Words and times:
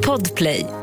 Podplay. 0.00 0.79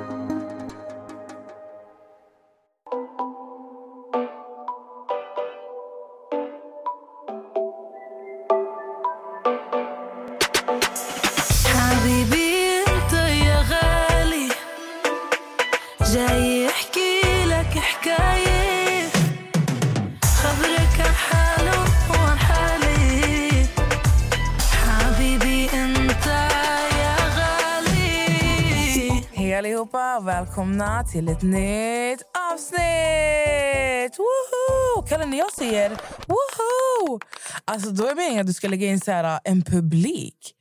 Välkomna 30.58 31.04
till 31.04 31.30
ett 31.30 31.42
nytt 31.42 32.22
avsnitt! 32.54 34.18
Woho! 34.18 35.08
Kalle, 35.08 35.26
när 35.26 35.38
jag 35.38 35.52
säger 35.52 35.90
woho, 36.28 37.20
alltså 37.66 37.90
då 37.90 38.08
är 38.08 38.16
meningen 38.16 38.42
att 38.42 38.48
du 38.48 38.54
ska 38.54 38.68
lägga 38.68 38.88
in 38.88 39.00
så 39.00 39.12
här, 39.12 39.40
en 39.44 39.62
publik. 39.64 40.54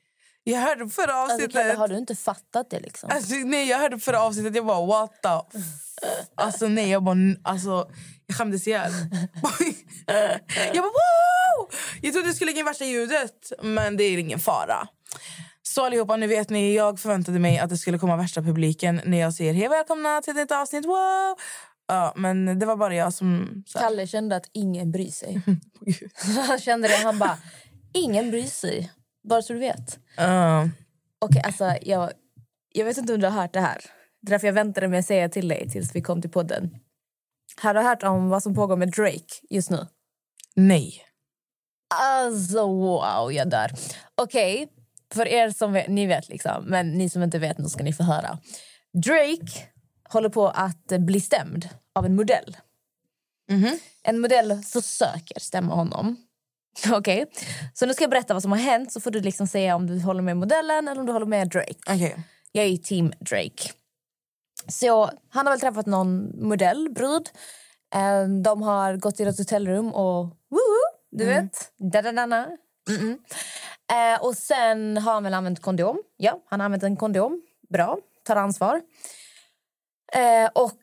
Jag 0.44 0.60
hörde 0.60 0.88
förra 0.88 1.12
Alltså, 1.12 1.34
avsnittet... 1.34 1.52
Kalle, 1.52 1.74
har 1.74 1.88
du 1.88 1.98
inte 1.98 2.14
fattat 2.14 2.70
det? 2.70 2.80
liksom? 2.80 3.10
Alltså, 3.12 3.34
nej, 3.34 3.68
jag 3.68 3.78
hörde 3.78 3.98
förra 3.98 4.20
avsnittet, 4.20 4.56
jag 4.56 4.66
bara 4.66 4.86
what 4.86 5.22
the... 5.22 5.58
Alltså 6.34 6.68
nej, 6.68 6.90
jag 6.90 7.04
bara... 7.04 7.16
Alltså, 7.42 7.90
jag 8.26 8.36
skämdes 8.36 8.66
ihjäl. 8.66 8.92
jag 10.74 10.82
bara 10.84 10.92
wow! 10.92 11.70
Jag 12.02 12.12
trodde 12.12 12.28
jag 12.28 12.36
skulle 12.36 12.50
lägga 12.50 12.60
in 12.60 12.66
värsta 12.66 12.84
ljudet, 12.84 13.52
men 13.62 13.96
det 13.96 14.04
är 14.04 14.18
ingen 14.18 14.38
fara. 14.38 14.88
Så 15.68 15.86
allihopa, 15.86 16.16
nu 16.16 16.26
vet 16.26 16.50
ni, 16.50 16.74
jag 16.74 17.00
förväntade 17.00 17.38
mig 17.38 17.58
att 17.58 17.70
det 17.70 17.76
skulle 17.76 17.98
komma 17.98 18.16
värsta 18.16 18.42
publiken 18.42 19.00
när 19.04 19.18
jag 19.18 19.34
säger 19.34 19.54
hej 19.54 19.68
välkomna 19.68 20.22
till 20.22 20.38
ett 20.38 20.52
avsnitt. 20.52 20.84
Wow! 20.84 21.36
Ja, 21.88 22.12
men 22.16 22.58
det 22.58 22.66
var 22.66 22.76
bara 22.76 22.94
jag 22.94 23.12
som... 23.12 23.62
Så 23.66 23.78
här, 23.78 23.86
Kalle 23.88 24.06
kände 24.06 24.36
att 24.36 24.50
ingen 24.52 24.90
bryr 24.90 25.10
sig. 25.10 25.42
han 26.48 26.58
kände 26.58 26.88
det. 26.88 26.94
Han 26.94 27.18
bara, 27.18 27.38
ingen 27.94 28.30
bryr 28.30 28.46
sig. 28.46 28.92
Bara 29.28 29.42
så 29.42 29.52
du 29.52 29.58
vet. 29.58 29.98
Ja. 30.16 30.68
Okej, 31.18 31.42
alltså, 31.44 31.76
jag, 31.82 32.10
jag 32.72 32.84
vet 32.84 32.98
inte 32.98 33.14
om 33.14 33.20
du 33.20 33.26
har 33.26 33.42
hört 33.42 33.52
det 33.52 33.60
här. 33.60 33.80
Det 34.22 34.28
är 34.28 34.30
därför 34.30 34.46
jag 34.46 34.54
väntade 34.54 34.88
med 34.88 34.98
att 34.98 35.06
säga 35.06 35.28
till 35.28 35.48
dig 35.48 35.70
tills 35.70 35.94
vi 35.94 36.02
kom 36.02 36.20
till 36.20 36.30
podden. 36.30 36.70
Har 37.62 37.74
du 37.74 37.80
hört 37.80 38.02
om 38.02 38.28
vad 38.28 38.42
som 38.42 38.54
pågår 38.54 38.76
med 38.76 38.90
Drake 38.92 39.34
just 39.50 39.70
nu? 39.70 39.86
nej. 40.54 41.02
Alltså 41.94 42.66
wow, 42.66 43.32
jag 43.32 43.50
dör. 43.50 43.70
Okej, 44.14 44.68
för 45.14 45.28
er 45.28 45.50
som 45.50 45.72
vet, 45.72 45.88
ni 45.88 46.06
vet 46.06 46.28
liksom, 46.28 46.64
men 46.64 46.90
ni 46.92 47.08
som 47.10 47.22
inte 47.22 47.38
vet 47.38 47.58
nu 47.58 47.68
ska 47.68 47.84
ni 47.84 47.92
få 47.92 48.02
höra. 48.02 48.38
Drake 49.04 49.52
håller 50.08 50.28
på 50.28 50.48
att 50.48 50.86
bli 50.86 51.20
stämd 51.20 51.68
av 51.94 52.06
en 52.06 52.16
modell. 52.16 52.56
En 54.02 54.20
modell 54.20 54.62
försöker 54.62 55.40
stämma 55.40 55.74
honom. 55.74 56.16
Okej, 56.92 57.26
så 57.74 57.86
nu 57.86 57.94
ska 57.94 58.04
jag 58.04 58.10
berätta 58.10 58.34
vad 58.34 58.42
som 58.42 58.52
har 58.52 58.58
hänt 58.58 58.92
så 58.92 59.00
får 59.00 59.10
du 59.10 59.20
liksom 59.20 59.46
säga 59.46 59.76
om 59.76 59.86
du 59.86 60.00
håller 60.00 60.22
med 60.22 60.36
modellen 60.36 60.88
eller 60.88 61.00
om 61.00 61.06
du 61.06 61.12
håller 61.12 61.26
med 61.26 61.48
Drake. 61.48 61.74
Okej. 61.88 62.16
Jag 62.52 62.64
är 62.64 62.76
team 62.76 63.12
Drake. 63.20 63.70
Så 64.68 65.10
han 65.28 65.46
har 65.46 65.52
väl 65.52 65.60
träffat 65.60 65.86
någon 65.86 66.40
modell, 66.48 66.88
brud. 66.94 67.28
Eh, 67.94 68.24
De 68.42 68.62
har 68.62 68.96
gått 68.96 69.16
till 69.16 69.28
ett 69.28 69.38
hotellrum 69.38 69.92
och 69.92 70.24
woo, 70.26 70.58
du 71.10 71.24
vet. 71.26 71.72
Da, 71.92 72.02
da, 72.02 72.12
da, 72.12 72.46
da. 72.86 72.92
Mm-mm. 72.92 73.18
Eh, 73.92 74.22
och 74.22 74.34
sen 74.34 74.96
har 74.96 75.12
han 75.12 75.22
väl 75.22 75.34
använt 75.34 75.62
kondom. 75.62 75.98
Ja, 76.16 76.42
han 76.46 76.60
har 76.60 76.64
använt 76.64 76.82
en 76.82 76.96
kondom. 76.96 77.42
Bra, 77.68 77.98
tar 78.24 78.36
ansvar. 78.36 78.82
Eh, 80.12 80.50
och 80.54 80.82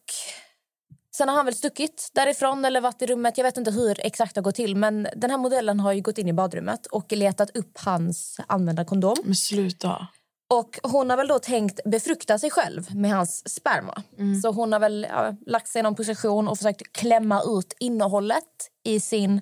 sen 1.16 1.30
har 1.30 1.36
han 1.36 1.46
väl 1.46 1.56
stuckit 1.56 2.10
därifrån 2.14 2.66
eller 2.66 2.82
varit 2.82 3.02
i 3.02 3.06
rummet. 3.06 3.38
Jag 3.38 3.46
vet 3.46 3.58
inte 3.58 3.72
hur 3.72 4.06
exakt 4.06 4.36
det 4.36 4.40
har 4.40 4.44
gått 4.44 4.56
till. 4.56 4.76
Men 4.76 5.08
den 5.16 5.30
här 5.30 5.38
modellen 5.38 5.80
har 5.80 5.94
gått 5.94 6.18
in 6.18 6.28
i 6.28 6.34
badrummet 6.34 6.86
och 6.86 7.12
letat 7.12 7.58
upp 7.58 7.78
hans 7.78 8.40
använda 8.48 8.86
kondom. 8.86 9.18
Men 9.24 9.36
sluta. 9.36 10.08
Och 10.50 10.80
hon 10.84 11.10
har 11.10 11.18
väl 11.18 11.28
då 11.28 11.40
tänkt 11.40 11.80
befrukta 11.86 12.40
sig 12.40 12.50
själv 12.50 12.96
med 12.96 13.12
hans 13.12 13.54
sperma. 13.54 14.04
Så 14.42 14.52
hon 14.52 14.74
har 14.74 14.80
väl 14.80 15.08
ja, 15.10 15.36
lagt 15.46 15.68
sig 15.68 15.80
i 15.80 15.84
någon 15.84 15.96
position 15.96 16.48
och 16.48 16.58
försökt 16.58 16.94
klämma 16.94 17.42
ut 17.42 17.76
innehållet 17.80 18.70
i 18.84 19.00
sin 19.00 19.42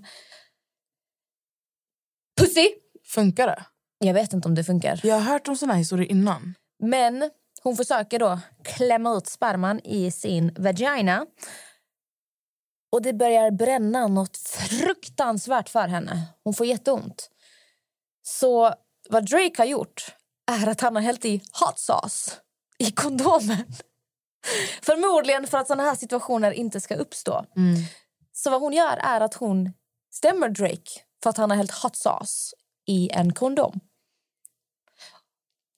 pussy. 2.51 2.69
Funkar 3.05 3.47
det? 3.47 3.65
Jag 3.99 4.13
vet 4.13 4.33
inte 4.33 4.47
om 4.47 4.55
det 4.55 4.63
funkar. 4.63 4.99
Jag 5.03 5.15
har 5.15 5.21
hört 5.21 5.47
om 5.47 5.55
såna 5.55 5.73
här 5.73 5.79
historier 5.79 6.11
innan. 6.11 6.55
Men 6.83 7.29
hon 7.63 7.75
försöker 7.75 8.19
då 8.19 8.39
klämma 8.63 9.17
ut 9.17 9.27
sperman 9.27 9.79
i 9.83 10.11
sin 10.11 10.53
vagina. 10.57 11.25
Och 12.91 13.01
det 13.01 13.13
börjar 13.13 13.51
bränna 13.51 14.07
något 14.07 14.37
fruktansvärt 14.69 15.69
för 15.69 15.87
henne. 15.87 16.27
Hon 16.43 16.53
får 16.53 16.65
jätteont. 16.65 17.29
Så 18.23 18.73
vad 19.09 19.29
Drake 19.29 19.53
har 19.57 19.65
gjort 19.65 20.15
är 20.51 20.67
att 20.67 20.81
han 20.81 20.95
har 20.95 21.03
hällt 21.03 21.25
i 21.25 21.41
hot 21.59 21.79
sauce 21.79 22.31
i 22.77 22.91
kondomen. 22.91 23.65
Förmodligen 24.81 25.47
för 25.47 25.57
att 25.57 25.67
såna 25.67 25.83
här 25.83 25.95
situationer 25.95 26.51
inte 26.51 26.81
ska 26.81 26.95
uppstå. 26.95 27.45
Så 28.33 28.49
vad 28.49 28.61
hon 28.61 28.73
gör 28.73 28.97
är 28.97 29.21
att 29.21 29.33
hon 29.33 29.73
stämmer 30.13 30.49
Drake 30.49 30.91
för 31.23 31.29
att 31.29 31.37
han 31.37 31.49
har 31.49 31.57
hällt 31.57 31.71
hot 31.71 31.95
sauce 31.95 32.55
i 32.87 33.09
en 33.11 33.33
kondom. 33.33 33.79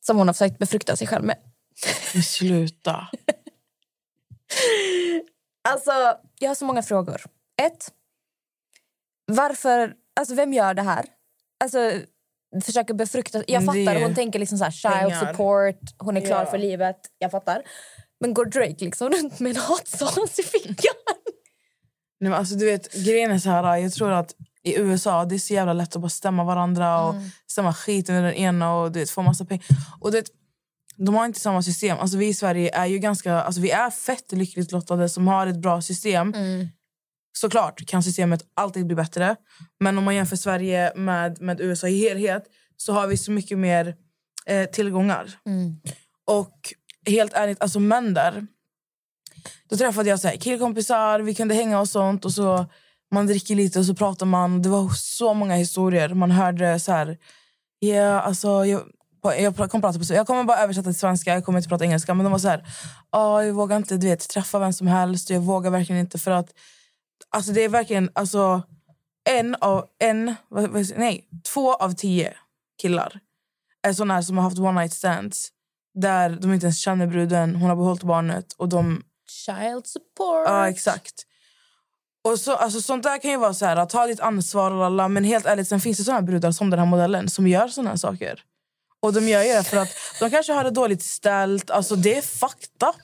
Som 0.05 0.17
hon 0.17 0.27
har 0.27 0.33
försökt 0.33 0.57
befrukta 0.57 0.95
sig 0.95 1.07
själv 1.07 1.25
med. 1.25 1.37
Sluta. 2.25 3.07
Alltså, 5.69 5.91
jag 6.39 6.49
har 6.49 6.55
så 6.55 6.65
många 6.65 6.83
frågor. 6.83 7.21
Ett. 7.61 7.91
Varför... 9.25 9.93
Alltså, 10.15 10.35
vem 10.35 10.53
gör 10.53 10.73
det 10.73 10.81
här? 10.81 11.05
Alltså, 11.59 11.91
försöker 12.65 12.93
befrukta... 12.93 13.43
Jag 13.47 13.61
det 13.61 13.65
fattar, 13.65 14.01
hon 14.01 14.15
tänker 14.15 14.39
liksom 14.39 14.57
så 14.57 14.63
här, 14.63 14.71
child 14.71 15.19
support, 15.19 15.79
hon 15.97 16.17
är 16.17 16.21
klar 16.21 16.39
Ja. 16.39 16.45
för 16.45 16.57
livet. 16.57 16.97
Jag 17.17 17.31
fattar. 17.31 17.63
Men 18.19 18.33
går 18.33 18.45
Drake 18.45 18.85
liksom 18.85 19.09
runt 19.09 19.39
med 19.39 19.49
en 19.49 19.61
hot 19.61 19.87
sauce 19.87 20.41
i 20.41 20.43
fickan? 20.43 20.95
Nej, 22.19 22.29
men 22.29 22.33
alltså, 22.33 22.55
du 22.55 22.65
vet, 22.65 22.93
grejen 22.93 23.31
är 23.31 23.39
så 23.39 23.49
här, 23.49 23.77
jag 23.77 23.93
tror 23.93 24.11
att 24.11 24.35
i 24.63 24.79
USA 24.79 25.25
det 25.25 25.35
är 25.35 25.39
så 25.39 25.53
jävla 25.53 25.73
lätt 25.73 25.95
att 25.95 26.01
bara 26.01 26.09
stämma 26.09 26.43
varandra 26.43 27.01
och 27.01 27.15
stämma 27.47 27.73
skiten 27.73 28.15
ur 28.15 28.23
den 28.23 28.33
ena 28.33 28.75
och 28.75 28.91
du 28.91 28.99
vet, 28.99 29.09
få 29.09 29.21
massa 29.21 29.45
pengar. 29.45 29.65
Och 29.99 30.11
du 30.11 30.17
vet, 30.17 30.29
de 30.95 31.15
har 31.15 31.25
inte 31.25 31.39
samma 31.39 31.63
system. 31.63 31.97
Alltså, 31.97 32.17
vi 32.17 32.27
i 32.27 32.33
Sverige 32.33 32.75
är 32.75 32.85
ju 32.85 32.99
ganska, 32.99 33.41
alltså, 33.41 33.61
vi 33.61 33.71
är 33.71 33.89
fett 33.89 34.31
lyckligt 34.31 34.71
lottade 34.71 35.09
som 35.09 35.27
har 35.27 35.47
ett 35.47 35.57
bra 35.61 35.81
system. 35.81 36.33
Såklart 37.37 37.85
kan 37.85 38.03
systemet 38.03 38.45
alltid 38.53 38.85
bli 38.85 38.95
bättre. 38.95 39.35
Men 39.79 39.97
om 39.97 40.03
man 40.03 40.15
jämför 40.15 40.35
Sverige 40.35 40.93
med, 40.95 41.41
med 41.41 41.61
USA 41.61 41.87
i 41.87 41.97
helhet 41.97 42.43
så 42.77 42.93
har 42.93 43.07
vi 43.07 43.17
så 43.17 43.31
mycket 43.31 43.57
mer 43.57 43.95
eh, 44.45 44.69
tillgångar. 44.69 45.39
Och 46.25 46.73
helt 47.05 47.33
ärligt, 47.33 47.61
alltså 47.61 47.79
män 47.79 48.13
där. 48.13 48.47
Då 49.69 49.77
träffade 49.77 50.09
jag 50.09 50.19
så 50.19 50.27
här, 50.27 50.35
killkompisar, 50.35 51.19
vi 51.19 51.35
kunde 51.35 51.55
hänga 51.55 51.79
och 51.79 51.89
sånt. 51.89 52.25
Och 52.25 52.31
så 52.33 52.65
Man 53.13 53.27
dricker 53.27 53.55
lite 53.55 53.79
och 53.79 53.85
så 53.85 53.95
pratar 53.95 54.25
man. 54.25 54.61
Det 54.61 54.69
var 54.69 54.89
så 54.89 55.33
många 55.33 55.55
historier. 55.55 56.09
Man 56.13 56.31
hörde 56.31 56.79
så 56.79 56.91
här... 56.91 57.17
Ja, 57.79 58.21
alltså, 58.21 58.65
jag, 58.65 58.81
jag, 59.23 59.55
kommer 59.55 59.81
prata 59.81 59.99
på, 59.99 60.13
jag 60.13 60.27
kommer 60.27 60.43
bara 60.43 60.57
översätta 60.57 60.89
till 60.89 60.99
svenska, 60.99 61.33
jag 61.33 61.45
kommer 61.45 61.59
inte 61.59 61.69
prata 61.69 61.85
engelska. 61.85 62.13
Men 62.13 62.23
de 62.23 62.31
var 62.31 62.39
så 62.39 62.47
här, 62.47 62.67
ah, 63.09 63.41
jag 63.41 63.53
vågar 63.53 63.77
inte 63.77 63.97
du 63.97 64.07
vet, 64.07 64.29
träffa 64.29 64.59
vem 64.59 64.73
som 64.73 64.87
helst. 64.87 65.29
Jag 65.29 65.39
vågar 65.39 65.71
verkligen 65.71 65.99
inte 65.99 66.19
för 66.19 66.31
att... 66.31 66.53
Alltså 67.29 67.51
det 67.51 67.63
är 67.63 67.69
verkligen... 67.69 68.09
Alltså, 68.15 68.61
en 69.29 69.55
av... 69.55 69.85
En, 69.99 70.35
nej, 70.95 71.27
två 71.53 71.73
av 71.73 71.93
tio 71.93 72.33
killar 72.81 73.19
är 73.83 73.93
såna 73.93 74.13
här 74.13 74.21
som 74.21 74.37
har 74.37 74.43
haft 74.43 74.59
one 74.59 74.81
night 74.81 74.93
stands 74.93 75.49
där 75.93 76.29
de 76.29 76.53
inte 76.53 76.65
ens 76.65 76.79
känner 76.79 77.07
bruden, 77.07 77.55
hon 77.55 77.69
har 77.69 77.75
behållit 77.75 78.03
barnet 78.03 78.53
och 78.53 78.69
de... 78.69 79.03
Child 79.27 79.87
support. 79.87 80.47
Ja, 80.47 80.69
exakt. 80.69 81.25
Och 82.23 82.39
så, 82.39 82.55
alltså, 82.55 82.81
sånt 82.81 83.03
där 83.03 83.17
kan 83.17 83.31
ju 83.31 83.37
vara 83.37 83.53
så 83.53 83.65
här, 83.65 83.85
ta 83.85 84.07
ditt 84.07 84.19
ansvar 84.19 84.85
alla, 84.85 85.07
men 85.07 85.23
helt 85.23 85.45
ärligt 85.45 85.67
sen 85.67 85.79
finns 85.79 85.97
det 85.97 86.03
såna 86.03 86.17
här 86.17 86.23
brudar 86.23 86.51
som 86.51 86.69
den 86.69 86.79
här 86.79 86.85
modellen 86.85 87.29
som 87.29 87.47
gör 87.47 87.67
såna 87.67 87.89
här 87.89 87.97
saker. 87.97 88.43
Och 88.99 89.13
de 89.13 89.29
gör 89.29 89.43
ju 89.43 89.53
det 89.53 89.63
för 89.63 89.77
att 89.77 89.89
de 90.19 90.29
kanske 90.29 90.53
har 90.53 90.63
det 90.63 90.71
dåligt 90.71 91.03
ställt, 91.03 91.71
alltså 91.71 91.95
det 91.95 92.17
är 92.17 92.21
fucked 92.21 92.87
up. 92.89 92.95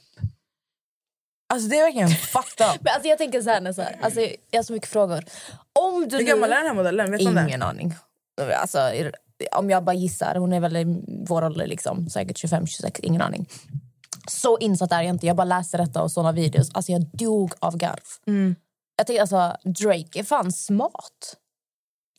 Alltså 1.54 1.70
det 1.70 1.80
är 1.80 1.84
verkligen 1.84 2.10
fucked 2.10 2.68
up. 2.68 2.82
Men 2.82 2.94
alltså 2.94 3.08
jag 3.08 3.18
tänker 3.18 3.42
så 3.42 3.50
här, 3.50 3.74
så 3.74 3.82
här. 3.82 4.00
Alltså, 4.02 4.20
jag 4.22 4.60
har 4.60 4.64
så 4.64 4.74
mycket 4.74 4.90
frågor. 4.90 5.24
Om 5.80 6.08
du 6.10 6.18
Hur 6.18 6.24
gammal 6.24 6.52
är 6.52 6.56
den 6.56 6.66
här 6.66 6.74
modellen? 6.74 7.12
Vet? 7.12 7.22
Ingen 7.22 7.62
aning. 7.62 7.96
Alltså, 8.62 8.92
om 9.52 9.70
jag 9.70 9.84
bara 9.84 9.96
gissar, 9.96 10.36
hon 10.36 10.54
är 10.54 10.60
väl 10.60 10.78
i 10.78 11.04
vår 11.28 11.44
ålder, 11.44 11.68
liksom, 11.68 12.10
säkert 12.10 12.44
25-26, 12.44 13.00
ingen 13.04 13.22
aning. 13.22 13.50
Så 14.28 14.58
insatt 14.58 14.92
är 14.92 15.02
jag 15.02 15.10
inte. 15.10 15.28
Jag 15.28 15.36
bara 15.36 15.44
läste 15.44 15.78
detta 15.78 16.02
och 16.02 16.12
såna 16.12 16.32
videos. 16.32 16.70
Alltså 16.74 16.92
jag 16.92 17.02
dog 17.02 17.54
av 17.60 17.78
garv. 17.78 18.04
Mm. 18.28 18.56
Jag 19.00 19.08
tänkte 19.08 19.22
alltså, 19.22 19.70
Drake 19.84 20.20
är 20.20 20.24
fan 20.24 20.52
smart. 20.52 21.38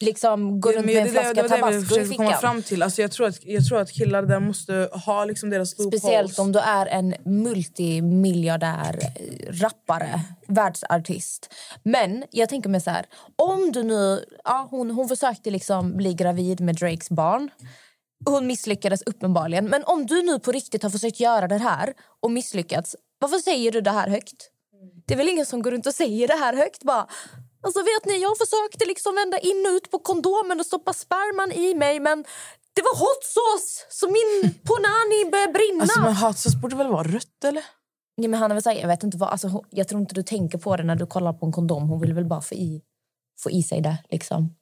liksom 0.00 0.60
går 0.60 0.72
runt 0.72 0.86
med 0.86 0.96
en 0.96 1.02
det, 1.04 1.10
det, 1.10 1.12
flaska 1.12 1.34
det 1.34 1.42
det 1.42 1.48
tabasco 1.48 1.78
i 1.78 1.84
försökte 1.84 2.16
komma 2.16 2.28
fickan. 2.28 2.40
fram 2.40 2.62
till. 2.62 2.82
Alltså 2.82 3.02
jag, 3.02 3.12
tror 3.12 3.26
att, 3.26 3.44
jag 3.44 3.66
tror 3.66 3.80
att 3.80 3.90
killar 3.92 4.22
där 4.22 4.40
måste 4.40 4.88
ha 5.06 5.24
liksom 5.24 5.50
deras 5.50 5.78
loopholes. 5.78 6.00
Speciellt 6.00 6.38
om 6.38 6.52
du 6.52 6.58
är 6.58 6.86
en 6.86 7.14
multimiljardär 7.24 8.98
eh, 9.02 9.52
rappare, 9.52 10.20
världsartist. 10.48 11.54
Men 11.82 12.24
jag 12.30 12.48
tänker 12.48 12.68
mig 12.68 12.80
så 12.80 12.90
här, 12.90 13.06
om 13.36 13.72
du 13.72 13.82
nu... 13.82 14.24
Ja, 14.44 14.68
hon, 14.70 14.90
hon 14.90 15.08
försökte 15.08 15.50
liksom 15.50 15.96
bli 15.96 16.14
gravid 16.14 16.60
med 16.60 16.76
Drakes 16.76 17.10
barn. 17.10 17.50
Hon 18.26 18.46
misslyckades 18.46 19.02
uppenbarligen. 19.02 19.64
Men 19.64 19.84
om 19.84 20.06
du 20.06 20.22
nu 20.22 20.38
på 20.38 20.52
riktigt 20.52 20.82
har 20.82 20.90
försökt 20.90 21.20
göra 21.20 21.48
det 21.48 21.58
här 21.58 21.94
och 22.20 22.30
misslyckats, 22.30 22.96
varför 23.18 23.38
säger 23.38 23.72
du 23.72 23.80
det 23.80 23.90
här 23.90 24.08
högt? 24.08 24.50
Det 25.10 25.14
är 25.14 25.16
väl 25.16 25.28
ingen 25.28 25.46
som 25.46 25.62
går 25.62 25.70
runt 25.70 25.86
och 25.86 25.94
säger 25.94 26.28
det 26.28 26.34
här 26.34 26.56
högt 26.56 26.82
bara. 26.84 27.06
Alltså 27.62 27.80
vet 27.80 28.04
ni, 28.06 28.22
jag 28.22 28.38
försökte 28.38 28.84
liksom 28.86 29.14
vända 29.14 29.38
in 29.38 29.66
och 29.66 29.72
ut 29.76 29.90
på 29.90 29.98
kondomen 29.98 30.60
och 30.60 30.66
stoppa 30.66 30.92
sperman 30.92 31.52
i 31.52 31.74
mig 31.74 32.00
men 32.00 32.24
det 32.74 32.82
var 32.82 32.98
hot 32.98 33.24
sauce 33.24 33.86
så 33.90 34.06
min 34.06 34.54
ponani 34.64 35.30
började 35.30 35.52
brinna. 35.52 35.82
Alltså 35.82 36.00
men 36.00 36.12
hatsås 36.12 36.54
borde 36.54 36.76
väl 36.76 36.88
vara 36.88 37.02
rött 37.02 37.44
eller? 37.44 37.64
Ja, 38.14 38.28
men 38.28 38.40
han 38.40 38.50
är 38.50 38.54
väl 38.54 38.62
så 38.62 38.70
här, 38.70 38.80
jag 38.80 38.88
vet 38.88 39.02
inte 39.02 39.16
vad, 39.18 39.28
alltså, 39.28 39.64
jag 39.70 39.88
tror 39.88 40.00
inte 40.00 40.14
du 40.14 40.22
tänker 40.22 40.58
på 40.58 40.76
det 40.76 40.82
när 40.82 40.96
du 40.96 41.06
kollar 41.06 41.32
på 41.32 41.46
en 41.46 41.52
kondom. 41.52 41.88
Hon 41.88 42.00
vill 42.00 42.14
väl 42.14 42.24
bara 42.24 42.40
få 42.40 42.54
i, 42.54 42.82
få 43.42 43.50
i 43.50 43.62
sig 43.62 43.80
det. 43.80 43.96
Liksom. 44.10 44.56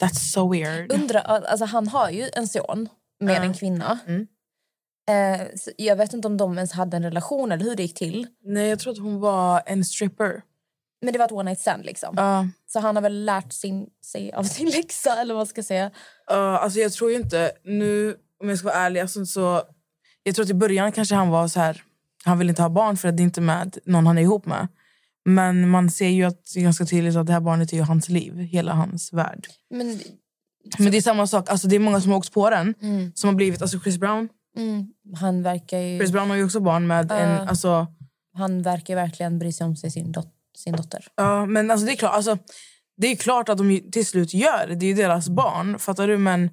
That's 0.00 0.32
so 0.32 0.52
weird. 0.52 0.92
Undra, 0.92 1.20
alltså, 1.20 1.64
han 1.64 1.88
har 1.88 2.10
ju 2.10 2.30
en 2.32 2.48
son 2.48 2.88
med 3.20 3.36
Ja. 3.36 3.42
en 3.42 3.54
kvinna. 3.54 3.98
Mm. 4.06 4.26
Eh, 5.10 5.46
jag 5.76 5.96
vet 5.96 6.12
inte 6.12 6.28
om 6.28 6.36
de 6.36 6.56
ens 6.56 6.72
hade 6.72 6.96
en 6.96 7.02
relation 7.02 7.52
eller 7.52 7.64
hur 7.64 7.76
det 7.76 7.82
gick 7.82 7.94
till. 7.94 8.26
Nej 8.44 8.68
jag 8.68 8.78
tror 8.78 8.92
att 8.92 8.98
hon 8.98 9.20
var 9.20 9.62
en 9.66 9.84
stripper. 9.84 10.42
Men 11.02 11.12
det 11.12 11.18
var 11.18 11.26
ett 11.26 11.32
one 11.32 11.50
night 11.50 11.60
stand 11.60 11.84
liksom. 11.84 12.14
Ja. 12.16 12.48
Så 12.66 12.80
han 12.80 12.96
har 12.96 13.02
väl 13.02 13.24
lärt 13.24 13.52
sin, 13.52 13.86
sig 14.04 14.32
av 14.32 14.42
sin 14.42 14.68
läxa 14.76 15.20
eller 15.20 15.34
vad 15.34 15.40
man 15.40 15.46
ska 15.46 15.62
säga. 15.62 15.86
Uh, 15.86 16.36
alltså 16.36 16.78
jag 16.78 16.92
tror 16.92 17.10
ju 17.10 17.16
inte, 17.16 17.52
nu 17.64 18.16
om 18.40 18.48
jag 18.48 18.58
ska 18.58 18.68
vara 18.68 18.78
ärlig, 18.78 19.00
alltså, 19.00 19.26
så, 19.26 19.62
jag 20.22 20.34
tror 20.34 20.44
att 20.44 20.50
i 20.50 20.54
början 20.54 20.92
kanske 20.92 21.14
han 21.14 21.28
var 21.28 21.48
så 21.48 21.60
här, 21.60 21.82
han 22.24 22.38
vill 22.38 22.48
inte 22.48 22.62
ha 22.62 22.68
barn 22.68 22.96
för 22.96 23.08
att 23.08 23.16
det 23.16 23.22
är 23.22 23.24
inte 23.24 23.40
med 23.40 23.78
någon 23.84 24.06
han 24.06 24.18
är 24.18 24.22
ihop 24.22 24.46
med. 24.46 24.68
Men 25.24 25.68
man 25.68 25.90
ser 25.90 26.08
ju 26.08 26.24
att 26.24 26.52
det 26.54 26.60
är 26.60 26.64
ganska 26.64 26.84
tydligt 26.84 27.16
att 27.16 27.26
det 27.26 27.32
här 27.32 27.40
barnet 27.40 27.72
är 27.72 27.82
hans 27.82 28.08
liv, 28.08 28.38
hela 28.38 28.72
hans 28.72 29.12
värld. 29.12 29.46
Men, 29.70 30.00
Men 30.78 30.90
det 30.92 30.96
är 30.96 31.02
samma 31.02 31.26
sak, 31.26 31.48
alltså 31.50 31.68
det 31.68 31.76
är 31.76 31.80
många 31.80 32.00
som 32.00 32.10
har 32.10 32.18
åkt 32.18 32.32
på 32.32 32.50
den. 32.50 32.74
mm, 32.82 33.12
Som 33.14 33.28
har 33.28 33.34
blivit, 33.34 33.62
alltså 33.62 33.80
Chris 33.80 33.98
Brown. 33.98 34.28
Mm, 34.56 34.86
han, 35.16 35.42
verkar 35.42 35.78
ju, 35.78 35.98
Chris 35.98 36.12
Brown 36.12 36.30
har 36.30 36.36
ju 36.36 36.44
också 36.44 36.60
barn 36.60 36.86
med 36.86 37.06
Ja. 37.10 37.14
en, 37.16 37.48
alltså, 37.48 37.86
han 38.34 38.62
verkar 38.62 38.94
verkligen 38.94 39.38
bry 39.38 39.52
sig 39.52 39.64
om 39.66 39.76
sig, 39.76 39.90
sin, 39.90 40.12
dot, 40.12 40.28
sin 40.56 40.76
dotter. 40.76 41.06
ja 41.16 41.46
men 41.46 41.70
alltså 41.70 41.86
det 41.86 41.92
är 41.92 41.96
klart, 41.96 42.14
alltså, 42.14 42.38
det 42.96 43.06
är 43.06 43.16
klart 43.16 43.48
att 43.48 43.58
de 43.58 43.90
till 43.92 44.06
slut 44.06 44.34
gör 44.34 44.66
det, 44.68 44.74
det 44.74 44.86
är 44.86 44.88
ju 44.88 44.94
deras 44.94 45.28
barn, 45.28 45.78
fattar 45.78 46.08
du? 46.08 46.18
Men 46.18 46.50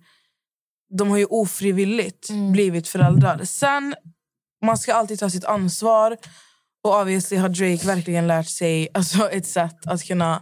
de 0.98 1.10
har 1.10 1.18
ju 1.18 1.26
ofrivilligt 1.26 2.30
Mm. 2.30 2.52
blivit 2.52 2.88
föräldrar. 2.88 3.44
Sen, 3.44 3.96
man 4.66 4.78
ska 4.78 4.94
alltid 4.94 5.20
ta 5.20 5.30
sitt 5.30 5.46
ansvar. 5.46 6.18
Och 6.84 7.02
obviously 7.02 7.38
har 7.38 7.50
Drake 7.50 7.88
verkligen 7.88 8.28
lärt 8.28 8.48
sig 8.50 8.88
alltså, 8.94 9.30
ett 9.30 9.46
sätt 9.48 9.88
att 9.88 10.04
kunna 10.04 10.42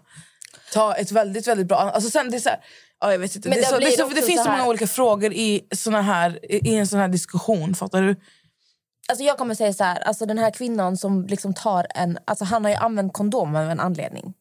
ta 0.73 0.95
ett 0.95 1.11
väldigt, 1.11 1.47
väldigt 1.47 1.67
bra... 1.67 1.77
Alltså 1.77 2.09
sen, 2.09 2.31
det 2.31 2.37
är 2.37 2.41
så 2.41 2.49
här, 2.49 2.59
ja, 3.01 3.11
jag 3.11 3.19
vet 3.19 3.35
inte. 3.35 3.49
Men 3.49 3.57
Det, 3.57 3.65
så, 3.65 3.79
det, 3.79 3.91
så, 3.91 4.07
det 4.07 4.21
finns 4.21 4.39
så 4.39 4.43
så 4.43 4.51
många 4.51 4.67
olika 4.67 4.87
frågor 4.87 5.33
i, 5.33 5.67
såna 5.75 6.01
här, 6.01 6.39
i 6.51 6.75
en 6.75 6.87
sån 6.87 6.99
här 6.99 7.07
diskussion. 7.07 7.75
Fattar 7.75 8.01
du? 8.01 8.15
Alltså 9.09 9.23
jag 9.23 9.37
kommer 9.37 9.55
säga 9.55 9.73
så 9.73 9.83
här, 9.83 9.99
alltså 9.99 10.25
den 10.25 10.37
här 10.37 10.51
kvinnan 10.51 10.97
som 10.97 11.25
liksom 11.25 11.53
tar 11.53 11.87
en... 11.95 12.17
Alltså 12.25 12.45
han 12.45 12.63
har 12.65 12.71
ju 12.71 12.77
använt 12.77 13.13
kondom 13.13 13.55
av 13.55 13.69
en 13.69 13.79
anledning. 13.79 14.33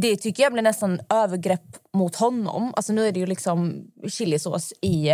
Det 0.00 0.16
tycker 0.16 0.42
jag 0.42 0.52
blir 0.52 0.62
nästan 0.62 1.00
övergrepp 1.10 1.76
mot 1.96 2.16
honom. 2.16 2.72
Alltså 2.76 2.92
nu 2.92 3.08
är 3.08 3.12
det 3.12 3.20
ju 3.20 3.26
liksom 3.26 3.84
chilisås 4.08 4.72
i, 4.80 5.10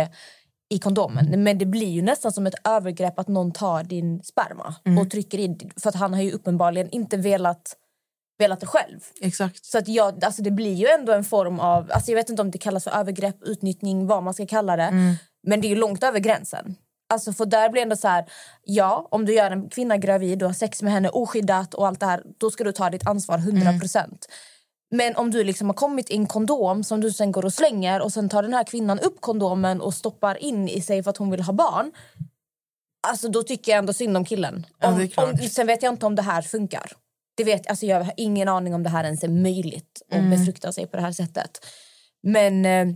i 0.69 0.79
kondomen. 0.79 1.43
Men 1.43 1.57
det 1.57 1.65
blir 1.65 1.89
ju 1.89 2.01
nästan 2.01 2.31
som 2.31 2.47
ett 2.47 2.67
övergrepp 2.67 3.19
att 3.19 3.27
någon 3.27 3.51
tar 3.51 3.83
din 3.83 4.23
sperma 4.23 4.75
och 5.01 5.11
trycker 5.11 5.39
i. 5.39 5.57
För 5.81 5.89
att 5.89 5.95
han 5.95 6.13
har 6.13 6.21
ju 6.21 6.31
uppenbarligen 6.31 6.89
inte 6.89 7.17
velat, 7.17 7.75
velat 8.39 8.59
det 8.59 8.65
själv. 8.65 8.99
Exakt. 9.21 9.65
Så 9.65 9.77
att 9.77 9.87
jag, 9.87 10.23
alltså 10.23 10.41
det 10.41 10.51
blir 10.51 10.73
ju 10.73 10.87
ändå 10.87 11.11
en 11.13 11.23
form 11.23 11.59
av... 11.59 11.91
Alltså 11.91 12.11
jag 12.11 12.15
vet 12.15 12.29
inte 12.29 12.41
om 12.41 12.51
det 12.51 12.57
kallas 12.57 12.83
för 12.83 12.91
övergrepp, 12.91 13.43
utnyttjning, 13.43 14.07
vad 14.07 14.23
man 14.23 14.33
ska 14.33 14.45
kalla 14.47 14.75
det. 14.75 15.15
Men 15.47 15.61
det 15.61 15.67
är 15.67 15.69
ju 15.69 15.75
långt 15.75 16.03
över 16.03 16.19
gränsen. 16.19 16.75
Alltså 17.13 17.33
för 17.33 17.45
där 17.45 17.69
blir 17.69 17.79
det 17.79 17.83
ändå 17.83 17.95
så 17.95 18.07
här, 18.07 18.25
ja, 18.63 19.07
om 19.11 19.25
du 19.25 19.33
gör 19.33 19.51
en 19.51 19.69
kvinna 19.69 19.97
gravid, 19.97 20.39
du 20.39 20.45
har 20.45 20.53
sex 20.53 20.81
med 20.81 20.93
henne 20.93 21.09
oskyddat 21.09 21.73
och 21.73 21.87
allt 21.87 21.99
det 21.99 22.05
här, 22.05 22.23
då 22.37 22.51
ska 22.51 22.63
du 22.63 22.71
ta 22.71 22.89
ditt 22.89 23.07
ansvar 23.07 23.37
100 23.37 23.79
procent. 23.79 24.27
Men 24.91 25.15
om 25.15 25.31
du 25.31 25.43
liksom 25.43 25.67
har 25.67 25.73
kommit 25.73 26.09
i 26.09 26.15
en 26.15 26.27
kondom 26.27 26.83
som 26.83 27.01
du 27.01 27.11
sen 27.11 27.31
går 27.31 27.45
och 27.45 27.53
slänger 27.53 28.01
och 28.01 28.13
sen 28.13 28.29
tar 28.29 28.43
den 28.43 28.53
här 28.53 28.63
kvinnan 28.63 28.99
upp 28.99 29.21
kondomen 29.21 29.81
och 29.81 29.93
stoppar 29.93 30.43
in 30.43 30.69
i 30.69 30.81
sig 30.81 31.03
för 31.03 31.09
att 31.09 31.17
hon 31.17 31.31
vill 31.31 31.41
ha 31.41 31.53
barn. 31.53 31.91
Alltså 33.07 33.29
då 33.29 33.43
tycker 33.43 33.71
jag 33.71 33.79
ändå 33.79 33.93
synd 33.93 34.17
om 34.17 34.25
killen. 34.25 34.65
Ja, 34.79 34.87
Om, 34.87 35.07
klart. 35.07 35.33
om, 35.33 35.37
sen 35.37 35.67
vet 35.67 35.83
jag 35.83 35.93
inte 35.93 36.05
om 36.05 36.15
det 36.15 36.21
här 36.21 36.41
funkar. 36.41 36.91
Det 37.39 37.43
vet, 37.45 37.67
alltså 37.67 37.85
jag 37.85 38.03
har 38.03 38.13
ingen 38.17 38.47
aning 38.47 38.73
om 38.73 38.83
det 38.83 38.89
här 38.89 39.03
ens 39.03 39.23
är 39.23 39.27
möjligt 39.27 40.01
att 40.11 40.17
Mm. 40.17 40.29
befrukta 40.29 40.71
sig 40.71 40.87
på 40.87 40.97
det 40.97 41.01
här 41.03 41.11
sättet. 41.11 41.65
Men 42.23 42.65
eh, 42.65 42.87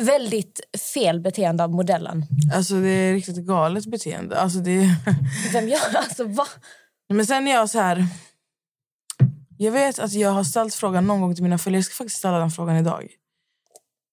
väldigt 0.00 0.60
fel 0.94 1.20
beteende 1.20 1.64
av 1.64 1.70
modellen. 1.70 2.24
Alltså 2.54 2.80
det 2.80 2.88
är 2.88 3.12
riktigt 3.12 3.36
galet 3.36 3.86
beteende. 3.86 4.36
Alltså 4.40 4.58
det 4.58 4.96
Vem 5.52 5.68
gör 5.68 5.96
alltså 5.96 6.24
va? 6.24 6.46
Men 7.08 7.26
sen 7.26 7.48
är 7.48 7.52
jag 7.52 7.70
så 7.70 7.78
här... 7.78 8.06
Jag 9.58 9.72
vet 9.72 9.98
att 9.98 10.12
jag 10.12 10.30
har 10.30 10.44
ställt 10.44 10.74
frågan 10.74 11.06
någon 11.06 11.20
gång 11.20 11.34
till 11.34 11.42
mina 11.44 11.58
följare. 11.58 11.78
Jag 11.78 11.84
ska 11.84 11.94
faktiskt 11.94 12.18
ställa 12.18 12.38
den 12.38 12.50
frågan 12.50 12.76
idag. 12.76 13.08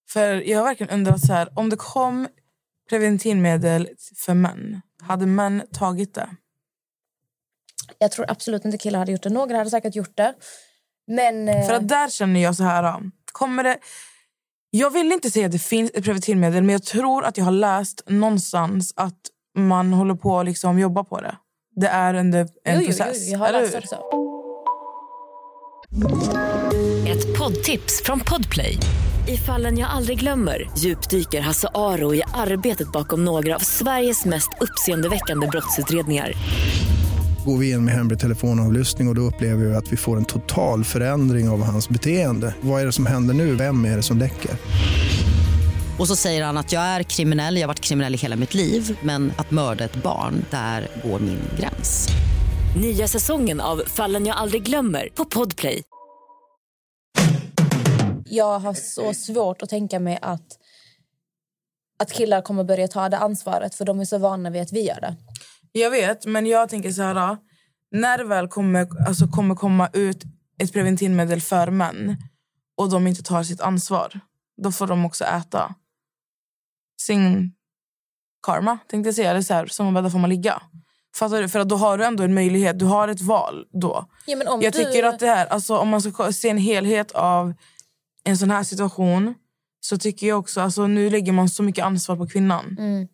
För 0.08 0.34
jag 0.48 0.58
har 0.58 0.64
verkligen 0.64 0.92
undrat 0.94 1.20
så 1.20 1.32
här. 1.32 1.58
Om 1.58 1.70
det 1.70 1.76
kom 1.76 2.28
preventivmedel 2.88 3.88
för 4.16 4.34
män, 4.34 4.80
hade 5.02 5.26
män 5.26 5.62
tagit 5.72 6.14
det? 6.14 6.28
Jag 7.98 8.10
tror 8.12 8.30
absolut 8.30 8.64
inte 8.64 8.78
killar 8.78 8.98
hade 8.98 9.12
gjort 9.12 9.22
det. 9.22 9.30
Några 9.30 9.56
hade 9.58 9.70
säkert 9.70 9.94
gjort 9.94 10.16
det. 10.16 10.34
Men... 11.06 11.48
eh, 11.48 11.66
För 11.66 11.74
att 11.74 11.88
där 11.88 12.08
känner 12.08 12.40
jag 12.42 12.56
så 12.56 12.62
här. 12.64 13.02
Kommer 13.32 13.64
det... 13.64 13.78
Jag 14.70 14.90
vill 14.90 15.12
inte 15.12 15.30
säga 15.30 15.46
att 15.46 15.52
det 15.52 15.58
finns 15.58 15.90
ett 15.94 16.04
preventivmedel 16.04 16.62
men 16.62 16.72
jag 16.72 16.82
tror 16.82 17.24
att 17.24 17.36
jag 17.38 17.44
har 17.44 17.52
läst 17.52 18.02
någonstans 18.06 18.92
att 18.96 19.20
man 19.58 19.92
håller 19.92 20.14
på 20.14 20.38
att 20.40 20.46
liksom 20.46 20.78
jobba 20.78 21.04
på 21.04 21.20
det. 21.20 21.36
Det 21.76 21.86
är 21.88 22.14
under 22.14 22.40
en 22.40 22.46
jo, 22.64 22.72
jo, 22.74 22.80
jo, 22.80 22.86
process. 22.86 23.28
jag 23.28 23.38
har 23.38 23.52
läst 23.52 23.74
också. 23.74 23.96
Ett 27.08 27.38
poddtips 27.38 28.02
från 28.04 28.20
Podplay. 28.20 28.78
I 29.28 29.36
fallen 29.36 29.78
jag 29.78 29.90
aldrig 29.90 30.20
glömmer 30.20 30.70
djupdyker 30.78 31.40
Hasse 31.40 31.68
Aro 31.74 32.14
i 32.14 32.22
arbetet 32.34 32.92
bakom 32.92 33.24
några 33.24 33.54
av 33.54 33.58
Sveriges 33.58 34.24
mest 34.24 34.48
uppseendeväckande 34.60 35.46
brottsutredningar. 35.46 36.32
Går 37.46 37.56
vi 37.56 37.70
in 37.70 37.84
med 37.84 37.94
hemlig 37.94 38.18
telefonavlyssning 38.18 39.08
och, 39.08 39.12
och 39.12 39.14
då 39.14 39.22
upplever 39.22 39.64
vi 39.64 39.74
att 39.74 39.92
vi 39.92 39.96
får 39.96 40.16
en 40.16 40.24
total 40.24 40.84
förändring 40.84 41.48
av 41.48 41.62
hans 41.62 41.88
beteende. 41.88 42.54
Vad 42.60 42.82
är 42.82 42.86
det 42.86 42.92
som 42.92 43.06
händer 43.06 43.34
nu? 43.34 43.54
Vem 43.54 43.84
är 43.84 43.96
det 43.96 44.02
som 44.02 44.18
läcker? 44.18 44.50
Och 45.98 46.08
så 46.08 46.16
säger 46.16 46.44
han 46.44 46.56
att 46.56 46.72
jag 46.72 46.82
är 46.82 47.02
kriminell, 47.02 47.56
jag 47.56 47.62
har 47.62 47.68
varit 47.68 47.80
kriminell 47.80 48.14
i 48.14 48.18
hela 48.18 48.36
mitt 48.36 48.54
liv 48.54 48.98
men 49.02 49.32
att 49.36 49.50
mörda 49.50 49.84
ett 49.84 50.02
barn, 50.02 50.44
där 50.50 50.88
går 51.04 51.18
min 51.18 51.40
gräns. 51.58 52.08
Nya 52.80 53.08
säsongen 53.08 53.60
av 53.60 53.82
Fallen 53.86 54.26
jag 54.26 54.36
aldrig 54.36 54.62
glömmer 54.62 55.08
på 55.14 55.24
Podplay. 55.24 55.82
Jag 58.24 58.58
har 58.58 58.74
så 58.74 59.14
svårt 59.14 59.62
att 59.62 59.68
tänka 59.68 60.00
mig 60.00 60.18
att, 60.22 60.58
att 61.98 62.12
killar 62.12 62.42
kommer 62.42 62.64
börja 62.64 62.88
ta 62.88 63.08
det 63.08 63.18
ansvaret 63.18 63.74
för 63.74 63.84
de 63.84 64.00
är 64.00 64.04
så 64.04 64.18
vana 64.18 64.50
vid 64.50 64.62
att 64.62 64.72
vi 64.72 64.86
gör 64.86 65.00
det. 65.00 65.16
Jag 65.80 65.90
vet, 65.90 66.26
men 66.26 66.46
jag 66.46 66.68
tänker 66.68 66.90
så 66.90 67.02
här. 67.02 67.36
När 67.90 68.18
det 68.18 68.24
väl 68.24 68.48
kommer, 68.48 69.06
alltså 69.06 69.26
kommer 69.28 69.54
komma 69.54 69.88
ut 69.92 70.22
ett 70.62 70.72
preventivmedel 70.72 71.40
för 71.40 71.70
män 71.70 72.16
och 72.76 72.90
de 72.90 73.06
inte 73.06 73.22
tar 73.22 73.42
sitt 73.42 73.60
ansvar, 73.60 74.20
då 74.62 74.72
får 74.72 74.86
de 74.86 75.04
också 75.04 75.24
äta 75.24 75.74
sin 77.00 77.52
karma, 78.42 78.78
tänkte 78.88 79.08
jag 79.08 79.14
säga. 79.14 79.30
Eller 79.30 79.42
så 79.42 79.54
här, 79.54 79.66
som 79.66 79.86
man 79.86 79.94
bäddar 79.94 80.10
får 80.10 80.18
man 80.18 80.30
ligga. 80.30 80.62
Fattar 81.16 81.42
du? 81.42 81.48
För 81.48 81.60
att 81.60 81.68
då 81.68 81.76
har 81.76 81.98
du 81.98 82.04
ändå 82.04 82.22
en 82.22 82.34
möjlighet, 82.34 82.78
du 82.78 82.84
har 82.84 83.08
ett 83.08 83.20
val 83.20 83.66
då. 83.72 84.06
Ja, 84.26 84.36
men 84.36 84.48
om 84.48 84.62
Jag 84.62 84.72
du... 84.72 84.84
tycker 84.84 85.04
att 85.04 85.18
det 85.18 85.26
här, 85.26 85.46
alltså, 85.46 85.78
om 85.78 85.88
man 85.88 86.02
ska 86.02 86.32
se 86.32 86.48
en 86.48 86.58
helhet 86.58 87.12
av 87.12 87.54
en 88.24 88.38
sån 88.38 88.50
här 88.50 88.62
situation 88.62 89.34
så 89.80 89.98
tycker 89.98 90.26
jag 90.26 90.38
också, 90.38 90.60
alltså 90.60 90.86
nu 90.86 91.10
lägger 91.10 91.32
man 91.32 91.48
så 91.48 91.62
mycket 91.62 91.84
ansvar 91.84 92.16
på 92.16 92.26
kvinnan. 92.26 92.76
Mm. 92.78 93.08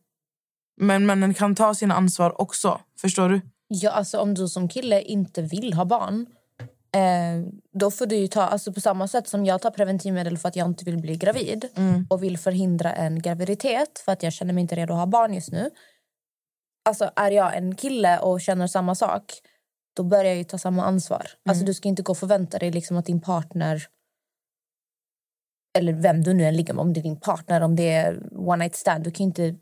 Men 0.76 1.06
männen 1.06 1.34
kan 1.34 1.54
ta 1.54 1.74
sina 1.74 1.94
ansvar 1.94 2.40
också, 2.40 2.80
förstår 3.00 3.28
du? 3.28 3.40
Ja, 3.68 3.90
alltså 3.90 4.18
om 4.18 4.34
du 4.34 4.48
som 4.48 4.68
kille 4.68 5.02
inte 5.02 5.42
vill 5.42 5.72
ha 5.72 5.84
barn 5.84 6.26
eh, 6.94 7.52
då 7.72 7.90
får 7.90 8.06
du 8.06 8.16
ju 8.16 8.26
ta, 8.26 8.42
alltså 8.42 8.72
på 8.72 8.80
samma 8.80 9.08
sätt 9.08 9.28
som 9.28 9.44
jag 9.44 9.62
tar 9.62 9.70
preventivmedel 9.70 10.38
för 10.38 10.48
att 10.48 10.56
jag 10.56 10.66
inte 10.66 10.84
vill 10.84 10.98
bli 10.98 11.16
gravid 11.16 11.68
och 12.10 12.22
vill 12.22 12.38
förhindra 12.38 12.92
en 12.92 13.22
graviditet 13.22 13.98
för 14.04 14.12
att 14.12 14.22
jag 14.22 14.32
känner 14.32 14.54
mig 14.54 14.60
inte 14.60 14.76
redo 14.76 14.92
att 14.92 14.98
ha 14.98 15.06
barn 15.06 15.34
just 15.34 15.52
nu. 15.52 15.70
Alltså 16.84 17.10
är 17.16 17.30
jag 17.30 17.56
en 17.56 17.74
kille 17.74 18.18
och 18.18 18.40
känner 18.40 18.66
samma 18.66 18.94
sak 18.94 19.24
då 19.96 20.02
börjar 20.02 20.24
jag 20.24 20.36
ju 20.36 20.44
ta 20.44 20.58
samma 20.58 20.84
ansvar. 20.84 21.26
Alltså 21.48 21.64
du 21.64 21.74
ska 21.74 21.88
inte 21.88 22.02
gå 22.02 22.10
och 22.10 22.18
förvänta 22.18 22.58
dig 22.58 22.70
liksom 22.70 22.96
att 22.96 23.06
din 23.06 23.20
partner 23.20 23.86
eller 25.78 25.92
vem 25.92 26.22
du 26.22 26.34
nu 26.34 26.44
än 26.44 26.56
ligger 26.56 26.74
med, 26.74 26.82
om 26.82 26.92
det 26.92 27.00
är 27.00 27.02
din 27.02 27.20
partner, 27.20 27.60
om 27.60 27.76
det 27.76 27.92
är 27.92 28.22
one 28.32 28.64
night 28.64 28.76
stand, 28.76 29.04
du 29.04 29.10
kan 29.10 29.24
inte 29.24 29.54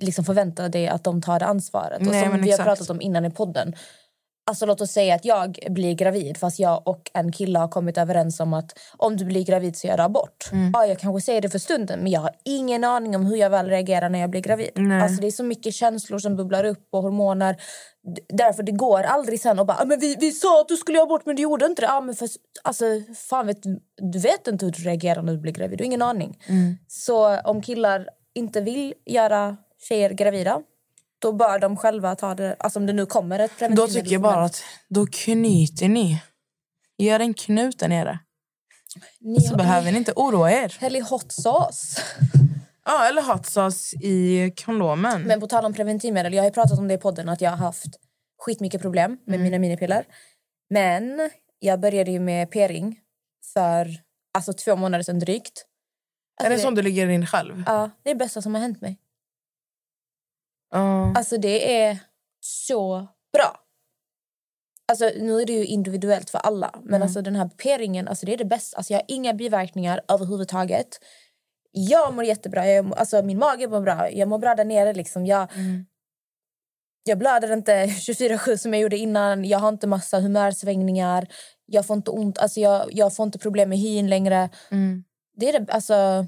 liksom 0.00 0.24
förvänta 0.24 0.68
dig 0.68 0.88
att 0.88 1.04
de 1.04 1.22
tar 1.22 1.38
det 1.38 1.46
ansvaret. 1.46 2.00
och 2.00 2.06
Nej, 2.06 2.22
som 2.22 2.32
men 2.32 2.42
vi 2.42 2.50
har 2.50 2.58
pratat 2.58 2.90
om 2.90 3.00
innan 3.00 3.24
i 3.24 3.30
podden, 3.30 3.74
Alltså 4.46 4.66
låt 4.66 4.80
oss 4.80 4.90
säga 4.90 5.14
att 5.14 5.24
jag 5.24 5.58
blir 5.70 5.94
gravid 5.94 6.36
fast 6.36 6.58
jag 6.58 6.88
och 6.88 7.10
en 7.14 7.32
kille 7.32 7.58
har 7.58 7.68
kommit 7.68 7.98
överens 7.98 8.40
om 8.40 8.54
att 8.54 8.78
om 8.96 9.16
du 9.16 9.24
blir 9.24 9.44
gravid 9.44 9.76
så 9.76 9.86
gör 9.86 9.96
du 9.96 10.02
abort. 10.02 10.48
Mm. 10.52 10.70
Ja, 10.74 10.86
jag 10.86 10.98
kanske 10.98 11.20
säger 11.20 11.40
det 11.40 11.48
för 11.48 11.58
stunden 11.58 12.00
men 12.00 12.12
jag 12.12 12.20
har 12.20 12.30
ingen 12.44 12.84
aning 12.84 13.16
om 13.16 13.26
hur 13.26 13.36
jag 13.36 13.50
väl 13.50 13.66
reagerar 13.66 14.08
när 14.08 14.18
jag 14.18 14.30
blir 14.30 14.40
gravid. 14.40 14.70
Nej. 14.74 15.00
Alltså 15.02 15.20
det 15.20 15.26
är 15.26 15.30
så 15.30 15.44
mycket 15.44 15.74
känslor 15.74 16.18
som 16.18 16.36
bubblar 16.36 16.64
upp 16.64 16.88
och 16.92 17.02
hormoner. 17.02 17.56
Därför 18.28 18.62
det 18.62 18.72
går 18.72 19.02
aldrig 19.02 19.40
sen 19.40 19.58
att 19.58 19.66
bara 19.66 19.78
"Ah, 19.80 19.84
men 19.84 20.00
vi, 20.00 20.16
vi 20.20 20.30
sa 20.32 20.60
att 20.60 20.68
du 20.68 20.76
skulle 20.76 20.98
göra 20.98 21.06
abort 21.06 21.26
men 21.26 21.36
du 21.36 21.42
gjorde 21.42 21.66
inte 21.66 21.82
det. 21.82 21.86
Ja, 21.86 22.00
men 22.00 22.14
för, 22.14 22.28
alltså, 22.62 22.84
fan 23.28 23.46
vet, 23.46 23.62
du- 23.62 23.80
du 24.12 24.18
vet 24.18 24.46
inte 24.46 24.64
hur 24.64 24.72
du 24.72 24.82
reagerar 24.82 25.22
när 25.22 25.32
du 25.32 25.38
blir 25.38 25.52
gravid. 25.52 25.78
Du 25.78 25.82
har 25.84 25.86
ingen 25.86 26.02
aning. 26.02 26.38
Mm. 26.48 26.76
Så 26.88 27.40
om 27.40 27.62
killar 27.62 28.08
inte 28.34 28.60
vill 28.60 28.94
göra 29.06 29.56
tjejer 29.88 30.10
gravida 30.10 30.62
då 31.18 31.32
bör 31.32 31.58
de 31.58 31.76
själva 31.76 32.14
ta 32.16 32.34
det. 32.34 32.56
Alltså 32.58 32.78
om 32.78 32.86
det 32.86 32.92
nu 32.92 33.06
kommer 33.06 33.38
ett 33.38 33.50
Då 33.50 33.56
preventivmedel 33.58 33.94
tycker 34.02 34.12
jag 34.12 34.22
bara 34.22 34.44
att 34.44 34.62
då 34.88 35.06
knyter 35.06 35.88
ni. 35.88 36.22
Gör 36.98 37.20
en 37.20 37.34
knut 37.34 37.78
där 37.78 37.88
nere. 37.88 38.18
Ni 39.20 39.40
Så 39.40 39.50
har- 39.50 39.56
behöver 39.58 39.92
ni 39.92 39.98
inte 39.98 40.12
oroa 40.16 40.52
er. 40.52 40.76
Häll 40.80 40.96
i 40.96 41.00
hot 41.00 41.32
sauce. 41.32 42.02
Ja, 42.84 43.08
eller 43.08 43.22
hot 43.22 43.46
sauce 43.46 43.96
i 43.96 44.50
kondomen. 44.64 45.22
Men 45.22 45.40
på 45.40 45.46
tal 45.46 45.64
om 45.64 45.74
preventivmedel, 45.74 46.34
jag 46.34 46.42
har 46.42 46.48
ju 46.48 46.52
pratat 46.54 46.78
om 46.78 46.88
det 46.88 46.94
i 46.94 46.98
podden 46.98 47.28
att 47.28 47.40
jag 47.40 47.50
har 47.50 47.56
haft 47.56 47.86
skitmycket 48.38 48.82
problem 48.82 49.10
med 49.24 49.34
Mm. 49.34 49.42
mina 49.44 49.58
minipiller. 49.58 50.04
Men 50.70 51.30
jag 51.58 51.80
började 51.80 52.10
ju 52.10 52.20
med 52.20 52.50
p-ring 52.50 53.00
för 53.54 53.88
alltså 54.34 54.52
två 54.52 54.76
månader 54.76 55.02
sedan 55.04 55.18
drygt. 55.18 55.64
är 56.40 56.44
det 56.48 56.54
Alltså, 56.54 56.66
som 56.66 56.74
du 56.74 56.82
ligger 56.82 57.08
in 57.08 57.26
själv? 57.26 57.62
Ja, 57.66 57.90
det 58.02 58.10
är 58.10 58.14
det 58.14 58.18
bästa 58.18 58.42
som 58.42 58.54
har 58.54 58.62
hänt 58.62 58.80
mig. 58.80 58.98
Ja. 60.72 61.12
Alltså 61.16 61.36
det 61.38 61.80
är 61.82 61.98
så 62.40 63.06
bra. 63.32 63.58
Alltså 64.88 65.10
nu 65.20 65.40
är 65.40 65.46
det 65.46 65.52
ju 65.52 65.64
individuellt 65.66 66.30
för 66.30 66.38
alla. 66.38 66.70
Men 66.82 66.88
Mm. 66.94 67.02
alltså 67.02 67.22
den 67.22 67.36
här 67.36 67.48
p-ringen, 67.48 68.08
alltså 68.08 68.26
det 68.26 68.32
är 68.32 68.38
det 68.38 68.44
bästa. 68.44 68.76
Alltså 68.76 68.92
jag 68.92 69.00
har 69.00 69.04
inga 69.08 69.34
biverkningar 69.34 70.00
överhuvudtaget. 70.08 70.88
Jag 71.70 72.14
mår 72.14 72.24
jättebra. 72.24 72.66
Jag, 72.66 72.98
alltså 72.98 73.22
min 73.22 73.38
mage 73.38 73.68
mår 73.68 73.80
bra. 73.80 74.10
Jag 74.10 74.28
mår 74.28 74.38
bra 74.38 74.54
där 74.54 74.64
nere 74.64 74.92
liksom. 74.92 75.26
Jag, 75.26 75.52
Mm. 75.54 75.86
jag 77.04 77.18
blöder 77.18 77.52
inte 77.52 77.86
24-7 77.86 78.56
som 78.56 78.74
jag 78.74 78.82
gjorde 78.82 78.96
innan. 78.96 79.44
Jag 79.44 79.58
har 79.58 79.68
inte 79.68 79.86
massa 79.86 80.20
humörsvängningar. 80.20 81.28
Jag 81.66 81.86
får 81.86 81.96
inte 81.96 82.10
ont, 82.10 82.38
alltså 82.38 82.60
jag, 82.60 82.88
jag 82.92 83.16
får 83.16 83.26
inte 83.26 83.38
problem 83.38 83.68
med 83.68 83.78
hyn 83.78 84.10
längre. 84.10 84.50
Mm. 84.70 85.04
Det 85.36 85.48
är 85.48 85.60
det, 85.60 85.72
alltså, 85.72 86.26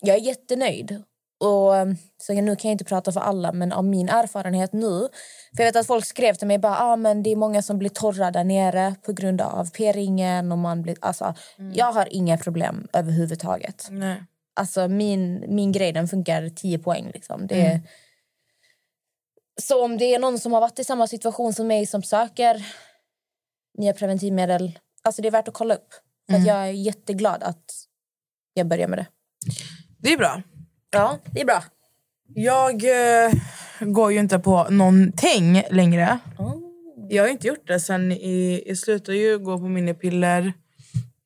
jag 0.00 0.16
är 0.16 0.20
jättenöjd. 0.20 1.02
Och, 1.42 1.76
eh, 1.76 1.86
så 2.18 2.32
nu 2.32 2.56
kan 2.56 2.68
jag 2.68 2.74
inte 2.74 2.84
prata 2.84 3.12
för 3.12 3.20
alla, 3.20 3.52
men 3.52 3.72
av 3.72 3.84
min 3.84 4.08
erfarenhet 4.08 4.72
nu... 4.72 5.08
För 5.56 5.62
jag 5.62 5.64
vet 5.64 5.76
att 5.76 5.86
folk 5.86 6.04
skrev 6.04 6.34
till 6.34 6.46
mig 6.46 6.58
bara, 6.58 6.78
ah, 6.78 6.96
men 6.96 7.22
det 7.22 7.30
är 7.30 7.36
många 7.36 7.62
som 7.62 7.78
blir 7.78 7.90
torra 7.90 8.30
där 8.30 8.44
nere 8.44 8.94
på 9.02 9.12
grund 9.12 9.40
av 9.40 9.70
p-ringen. 9.70 10.52
Och 10.52 10.58
man 10.58 10.82
blir, 10.82 10.96
alltså, 11.00 11.34
Jag 11.72 11.92
har 11.92 12.08
inga 12.10 12.38
problem 12.38 12.88
överhuvudtaget. 12.92 13.88
Nej. 13.90 14.24
Alltså 14.54 14.88
min, 14.88 15.44
min 15.48 15.72
grej 15.72 15.92
den 15.92 16.08
funkar 16.08 16.48
10 16.48 16.78
poäng. 16.78 17.10
Liksom. 17.14 17.46
Det 17.46 17.66
är... 17.66 17.80
Så 19.60 19.84
om 19.84 19.98
det 19.98 20.14
är 20.14 20.18
någon 20.18 20.38
som 20.38 20.52
har 20.52 20.60
varit 20.60 20.78
i 20.78 20.84
samma 20.84 21.06
situation 21.06 21.52
som 21.52 21.66
mig 21.66 21.86
som 21.86 22.02
söker 22.02 22.66
nya 23.78 23.92
preventivmedel, 23.92 24.78
alltså 25.02 25.22
det 25.22 25.28
är 25.28 25.32
värt 25.32 25.48
att 25.48 25.54
kolla 25.54 25.74
upp. 25.74 25.88
För 26.30 26.36
att 26.36 26.46
jag 26.46 26.56
är 26.56 26.66
jätteglad 26.66 27.42
att 27.42 27.64
jag 28.54 28.66
börjar 28.66 28.88
med 28.88 28.98
det. 28.98 29.06
Det 29.98 30.12
är 30.12 30.16
bra. 30.16 30.42
Ja, 30.92 31.18
det 31.32 31.40
är 31.40 31.44
bra. 31.44 31.64
Jag 32.34 32.84
eh, 32.84 33.32
går 33.80 34.12
ju 34.12 34.18
inte 34.18 34.38
på 34.38 34.68
någonting 34.70 35.62
längre. 35.70 36.18
Jag 37.08 37.22
har 37.22 37.28
inte 37.28 37.46
gjort 37.46 37.66
det 37.66 37.80
sen 37.80 38.12
i... 38.12 38.62
Jag 38.66 38.78
slutade 38.78 39.18
ju 39.18 39.38
gå 39.38 39.58
på 39.58 39.68
minipiller 39.68 40.52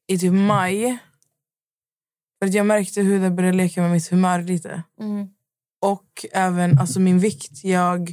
i 0.07 0.19
typ 0.19 0.33
maj. 0.33 0.99
För 2.39 2.47
att 2.47 2.55
jag 2.55 2.67
märkte 2.67 3.01
hur 3.01 3.21
det 3.21 3.31
började 3.31 3.57
leka 3.57 3.81
med 3.83 3.91
mitt 3.91 4.11
humör 4.11 4.43
lite. 4.43 4.83
Mm. 5.01 5.29
Och 5.81 6.27
även 6.33 6.79
alltså 6.79 7.01
min 7.01 7.19
vikt. 7.19 7.65
Jag, 7.65 8.13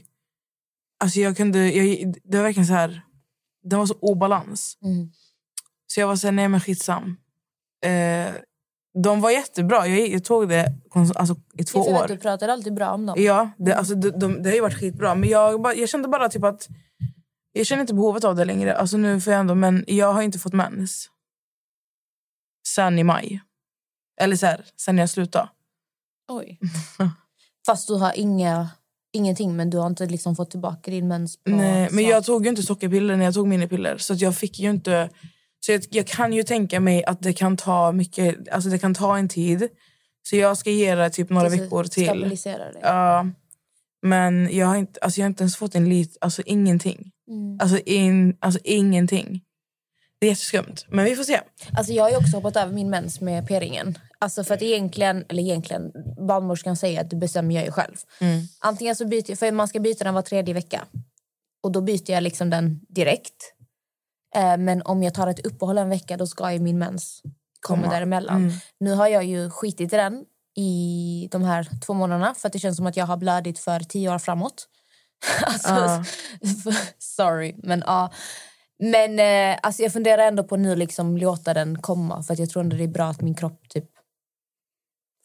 alltså 1.00 1.20
jag 1.20 1.38
kunde, 1.38 1.72
jag, 1.72 2.14
det 2.24 2.38
var 2.38 2.44
verkligen 2.44 2.68
så 2.68 2.74
här... 2.74 3.02
Det 3.64 3.76
var 3.76 3.86
så 3.86 3.96
obalans. 4.02 4.78
Mm. 4.82 5.12
Så 5.88 6.00
jag 6.00 6.08
var 6.08 6.16
så 6.16 6.28
här, 6.28 6.32
nej 6.32 6.48
men 6.48 6.62
skitsam. 6.62 7.18
Eh, 7.86 8.34
de 8.94 9.22
var 9.22 9.32
jättebra. 9.32 9.88
Jag, 9.88 10.08
jag 10.08 10.24
tog 10.24 10.50
det 10.50 10.74
alltså, 11.16 11.36
i 11.58 11.64
två 11.64 11.86
Jag 11.88 12.02
år. 12.02 12.08
Du 12.08 12.18
pratar 12.18 12.48
alltid 12.48 12.74
bra 12.74 12.92
om 12.92 13.06
dem. 13.06 13.16
Ja, 13.24 13.50
det, 13.58 13.74
alltså, 13.74 13.96
de, 13.96 14.10
de, 14.10 14.44
det 14.44 14.50
har 14.50 14.56
ju 14.56 14.62
varit 14.62 14.80
skitbra. 14.80 15.16
Men 15.16 15.30
jag, 15.30 15.78
jag 15.78 15.90
kände 15.90 16.08
bara 16.08 16.30
typ 16.30 16.44
att... 16.44 16.68
Jag 17.54 17.66
känner 17.66 17.82
inte 17.82 17.94
behovet 17.94 18.24
av 18.24 18.36
det 18.36 18.46
längre. 18.46 18.78
Alltså 18.78 18.98
nu 18.98 19.22
får 19.22 19.34
jag 19.34 19.40
ändå, 19.40 19.56
men 19.56 19.84
jag 19.88 20.14
har 20.14 20.22
inte 20.22 20.40
fått 20.40 20.54
mens. 20.54 21.10
Sen 22.68 23.00
i 23.00 23.04
maj. 23.04 23.42
Eller 24.22 24.36
så 24.36 24.46
här, 24.46 24.66
sen 24.76 24.98
jag 24.98 25.10
slutade. 25.10 25.50
Oj. 26.32 26.60
Fast 27.66 27.88
du 27.88 27.94
har 27.94 28.14
inga, 28.16 28.70
ingenting, 29.14 29.56
men 29.56 29.70
du 29.70 29.78
har 29.78 29.88
inte 29.88 30.06
liksom 30.06 30.36
fått 30.36 30.52
tillbaka 30.52 30.92
din 30.92 31.08
mens 31.08 31.40
Nej, 31.46 31.90
men 31.92 32.04
jag 32.04 32.24
tog 32.24 32.44
ju 32.44 32.50
inte 32.50 32.64
sockerpiller 32.64 33.18
när 33.18 33.26
jag 33.26 33.34
tog 33.34 33.48
minipiller. 33.48 33.98
Så 33.98 34.14
jag 34.14 34.36
fick 34.36 34.60
ju 34.60 34.70
inte... 34.70 35.10
Så 35.66 35.72
jag, 35.72 35.86
jag 35.90 36.08
kan 36.08 36.34
ju 36.34 36.44
tänka 36.44 36.80
mig 36.80 37.06
att 37.06 37.22
det 37.22 37.34
kan 37.34 37.58
ta 37.58 37.92
mycket... 37.92 38.50
Alltså 38.50 38.70
det 38.70 38.80
kan 38.80 38.94
ta 38.94 39.18
en 39.18 39.30
tid. 39.30 39.68
Så 40.24 40.36
jag 40.36 40.58
ska 40.58 40.70
ge 40.70 40.96
det 40.96 41.10
typ 41.10 41.30
några 41.30 41.50
veckor 41.50 41.84
till. 41.84 42.06
Stabilisera 42.06 42.72
dig. 42.72 42.82
Ja. 42.84 43.26
men 44.02 44.50
jag 44.58 44.68
har, 44.68 44.76
inte, 44.76 45.00
alltså 45.00 45.20
jag 45.20 45.26
har 45.26 45.30
inte 45.30 45.44
ens 45.44 45.56
fått 45.56 45.76
en 45.76 45.90
lit... 45.90 46.18
Alltså 46.22 46.42
ingenting. 46.46 47.12
Mm. 47.30 47.58
Alltså, 47.62 47.80
in, 47.80 48.38
alltså 48.40 48.60
ingenting. 48.64 49.42
Det 50.20 50.28
är 50.28 50.30
jätteskumt. 50.30 50.76
Men 50.90 51.06
vi 51.06 51.16
får 51.16 51.24
se. 51.24 51.42
Alltså 51.78 51.94
jag 51.94 52.04
har 52.04 52.18
också 52.18 52.38
hoppat 52.38 52.56
över 52.56 52.74
min 52.74 52.90
mens 52.90 53.22
med 53.22 53.48
p-ringen. 53.48 53.98
Alltså 54.20 54.44
för 54.44 54.54
att 54.54 54.62
egentligen, 54.62 55.26
eller 55.30 55.44
egentligen, 55.44 55.92
barnmorskan 56.28 56.76
säger 56.76 57.02
att 57.02 57.10
det 57.10 57.16
bestämmer 57.16 57.56
jag 57.56 57.66
ju 57.66 57.72
själv. 57.72 57.96
Antingen 58.60 58.96
så 58.96 59.08
byter 59.08 59.36
för 59.36 59.52
man 59.52 59.68
ska 59.68 59.80
byta 59.80 60.04
den 60.04 60.14
var 60.14 60.22
tredje 60.22 60.54
vecka. 60.54 60.86
Och 61.64 61.72
då 61.72 61.82
byter 61.82 62.12
jag 62.12 62.24
liksom 62.24 62.50
den 62.50 62.80
direkt. 62.90 63.54
Eh, 64.36 64.58
men 64.58 64.82
om 64.82 65.04
jag 65.04 65.14
tar 65.14 65.28
ett 65.28 65.46
uppehåll 65.46 65.78
en 65.78 65.90
vecka 65.90 66.18
då 66.18 66.28
ska 66.28 66.54
ju 66.54 66.60
min 66.60 66.78
mens 66.78 67.22
komma 67.60 67.82
Komma. 67.82 67.94
däremellan. 67.94 68.52
Nu 68.80 68.94
har 68.94 69.08
jag 69.08 69.24
ju 69.24 69.50
skitit 69.50 69.94
i 69.94 69.98
den 69.98 70.26
i 70.56 71.28
de 71.32 71.44
här 71.44 71.68
två 71.86 71.94
månaderna 71.94 72.34
för 72.34 72.48
att 72.48 72.54
det 72.54 72.60
känns 72.60 72.78
som 72.78 72.88
att 72.88 72.98
jag 72.98 73.06
har 73.06 73.18
blödigt 73.18 73.60
för 73.60 73.80
tio 73.80 74.14
år 74.14 74.20
framåt. 74.20 74.68
alltså, 75.46 76.04
sorry, 76.98 77.56
men 77.58 77.84
ja. 77.86 78.12
Men 78.80 79.20
eh, 79.20 79.60
alltså 79.64 79.84
jag 79.84 79.94
funderar 79.94 80.24
ändå 80.24 80.44
på 80.44 80.58
nu 80.58 80.76
liksom 80.76 81.18
låta 81.18 81.54
den 81.54 81.82
komma 81.82 82.24
för 82.24 82.34
att 82.34 82.40
jag 82.40 82.50
tror 82.50 82.64
ändå 82.64 82.78
det 82.78 82.84
är 82.84 82.88
bra 82.88 83.06
att 83.06 83.22
min 83.22 83.36
kropp 83.36 83.70
typ 83.70 83.86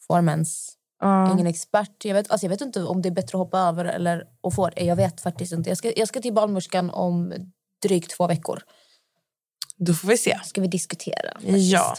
får 0.07 0.21
mens. 0.21 0.75
Är 1.03 1.31
ingen 1.33 1.47
expert. 1.47 2.05
Jag 2.05 2.13
vet, 2.13 2.31
alltså 2.31 2.45
jag 2.45 2.49
vet 2.49 2.61
inte 2.61 2.83
om 2.83 3.01
det 3.01 3.09
är 3.09 3.13
bättre 3.13 3.37
att 3.37 3.45
hoppa 3.45 3.59
över 3.59 3.85
eller 3.85 4.27
att 4.43 4.55
få 4.55 4.69
det. 4.69 4.83
Jag 4.83 4.95
vet 4.95 5.21
faktiskt 5.21 5.53
inte. 5.53 5.69
Jag 5.69 5.77
ska, 5.77 5.91
jag 5.95 6.07
ska 6.07 6.21
till 6.21 6.33
barnmorskan 6.33 6.89
om 6.89 7.33
drygt 7.81 8.11
två 8.11 8.27
veckor. 8.27 8.63
Då 9.79 9.93
får 9.93 10.07
vi 10.07 10.17
se. 10.17 10.39
Ska 10.45 10.61
vi 10.61 10.67
diskutera. 10.67 11.31
faktiskt. 11.33 11.71
Ja. 11.71 11.95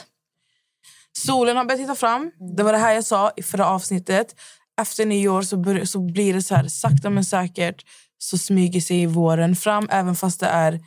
Solen 1.18 1.56
har 1.56 1.64
börjat 1.64 1.80
titta 1.80 1.94
fram. 1.94 2.32
Det 2.56 2.62
var 2.62 2.72
det 2.72 2.78
här 2.78 2.92
jag 2.94 3.04
sa 3.04 3.32
i 3.36 3.42
förra 3.42 3.66
avsnittet. 3.66 4.34
Efter 4.80 5.06
nyår 5.06 5.42
så, 5.42 5.56
bör, 5.56 5.84
så 5.84 5.98
blir 5.98 6.34
det 6.34 6.42
så 6.42 6.54
här 6.54 6.68
sakta 6.68 7.10
men 7.10 7.24
säkert 7.24 7.84
så 8.18 8.38
smyger 8.38 8.80
sig 8.80 9.06
våren 9.06 9.56
fram 9.56 9.88
även 9.90 10.16
fast 10.16 10.40
det 10.40 10.46
är 10.46 10.80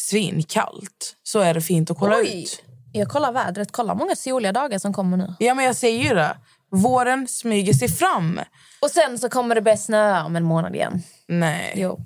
svinkallt. 0.00 1.16
Så 1.22 1.38
är 1.40 1.54
det 1.54 1.60
fint 1.60 1.90
att 1.90 1.98
kolla 1.98 2.16
Oj. 2.16 2.42
ut. 2.42 2.62
Jag 2.92 3.08
kollar 3.08 3.32
vädret. 3.32 3.72
Kolla 3.72 3.94
många 3.94 4.16
soliga 4.16 4.52
dagar 4.52 4.78
som 4.78 4.92
kommer 4.92 5.16
nu. 5.16 5.34
Ja 5.38 5.54
men 5.54 5.64
jag 5.64 5.76
säger 5.76 6.02
ju 6.08 6.14
det. 6.14 6.36
Våren 6.70 7.28
smyger 7.28 7.72
sig 7.72 7.88
fram. 7.88 8.40
Och 8.82 8.90
sen 8.90 9.18
så 9.18 9.28
kommer 9.28 9.54
det 9.54 9.62
börja 9.62 9.76
snöa 9.76 10.24
om 10.24 10.36
en 10.36 10.44
månad 10.44 10.74
igen. 10.74 11.02
Nej. 11.28 11.72
Jo. 11.76 12.00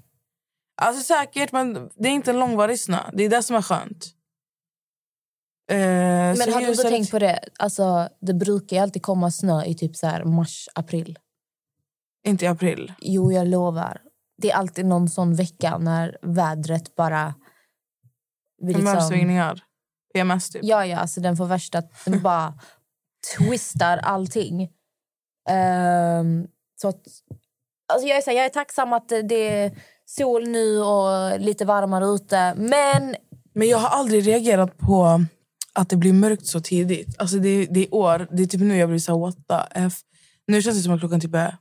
Alltså 0.76 1.02
säkert 1.02 1.52
men 1.52 1.90
det 1.94 2.08
är 2.08 2.12
inte 2.12 2.30
en 2.30 2.38
långvarig 2.40 2.80
snö. 2.80 3.10
Det 3.12 3.22
är 3.24 3.28
det 3.28 3.42
som 3.42 3.56
är 3.56 3.62
skönt. 3.62 4.06
Eh, 5.70 5.76
Men 5.78 6.52
har 6.52 6.60
du 6.60 6.68
inte 6.68 6.82
tänkt 6.82 7.10
på 7.10 7.18
det? 7.18 7.40
Alltså, 7.58 8.08
det 8.20 8.34
brukar 8.34 8.82
alltid 8.82 9.02
komma 9.02 9.30
snö 9.30 9.64
i 9.64 9.74
typ 9.74 9.96
så 9.96 10.06
här 10.06 10.24
mars, 10.24 10.68
april. 10.74 11.18
Inte 12.26 12.44
i 12.44 12.48
april. 12.48 12.92
Jo, 12.98 13.32
jag 13.32 13.48
lovar. 13.48 14.02
Det 14.38 14.50
är 14.50 14.56
alltid 14.56 14.86
någon 14.86 15.08
sån 15.08 15.34
vecka 15.34 15.78
när 15.78 16.18
vädret 16.22 16.96
bara... 16.96 17.34
vi 18.58 18.66
liksom- 18.74 18.86
Humörsvängningar. 18.86 19.62
PMS 20.14 20.50
typ. 20.50 20.64
Ja, 20.64 20.86
ja, 20.86 20.98
alltså 20.98 21.20
den 21.20 21.36
får 21.36 21.46
värsta... 21.46 21.82
Den 22.04 22.22
bara 22.22 22.54
twistar 23.38 23.98
allting. 23.98 24.72
Ehm, 25.48 26.46
så 26.80 26.88
att, 26.88 27.02
alltså 27.92 28.08
jag, 28.08 28.18
är 28.18 28.22
så 28.22 28.30
här, 28.30 28.36
jag 28.36 28.46
är 28.46 28.50
tacksam 28.50 28.92
att 28.92 29.08
det- 29.08 29.72
sol 30.06 30.48
nu 30.48 30.80
och 30.82 31.40
lite 31.40 31.64
varmare 31.64 32.04
ute. 32.04 32.54
Men 32.56 33.16
Men 33.52 33.68
jag 33.68 33.78
har 33.78 33.88
aldrig 33.88 34.26
reagerat 34.26 34.78
på 34.78 35.24
att 35.72 35.88
det 35.88 35.96
blir 35.96 36.12
mörkt 36.12 36.46
så 36.46 36.60
tidigt. 36.60 37.16
Alltså 37.18 37.36
det, 37.36 37.66
det 37.66 37.80
är 37.80 37.94
år, 37.94 38.28
det 38.30 38.42
är 38.42 38.46
typ 38.46 38.60
nu 38.60 38.76
jag 38.76 38.88
blir 38.88 38.98
så 38.98 39.12
här, 39.12 39.18
what 39.20 39.36
the 39.48 39.80
F. 39.80 39.92
Nu 40.46 40.62
känns 40.62 40.76
det 40.76 40.82
som 40.82 40.92
att 40.92 41.00
klockan 41.00 41.20
typ 41.20 41.34
är 41.34 41.56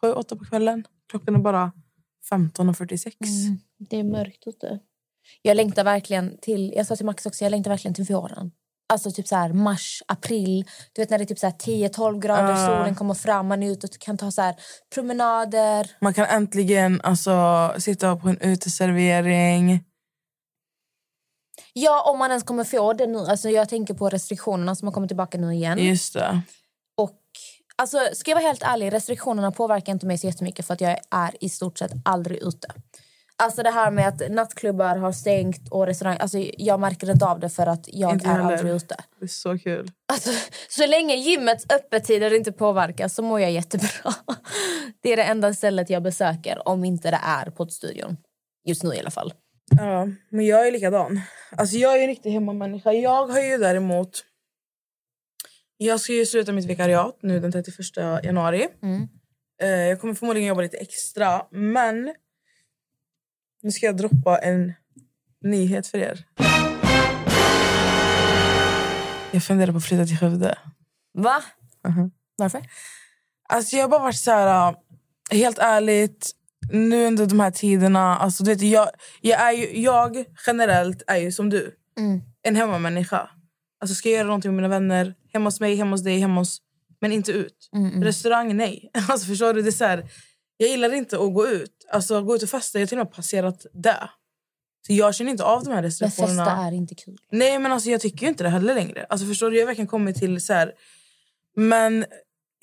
sju, 0.00 0.12
åtta 0.12 0.36
på 0.36 0.44
kvällen. 0.44 0.84
Klockan 1.10 1.34
är 1.34 1.38
bara 1.38 1.72
15.46. 2.30 3.12
Mm. 3.20 3.58
Det 3.78 3.96
är 3.96 4.04
mörkt 4.04 4.46
ute. 4.46 4.78
Jag 5.42 5.56
längtar 5.56 5.84
verkligen 5.84 6.38
till, 6.38 6.72
jag 6.76 6.86
sa 6.86 6.96
till 6.96 7.06
Max 7.06 7.26
också, 7.26 7.44
jag 7.44 7.50
längtar 7.50 7.70
verkligen 7.70 7.94
till 7.94 8.04
våren. 8.04 8.50
Alltså 8.88 9.10
typ 9.10 9.28
så 9.28 9.36
här 9.36 9.52
mars, 9.52 10.02
april. 10.08 10.64
Du 10.92 11.02
vet 11.02 11.10
när 11.10 11.18
det 11.18 11.24
är 11.24 11.26
typ 11.26 11.38
så 11.38 11.46
här 11.46 11.54
10-12 11.54 12.18
grader, 12.20 12.50
Ja. 12.50 12.66
solen 12.66 12.94
kommer 12.94 13.14
fram, 13.14 13.46
man 13.46 13.62
är 13.62 13.70
ute 13.70 13.86
och 13.86 13.98
kan 13.98 14.18
ta 14.18 14.30
så 14.30 14.42
här 14.42 14.54
promenader. 14.94 15.90
Man 16.00 16.14
kan 16.14 16.24
äntligen 16.26 17.00
alltså, 17.04 17.72
sitta 17.78 18.16
på 18.16 18.28
en 18.28 18.38
uteservering. 18.40 19.84
Ja, 21.72 22.10
om 22.10 22.18
man 22.18 22.30
ens 22.30 22.44
kommer 22.44 22.64
få 22.64 22.92
det 22.92 23.06
nu. 23.06 23.18
Alltså 23.18 23.50
jag 23.50 23.68
tänker 23.68 23.94
på 23.94 24.08
restriktionerna 24.08 24.74
som 24.74 24.88
har 24.88 24.92
kommit 24.92 25.08
tillbaka 25.10 25.38
nu 25.38 25.54
igen. 25.54 25.78
Just 25.78 26.14
det. 26.14 26.40
Och 26.96 27.20
alltså, 27.76 27.98
ska 28.12 28.30
jag 28.30 28.36
vara 28.36 28.46
helt 28.46 28.62
ärlig, 28.62 28.92
restriktionerna 28.92 29.52
påverkar 29.52 29.92
inte 29.92 30.06
mig 30.06 30.18
så 30.18 30.26
jättemycket 30.26 30.66
för 30.66 30.74
att 30.74 30.80
jag 30.80 30.98
är 31.10 31.44
i 31.44 31.48
stort 31.48 31.78
sett 31.78 31.92
aldrig 32.04 32.38
ute. 32.42 32.68
Alltså 33.38 33.62
det 33.62 33.70
här 33.70 33.90
med 33.90 34.08
att 34.08 34.30
nattklubbar 34.30 34.96
har 34.96 35.12
stängt 35.12 35.68
och 35.70 35.86
restaurang, 35.86 36.16
alltså 36.20 36.38
jag 36.58 36.80
märker 36.80 37.10
inte 37.10 37.26
av 37.26 37.40
det 37.40 37.48
för 37.48 37.66
att 37.66 37.88
jag 37.92 38.12
Inte 38.12 38.26
är 38.26 38.32
heller. 38.32 38.44
aldrig 38.56 38.72
ute. 38.74 38.96
Det 39.18 39.24
är 39.24 39.28
så 39.28 39.58
kul. 39.58 39.90
Alltså, 40.12 40.30
så 40.68 40.86
länge 40.86 41.14
gymmets 41.14 41.66
öppettider 41.72 42.34
inte 42.34 42.52
påverkas 42.52 43.14
så 43.14 43.22
mår 43.22 43.40
jag 43.40 43.50
jättebra. 43.52 43.88
Det 45.02 45.12
är 45.12 45.16
det 45.16 45.22
enda 45.24 45.54
stället 45.54 45.90
jag 45.90 46.02
besöker 46.02 46.68
om 46.68 46.84
inte 46.84 47.10
det 47.10 47.20
är 47.22 47.50
poddstudion. 47.50 48.16
Just 48.64 48.82
nu 48.82 48.94
i 48.94 49.00
alla 49.00 49.10
fall. 49.10 49.34
Ja, 49.78 50.08
men 50.30 50.46
jag 50.46 50.66
är 50.66 50.72
likadan. 50.72 51.20
Alltså 51.56 51.76
jag 51.76 51.96
är 51.98 52.00
en 52.02 52.06
riktig 52.08 52.30
hemmamänniska. 52.30 52.92
Jag 52.92 53.26
har 53.26 53.40
ju 53.40 53.58
däremot... 53.58 54.24
Jag 55.76 56.00
ska 56.00 56.12
ju 56.12 56.26
sluta 56.26 56.52
mitt 56.52 56.64
vikariat 56.66 57.18
nu 57.22 57.40
den 57.40 57.52
31 57.52 57.76
januari. 58.24 58.68
Mm. 58.82 59.08
Eh, 59.62 59.68
Jag 59.68 60.00
kommer 60.00 60.14
förmodligen 60.14 60.48
jobba 60.48 60.62
lite 60.62 60.76
extra, 60.76 61.46
men... 61.50 62.14
Nu 63.66 63.72
ska 63.72 63.86
jag 63.86 63.96
droppa 63.96 64.38
en 64.38 64.72
nyhet 65.44 65.86
för 65.86 65.98
er. 65.98 66.24
Jag 69.32 69.42
funderar 69.42 69.72
på 69.72 69.78
att 69.78 69.84
flytta 69.84 70.06
till 70.06 70.18
Skövde. 70.18 70.58
Va? 71.14 71.42
Mhm. 71.88 72.10
Varför? 72.36 72.60
Alltså 73.48 73.76
jag 73.76 73.84
har 73.84 73.88
bara 73.88 74.02
varit 74.02 74.16
så 74.16 74.30
här... 74.30 74.68
äh, 74.68 74.76
Helt 75.38 75.58
ärligt, 75.58 76.30
nu 76.72 77.06
under 77.06 77.26
de 77.26 77.40
här 77.40 77.50
tiderna... 77.50 78.16
Alltså 78.16 78.44
du 78.44 78.50
vet, 78.50 78.62
jag, 78.62 78.88
jag, 79.20 79.40
är 79.40 79.52
ju, 79.52 79.80
jag 79.82 80.24
generellt 80.46 81.02
är 81.06 81.16
ju 81.16 81.32
som 81.32 81.50
du. 81.50 81.74
Mm. 81.98 82.20
En 82.42 82.56
hemmamänniska. 82.56 83.30
Alltså 83.80 83.94
ska 83.94 84.08
jag 84.08 84.16
göra 84.16 84.26
någonting 84.26 84.50
med 84.50 84.56
mina 84.56 84.68
vänner, 84.68 85.14
hemma 85.32 85.46
hos 85.46 85.60
mig, 85.60 85.76
hemma 85.76 85.90
hos 85.90 86.04
dig, 86.04 86.18
hemma 86.18 86.40
hos... 86.40 86.58
Men 87.00 87.12
inte 87.12 87.32
ut. 87.32 87.68
Mm, 87.74 88.04
Restaurang, 88.04 88.56
nej. 88.56 88.90
Alltså 89.08 89.26
förstår 89.26 89.54
du? 89.54 89.62
Det 89.62 89.68
är 89.68 89.72
så 89.72 89.84
här, 89.84 90.10
jag 90.56 90.68
gillar 90.68 90.92
inte 90.92 91.16
att 91.18 91.34
gå 91.34 91.48
ut. 91.48 91.86
Alltså 91.92 92.22
gå 92.22 92.36
ut 92.36 92.42
och 92.42 92.48
festa. 92.48 92.78
Jag 92.78 92.82
har 92.82 92.88
till 92.88 92.98
och 92.98 93.06
med 93.06 93.14
passerat 93.14 93.66
det. 93.72 94.10
Så 94.86 94.92
jag 94.92 95.14
känner 95.14 95.30
inte 95.30 95.44
av 95.44 95.64
de 95.64 95.68
här 95.70 95.76
Men 95.76 95.82
restriktionerna. 95.84 96.44
festa 96.44 96.56
är 96.66 96.72
inte 96.72 96.94
kul. 96.94 97.18
Nej 97.30 97.58
men 97.58 97.72
alltså 97.72 97.90
jag 97.90 98.00
tycker 98.00 98.26
inte 98.26 98.44
det 98.44 98.50
heller 98.50 98.74
längre. 98.74 99.06
Alltså 99.08 99.26
förstår 99.26 99.50
du, 99.50 99.56
jag 99.56 99.62
har 99.62 99.66
verkligen 99.66 99.88
kommit 99.88 100.16
till 100.16 100.40
så 100.40 100.52
här. 100.52 100.72
Men 101.56 102.04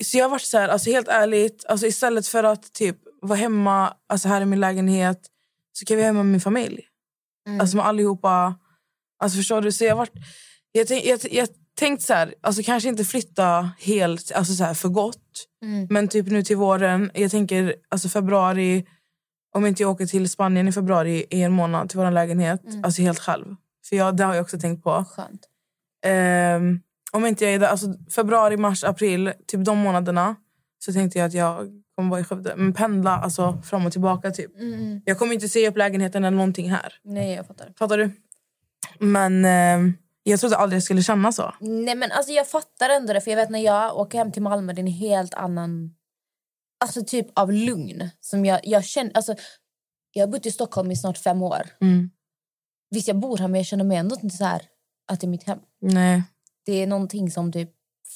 så 0.04 0.18
jag 0.18 0.24
har 0.24 0.30
varit 0.30 0.42
så 0.42 0.58
här, 0.58 0.68
alltså 0.68 0.90
helt 0.90 1.08
ärligt, 1.08 1.64
alltså 1.68 1.86
istället 1.86 2.26
för 2.26 2.44
att 2.44 2.72
typ 2.72 2.96
vara 3.22 3.38
hemma 3.38 3.96
alltså 4.06 4.28
här 4.28 4.40
i 4.40 4.44
min 4.44 4.60
lägenhet 4.60 5.20
så 5.72 5.84
kan 5.84 5.96
vi 5.96 6.02
vara 6.02 6.06
hemma 6.06 6.22
med 6.22 6.32
min 6.32 6.40
familj. 6.40 6.86
Mm. 7.46 7.60
Alltså 7.60 7.76
med 7.76 7.86
allihopa. 7.86 8.54
Alltså 9.18 9.36
förstår 9.36 9.60
du, 9.60 9.72
så 9.72 9.84
jag 9.84 9.90
har 9.90 9.96
varit 9.96 10.14
jag, 10.72 10.86
tänk, 10.86 11.04
jag, 11.04 11.20
jag 11.30 11.48
tänkt 11.74 12.02
så 12.02 12.14
här, 12.14 12.34
alltså 12.40 12.62
kanske 12.62 12.88
inte 12.88 13.04
flytta 13.04 13.70
helt 13.78 14.32
alltså 14.32 14.52
så 14.52 14.64
här 14.64 14.74
för 14.74 14.88
gott. 14.88 15.46
Mm. 15.62 15.86
Men 15.90 16.08
typ 16.08 16.26
nu 16.26 16.42
till 16.42 16.56
våren, 16.56 17.10
jag 17.14 17.30
tänker 17.30 17.74
alltså 17.88 18.08
februari 18.08 18.84
om 19.54 19.66
inte 19.66 19.82
jag 19.82 19.90
åker 19.90 20.06
till 20.06 20.30
Spanien 20.30 20.68
i 20.68 20.72
februari 20.72 21.26
i 21.30 21.42
en 21.42 21.52
månad 21.52 21.88
till 21.88 21.98
vår 21.98 22.10
lägenhet, 22.10 22.60
alltså 22.82 23.02
helt 23.02 23.18
själv. 23.18 23.56
För 23.88 23.96
jag, 23.96 24.16
det 24.16 24.24
har 24.24 24.34
jag 24.34 24.42
också 24.42 24.58
tänkt 24.58 24.84
på. 24.84 25.04
Skönt. 25.08 25.48
Ehm, 26.04 26.80
om 27.12 27.26
inte 27.26 27.44
jag 27.44 27.54
är 27.54 27.58
där, 27.58 27.66
alltså 27.66 27.86
februari, 28.14 28.56
mars, 28.56 28.84
april, 28.84 29.32
typ 29.46 29.64
de 29.64 29.78
månaderna 29.78 30.36
så 30.78 30.92
tänkte 30.92 31.18
jag 31.18 31.26
att 31.26 31.34
jag 31.34 31.82
kommer 31.96 32.10
vara 32.10 32.20
i 32.20 32.24
Skövde. 32.24 32.54
Men 32.56 32.72
pendla 32.72 33.10
alltså 33.10 33.62
fram 33.64 33.86
och 33.86 33.92
tillbaka 33.92 34.30
typ. 34.30 34.60
Mm. 34.60 35.02
Jag 35.04 35.18
kommer 35.18 35.34
inte 35.34 35.48
se 35.48 35.68
upp 35.68 35.76
lägenheten 35.76 36.24
eller 36.24 36.36
någonting 36.36 36.70
här. 36.70 36.94
Nej, 37.04 37.34
jag 37.34 37.46
fattar. 37.46 37.72
Fattar 37.78 37.98
du? 37.98 38.10
Men 38.98 39.44
ehm, 39.44 39.94
jag 40.30 40.40
trodde 40.40 40.56
aldrig 40.56 40.76
jag 40.76 40.82
skulle 40.82 41.02
känna 41.02 41.32
så. 41.32 41.54
Nej, 41.60 41.94
men 41.94 42.12
alltså 42.12 42.32
jag 42.32 42.48
fattar 42.48 42.90
ändå 42.90 43.12
det. 43.12 43.20
För 43.20 43.30
jag 43.30 43.38
vet 43.38 43.50
när 43.50 43.58
jag 43.58 43.96
åker 43.96 44.18
hem 44.18 44.32
till 44.32 44.42
Malmö, 44.42 44.72
det 44.72 44.80
är 44.80 44.82
en 44.82 44.92
helt 44.92 45.34
annan 45.34 45.94
alltså 46.80 47.04
typ 47.04 47.38
av 47.38 47.52
lugn. 47.52 48.10
Som 48.20 48.44
jag, 48.44 48.60
jag, 48.62 48.84
känner, 48.84 49.12
alltså, 49.14 49.34
jag 50.12 50.26
har 50.26 50.32
bott 50.32 50.46
i 50.46 50.50
Stockholm 50.50 50.90
i 50.90 50.96
snart 50.96 51.18
fem 51.18 51.42
år. 51.42 51.62
Mm. 51.80 52.10
Visst, 52.90 53.08
jag 53.08 53.18
bor 53.18 53.38
här, 53.38 53.48
men 53.48 53.60
jag 53.60 53.66
känner 53.66 53.84
mig 53.84 53.96
ändå 53.96 54.16
inte 54.22 54.36
så 54.36 54.44
här 54.44 54.62
att 55.12 55.20
det 55.20 55.26
är 55.26 55.28
mitt 55.28 55.42
hem. 55.42 55.58
Nej. 55.80 56.22
Det 56.66 56.82
är 56.82 56.86
någonting 56.86 57.30
som 57.30 57.52
typ 57.52 57.70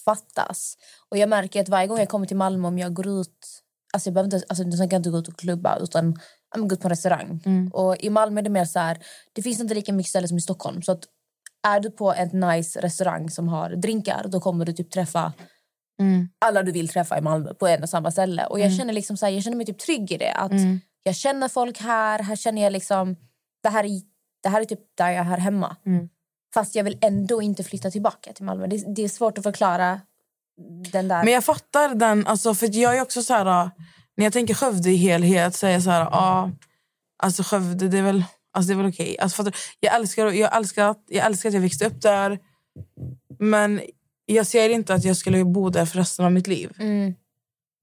fattas. 0.04 0.76
Och 1.08 1.18
jag 1.18 1.28
märker 1.28 1.60
att 1.60 1.68
varje 1.68 1.86
gång 1.86 1.98
jag 1.98 2.08
kommer 2.08 2.26
till 2.26 2.36
Malmö, 2.36 2.68
om 2.68 2.78
jag 2.78 2.94
går 2.94 3.06
ut... 3.06 3.62
Alltså 3.92 4.08
jag 4.08 4.14
behöver 4.14 4.36
inte, 4.36 4.46
alltså, 4.48 4.64
jag 4.64 4.92
inte 4.92 5.10
gå 5.10 5.18
ut 5.18 5.28
och 5.28 5.38
klubba, 5.38 5.78
utan 5.78 6.20
jag 6.54 6.68
gå 6.68 6.74
ut 6.74 6.80
på 6.80 6.88
en 6.88 6.90
restaurang. 6.90 7.42
Mm. 7.44 7.68
Och 7.72 7.96
i 7.96 8.10
Malmö 8.10 8.40
är 8.40 8.44
det 8.44 8.50
mer 8.50 8.64
så 8.64 8.78
här, 8.78 8.98
det 9.32 9.42
finns 9.42 9.60
inte 9.60 9.74
lika 9.74 9.92
mycket 9.92 10.10
ställen 10.10 10.28
som 10.28 10.38
i 10.38 10.40
Stockholm. 10.40 10.82
Så 10.82 10.92
att 10.92 11.04
är 11.74 11.81
du 11.81 11.90
på 11.90 12.14
en 12.14 12.28
nice 12.40 12.81
restaurang 12.81 13.31
som 13.31 13.48
har 13.48 13.70
drinkar, 13.70 14.24
då 14.28 14.40
kommer 14.40 14.64
du 14.64 14.72
typ 14.72 14.90
träffa 14.90 15.33
Mm. 16.00 16.28
alla 16.38 16.62
du 16.62 16.72
vill 16.72 16.88
träffa 16.88 17.18
i 17.18 17.20
Malmö 17.20 17.54
på 17.54 17.66
en 17.66 17.83
och 17.83 17.88
samma 17.88 18.11
ställe. 18.11 18.46
Och 18.46 18.61
jag 18.61 18.72
känner 18.72 18.92
liksom 18.92 19.16
så 19.16 19.26
här, 19.26 19.33
jag 19.33 19.42
känner 19.42 19.57
mig 19.57 19.66
typ 19.66 19.78
trygg 19.78 20.12
i 20.12 20.16
det. 20.16 20.33
Att 20.33 20.50
Mm. 20.50 20.81
Jag 21.02 21.16
känner 21.16 21.48
folk 21.48 21.81
här, 21.81 22.22
här 22.22 22.37
känner 22.37 22.62
jag 22.62 22.72
liksom... 22.72 23.16
Det 23.62 23.68
här 23.68 23.85
är, 23.85 24.00
det 24.42 24.48
här 24.48 24.61
är 24.61 24.64
typ 24.64 24.81
där 24.98 25.09
jag 25.11 25.16
är 25.20 25.22
här 25.24 25.38
hemma. 25.38 25.76
Mm. 25.87 26.09
Fast 26.54 26.74
jag 26.74 26.85
vill 26.85 26.98
ändå 27.00 27.42
inte 27.42 27.64
flytta 27.64 27.90
tillbaka 27.90 28.33
till 28.33 28.44
Malmö. 28.44 28.66
Det, 28.66 28.94
det 28.94 29.02
är 29.02 29.09
svårt 29.09 29.38
att 29.38 29.44
förklara 29.44 30.00
den 30.92 31.09
där... 31.09 31.24
Men 31.24 31.33
jag 31.33 31.44
fattar 31.44 31.94
den. 31.94 32.26
Alltså, 32.26 32.54
för 32.54 32.76
jag 32.76 32.96
är 32.96 33.02
också 33.02 33.22
så 33.22 33.35
här... 33.35 33.46
äh, 33.46 33.70
När 34.16 34.24
jag 34.24 34.33
tänker 34.33 34.54
Skövde 34.54 34.90
i 34.90 34.96
helhet 34.96 35.54
så 35.54 35.66
är 35.66 35.70
jag 35.70 35.83
så 35.83 35.90
här... 35.90 36.00
Ja, 36.00 36.50
alltså 37.22 37.42
Skövde, 37.42 37.88
det 37.88 37.98
är 37.98 38.02
väl, 38.02 38.24
alltså, 38.58 38.68
det 38.68 38.74
är 38.74 38.82
väl 38.82 38.92
okej. 38.92 39.16
Alltså, 39.18 39.36
fattar 39.36 39.50
du? 39.50 39.56
jag, 39.80 39.94
älskar, 39.94 40.26
jag, 40.32 40.56
älskar, 40.56 40.94
jag 41.08 41.26
älskar 41.26 41.48
att 41.48 41.54
jag 41.54 41.60
växte 41.60 41.86
upp 41.86 42.02
där. 42.02 42.38
Men 43.38 43.80
jag 44.26 44.46
ser 44.46 44.68
inte 44.68 44.94
att 44.94 45.04
jag 45.04 45.16
skulle 45.16 45.44
bo 45.44 45.70
där 45.70 45.86
för 45.86 45.98
resten 45.98 46.24
av 46.24 46.32
mitt 46.32 46.46
liv. 46.46 46.72
Mm. 46.78 47.14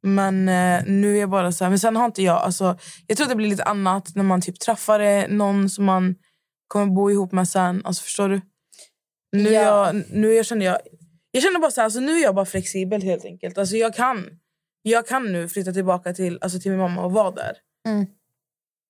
Men 0.04 0.50
eh, 0.50 0.84
nu 0.86 1.16
är 1.16 1.20
jag 1.20 1.30
bara 1.30 1.52
så 1.52 1.64
här... 1.64 1.70
Men 1.70 1.80
sen 1.80 1.96
har 1.96 2.06
inte 2.06 2.24
jag... 2.24 2.38
Alltså, 2.38 2.78
jag 3.08 3.18
tror 3.18 3.28
det 3.28 3.36
blir 3.36 3.50
lite 3.50 3.64
annat 3.64 4.16
när 4.16 4.24
man 4.24 4.42
typ 4.42 4.60
träffar 4.60 5.00
eh, 5.00 5.28
någon 5.28 5.70
som 5.70 5.86
man 5.86 6.16
kommer 6.68 6.86
bo 6.86 7.12
ihop 7.12 7.32
med 7.32 7.48
sen. 7.48 7.82
Alltså, 7.86 8.04
förstår 8.04 8.30
du? 8.30 8.42
Nu, 9.32 9.50
Ja. 9.52 9.62
jag, 9.62 10.04
nu 10.12 10.34
jag 10.34 10.46
känner 10.46 10.66
jag... 10.66 10.78
Jag 11.32 11.44
känner 11.44 11.60
bara 11.60 11.72
så 11.72 11.82
här, 11.82 11.86
alltså, 11.86 12.00
nu 12.00 12.12
är 12.18 12.24
jag 12.24 12.36
bara 12.36 12.46
flexibel 12.46 13.02
helt 13.02 13.26
enkelt. 13.26 13.58
Alltså, 13.58 13.76
jag, 13.76 13.96
kan, 13.96 14.30
jag 14.82 15.08
kan 15.08 15.32
nu 15.32 15.50
flytta 15.50 15.72
tillbaka 15.72 16.14
till, 16.14 16.38
alltså, 16.42 16.60
till 16.60 16.72
min 16.72 16.80
mamma 16.80 17.06
och 17.06 17.12
vara 17.12 17.32
där. 17.32 17.54
Mm. 17.88 18.06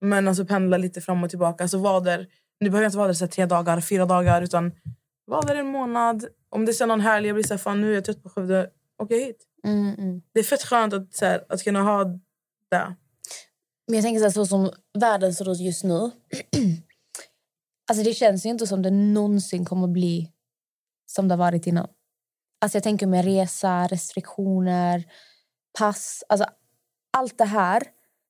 Men 0.05 0.27
alltså 0.27 0.45
pendla 0.45 0.77
lite 0.77 1.01
fram 1.01 1.23
och 1.23 1.29
tillbaka. 1.29 1.63
Alltså, 1.63 1.77
vara 1.77 1.99
där, 1.99 2.27
nu 2.59 2.69
behöver 2.69 2.83
jag 2.83 2.89
inte 2.89 2.97
vara 2.97 3.07
där 3.07 3.13
så 3.13 3.27
tre 3.27 3.45
dagar, 3.45 3.81
fyra 3.81 4.05
dagar. 4.05 4.41
Utan 4.41 4.71
vara 5.25 5.41
där 5.41 5.55
en 5.55 5.67
månad. 5.67 6.25
Om 6.49 6.65
det 6.65 6.71
är 6.71 6.73
så 6.73 6.85
någon 6.85 7.01
helg 7.01 7.27
jag 7.27 7.35
blir 7.35 7.43
så 7.43 7.53
här, 7.53 7.57
fan 7.59 7.81
nu 7.81 7.91
är 7.91 7.95
jag 7.95 8.05
trött 8.05 8.23
på 8.23 8.29
Skövde. 8.29 8.69
Åker 9.03 9.15
jag 9.15 9.25
hit. 9.25 9.45
Mm, 9.63 9.95
mm. 9.97 10.21
Det 10.33 10.39
är 10.39 10.43
fett 10.43 10.63
skönt 10.63 10.93
att, 10.93 11.13
så 11.13 11.25
här, 11.25 11.45
att 11.49 11.63
kunna 11.63 11.81
ha 11.81 12.03
det. 12.71 12.95
Men 13.87 13.95
jag 13.95 14.03
tänker 14.03 14.19
så, 14.19 14.25
här, 14.25 14.31
så 14.31 14.45
som 14.45 14.71
världen 14.99 15.33
ser 15.33 15.51
ut 15.51 15.59
just 15.59 15.83
nu. 15.83 15.99
alltså 17.89 18.03
det 18.03 18.13
känns 18.13 18.45
ju 18.45 18.49
inte 18.49 18.67
som 18.67 18.81
det 18.81 18.91
någonsin 18.91 19.65
kommer 19.65 19.87
bli 19.87 20.31
som 21.05 21.27
det 21.27 21.33
har 21.33 21.39
varit 21.39 21.67
innan. 21.67 21.87
Alltså 22.61 22.75
jag 22.75 22.83
tänker 22.83 23.07
med 23.07 23.25
resa, 23.25 23.87
restriktioner, 23.87 25.03
pass. 25.79 26.23
Alltså 26.29 26.47
allt 27.17 27.37
det 27.37 27.45
här. 27.45 27.83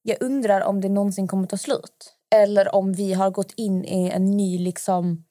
Jag 0.07 0.17
undrar 0.21 0.61
om 0.61 0.81
det 0.81 0.89
någonsin 0.89 1.27
kommer 1.27 1.47
ta 1.47 1.57
slut. 1.57 2.13
Eller 2.35 2.75
om 2.75 2.93
vi 2.93 3.13
har 3.13 3.31
gått 3.31 3.53
in 3.57 3.85
i 3.85 4.09
en 4.09 4.37
ny 4.37 4.57
liksom 4.57 5.25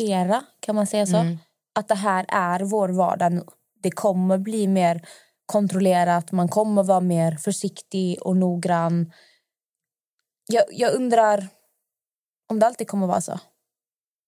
era, 0.00 0.44
kan 0.60 0.74
man 0.74 0.86
säga 0.86 1.06
så? 1.06 1.16
Mm. 1.16 1.38
Att 1.74 1.88
det 1.88 1.94
här 1.94 2.26
är 2.28 2.60
vår 2.60 2.88
vardag 2.88 3.32
nu. 3.32 3.44
Det 3.82 3.90
kommer 3.90 4.38
bli 4.38 4.66
mer 4.66 5.08
kontrollerat, 5.46 6.32
man 6.32 6.48
kommer 6.48 6.82
vara 6.82 7.00
mer 7.00 7.36
försiktig 7.36 8.22
och 8.22 8.36
noggrann. 8.36 9.12
Jag, 10.46 10.64
jag 10.70 10.94
undrar 10.94 11.48
om 12.48 12.58
det 12.58 12.66
alltid 12.66 12.88
kommer 12.88 13.06
vara 13.06 13.20
så. 13.20 13.40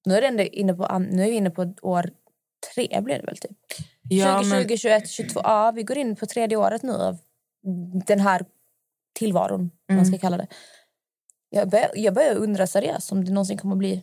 Nu 0.06 0.14
är, 0.14 0.32
det 0.32 0.56
inne 0.56 0.74
på, 0.74 0.98
nu 0.98 1.22
är 1.22 1.30
vi 1.30 1.37
inne 1.37 1.50
på 1.50 1.74
år 1.82 2.11
tre, 2.74 3.00
blir 3.00 3.18
det 3.18 3.26
väl 3.26 3.37
typ? 3.37 3.56
Ja, 4.09 4.38
2020, 4.38 4.68
men, 4.68 4.78
21, 4.78 5.09
22. 5.09 5.40
Ja, 5.44 5.70
vi 5.70 5.82
går 5.82 5.98
in 5.98 6.16
på 6.16 6.26
tredje 6.26 6.56
året 6.56 6.82
nu 6.82 6.92
av 6.92 7.18
den 8.06 8.20
här 8.20 8.44
tillvaron, 9.16 9.70
man 9.88 9.98
Mm. 9.98 10.05
ska 10.07 10.18
kalla 10.18 10.37
det. 10.37 10.46
Jag 11.50 11.70
börjar, 11.70 11.90
jag 11.94 12.14
börjar 12.14 12.35
undra 12.35 12.66
seriöst 12.66 13.12
om 13.12 13.24
det 13.24 13.31
någonsin 13.33 13.59
kommer 13.59 13.76
bli 13.76 14.02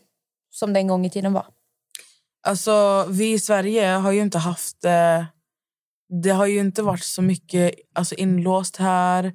som 0.50 0.74
det 0.74 0.80
en 0.80 0.88
gång 0.88 1.06
i 1.06 1.10
tiden 1.10 1.34
var. 1.34 1.46
Alltså, 2.48 3.06
vi 3.10 3.34
i 3.34 3.40
Sverige 3.40 3.86
har 3.88 4.12
ju 4.12 4.22
inte 4.22 4.38
haft... 4.38 4.86
Eh, 4.86 5.24
det 6.24 6.30
har 6.30 6.46
ju 6.46 6.60
inte 6.60 6.82
varit 6.82 7.04
så 7.04 7.22
mycket 7.22 7.74
alltså, 7.94 8.16
inlåst 8.16 8.78
här. 8.78 9.34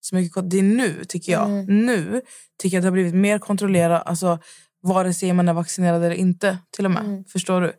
Så 0.00 0.14
mycket, 0.14 0.50
det 0.50 0.58
är 0.58 0.62
nu, 0.62 1.04
tycker 1.04 1.32
jag. 1.32 1.48
Nu 1.68 2.22
tycker 2.62 2.76
jag 2.76 2.80
att 2.80 2.82
det 2.82 2.86
har 2.88 2.92
blivit 2.92 3.14
mer 3.14 3.38
kontrollerat. 3.38 4.02
Alltså, 4.06 4.38
vare 4.82 5.14
sig 5.14 5.32
man 5.32 5.48
är 5.48 5.52
vaccinerad 5.52 6.04
eller 6.04 6.14
inte. 6.14 6.58
till 6.70 6.84
och 6.84 6.90
med. 6.90 7.24
Förstår 7.28 7.60
du? 7.60 7.72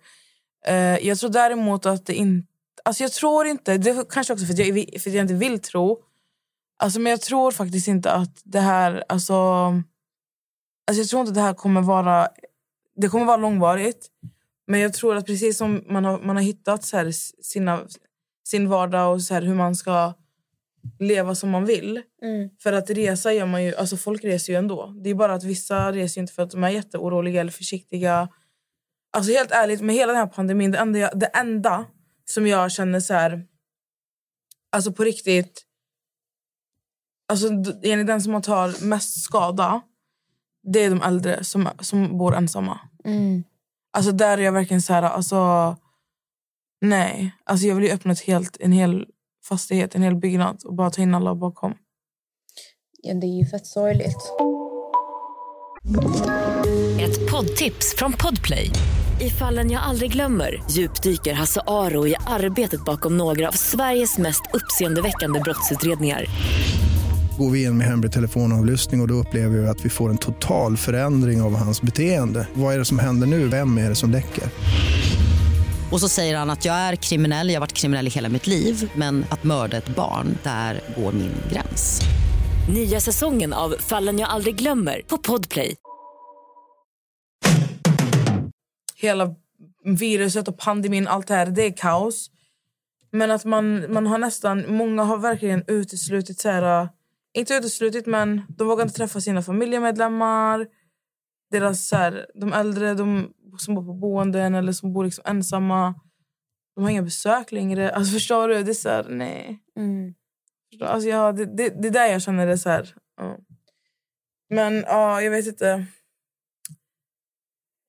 Eh, 0.67 1.07
jag 1.07 1.19
tror 1.19 1.29
däremot 1.29 1.85
att 1.85 2.05
det 2.05 2.13
inte... 2.13 2.47
Alltså 2.85 3.03
jag 3.03 3.11
tror 3.11 3.45
inte... 3.47 3.77
Det 3.77 4.09
kanske 4.09 4.33
också 4.33 4.45
för 4.45 4.53
att 4.53 4.59
jag, 4.59 5.01
för 5.01 5.09
att 5.09 5.15
jag 5.15 5.23
inte 5.23 5.33
vill 5.33 5.59
tro. 5.59 6.03
Alltså, 6.81 6.99
men 6.99 7.09
jag 7.09 7.21
tror 7.21 7.51
faktiskt 7.51 7.87
inte 7.87 8.11
att 8.11 8.41
det 8.43 8.59
här... 8.59 9.03
Alltså, 9.09 9.33
alltså 10.87 11.01
jag 11.01 11.07
tror 11.07 11.19
inte 11.19 11.29
att 11.29 11.35
det 11.35 11.41
här 11.41 11.53
kommer 11.53 11.81
vara... 11.81 12.27
Det 12.95 13.07
kommer 13.07 13.25
vara 13.25 13.37
långvarigt. 13.37 14.07
Men 14.67 14.79
jag 14.79 14.93
tror 14.93 15.15
att 15.15 15.25
precis 15.25 15.57
som 15.57 15.83
man 15.87 16.05
har, 16.05 16.19
man 16.19 16.35
har 16.35 16.43
hittat 16.43 16.83
så 16.83 16.97
här, 16.97 17.11
sina, 17.43 17.87
sin 18.47 18.69
vardag 18.69 19.13
och 19.13 19.21
så 19.21 19.33
här, 19.33 19.41
hur 19.41 19.55
man 19.55 19.75
ska 19.75 20.13
leva 20.99 21.35
som 21.35 21.49
man 21.49 21.65
vill. 21.65 22.01
För 22.63 22.73
att 22.73 22.89
resa 22.89 23.33
gör 23.33 23.45
man 23.45 23.63
ju... 23.63 23.75
Alltså 23.75 23.97
folk 23.97 24.23
reser 24.23 24.53
ju 24.53 24.59
ändå. 24.59 24.95
Det 25.03 25.09
är 25.09 25.15
bara 25.15 25.33
att 25.33 25.43
vissa 25.43 25.91
reser 25.91 26.21
inte 26.21 26.33
för 26.33 26.43
att 26.43 26.51
de 26.51 26.63
är 26.63 26.69
jätteoroliga 26.69 27.41
eller 27.41 27.51
försiktiga. 27.51 28.29
Alltså 29.13 29.31
helt 29.31 29.51
ärligt, 29.51 29.81
med 29.81 29.95
hela 29.95 30.13
den 30.13 30.21
här 30.21 30.27
pandemin, 30.27 30.71
det 30.71 30.77
enda, 30.77 30.99
jag, 30.99 31.19
det 31.19 31.25
enda 31.25 31.85
som 32.25 32.47
jag 32.47 32.71
känner 32.71 32.99
så 32.99 33.13
här... 33.13 33.45
Alltså 34.71 34.91
på 34.91 35.03
riktigt... 35.03 35.67
Alltså 37.31 37.47
enligt 37.83 38.07
den 38.07 38.21
som 38.21 38.41
tar 38.41 38.85
mest 38.85 39.23
skada, 39.23 39.81
det 40.63 40.83
är 40.83 40.89
de 40.89 41.01
äldre 41.01 41.43
som, 41.43 41.69
som 41.79 42.17
bor 42.17 42.35
ensamma. 42.35 42.79
Alltså 43.93 44.11
där 44.11 44.37
är 44.37 44.41
jag 44.41 44.51
verkligen 44.51 44.81
så 44.81 44.93
här, 44.93 45.03
alltså... 45.03 45.75
Nej, 46.81 47.35
alltså 47.43 47.67
jag 47.67 47.75
vill 47.75 47.83
ju 47.83 47.91
öppna 47.91 48.11
ett 48.11 48.19
helt, 48.19 48.57
en 48.59 48.71
hel 48.71 49.05
fastighet, 49.45 49.95
en 49.95 50.01
hel 50.01 50.15
byggnad 50.15 50.61
och 50.65 50.75
bara 50.75 50.89
ta 50.89 51.01
in 51.01 51.15
alla 51.15 51.35
bakom. 51.35 51.73
Ja, 53.01 53.13
det 53.13 53.27
är 53.27 53.37
ju 53.39 53.45
fett 53.45 53.67
sorgligt. 53.67 54.31
Ett 57.01 57.31
poddtips 57.31 57.95
från 57.97 58.13
Podplay. 58.13 58.69
I 59.21 59.29
fallen 59.29 59.71
jag 59.71 59.83
aldrig 59.83 60.11
glömmer 60.11 60.63
djupdyker 60.71 61.33
Hasse 61.33 61.61
Aro 61.67 62.07
i 62.07 62.15
arbetet 62.27 62.85
bakom 62.85 63.17
några 63.17 63.47
av 63.47 63.51
Sveriges 63.51 64.17
mest 64.17 64.41
uppseendeväckande 64.53 65.39
brottsutredningar. 65.39 66.25
Går 67.41 67.49
vi 67.49 67.63
in 67.63 67.77
med 67.77 67.87
hemlig 67.87 68.11
telefonavlyssning 68.11 69.01
och, 69.01 69.03
och 69.03 69.07
då 69.07 69.13
upplever 69.13 69.57
vi 69.57 69.67
att 69.67 69.85
vi 69.85 69.89
får 69.89 70.09
en 70.09 70.17
total 70.17 70.77
förändring 70.77 71.41
av 71.41 71.55
hans 71.55 71.81
beteende. 71.81 72.47
Vad 72.53 72.73
är 72.73 72.79
det 72.79 72.85
som 72.85 72.99
händer 72.99 73.27
nu? 73.27 73.47
Vem 73.47 73.77
är 73.77 73.89
det 73.89 73.95
som 73.95 74.11
läcker? 74.11 74.43
Och 75.91 75.99
så 75.99 76.09
säger 76.09 76.37
han 76.37 76.49
att 76.49 76.65
jag 76.65 76.75
är 76.75 76.95
kriminell, 76.95 77.47
jag 77.49 77.55
har 77.55 77.59
varit 77.59 77.73
kriminell 77.73 78.07
i 78.07 78.09
hela 78.09 78.29
mitt 78.29 78.47
liv 78.47 78.91
men 78.95 79.25
att 79.29 79.43
mörda 79.43 79.77
ett 79.77 79.95
barn, 79.95 80.37
där 80.43 80.81
går 80.97 81.11
min 81.11 81.33
gräns. 81.51 82.01
Nya 82.73 82.99
säsongen 82.99 83.53
av 83.53 83.75
Fallen 83.79 84.19
jag 84.19 84.29
aldrig 84.29 84.55
glömmer 84.55 85.01
på 85.07 85.17
Podplay. 85.17 85.75
Hela 88.95 89.35
viruset 89.85 90.47
och 90.47 90.57
pandemin, 90.57 91.07
allt 91.07 91.27
det 91.27 91.35
här, 91.35 91.45
det 91.45 91.65
är 91.65 91.77
kaos. 91.77 92.31
Men 93.11 93.31
att 93.31 93.45
man, 93.45 93.93
man 93.93 94.07
har 94.07 94.17
nästan, 94.17 94.75
många 94.75 95.03
har 95.03 95.17
verkligen 95.17 95.63
uteslutit 95.67 96.39
så 96.39 96.49
här, 96.49 96.89
inte 97.33 97.53
uteslutit 97.53 98.05
men 98.05 98.41
de 98.49 98.67
vågar 98.67 98.83
inte 98.83 98.95
träffa 98.95 99.21
sina 99.21 99.41
familjemedlemmar. 99.41 100.67
Deras 101.51 101.87
så 101.87 101.95
här, 101.95 102.31
de 102.35 102.53
äldre 102.53 102.93
de 102.93 103.33
som 103.57 103.75
bor 103.75 103.85
på 103.85 103.93
boenden 103.93 104.55
eller 104.55 104.71
som 104.71 104.93
bor 104.93 105.03
liksom 105.05 105.23
ensamma. 105.27 105.95
De 106.75 106.83
har 106.83 106.91
inga 106.91 107.01
besök 107.03 107.51
längre. 107.51 107.91
Alltså 107.91 108.13
förstår 108.13 108.47
du? 108.47 108.63
Det 108.63 108.71
är 108.71 108.73
så 108.73 108.89
här, 108.89 109.05
nej. 109.09 109.59
Förstår- 110.69 110.85
Alltså, 110.87 111.09
ja, 111.09 111.31
det, 111.31 111.45
det, 111.45 111.69
det 111.81 111.87
är 111.87 111.91
där 111.91 112.05
jag 112.07 112.21
känner 112.21 112.47
det 112.47 112.57
så 112.57 112.69
här. 112.69 112.95
Ja. 113.17 113.37
Men 114.49 114.75
ja, 114.87 115.21
jag 115.21 115.31
vet 115.31 115.47
inte. 115.47 115.85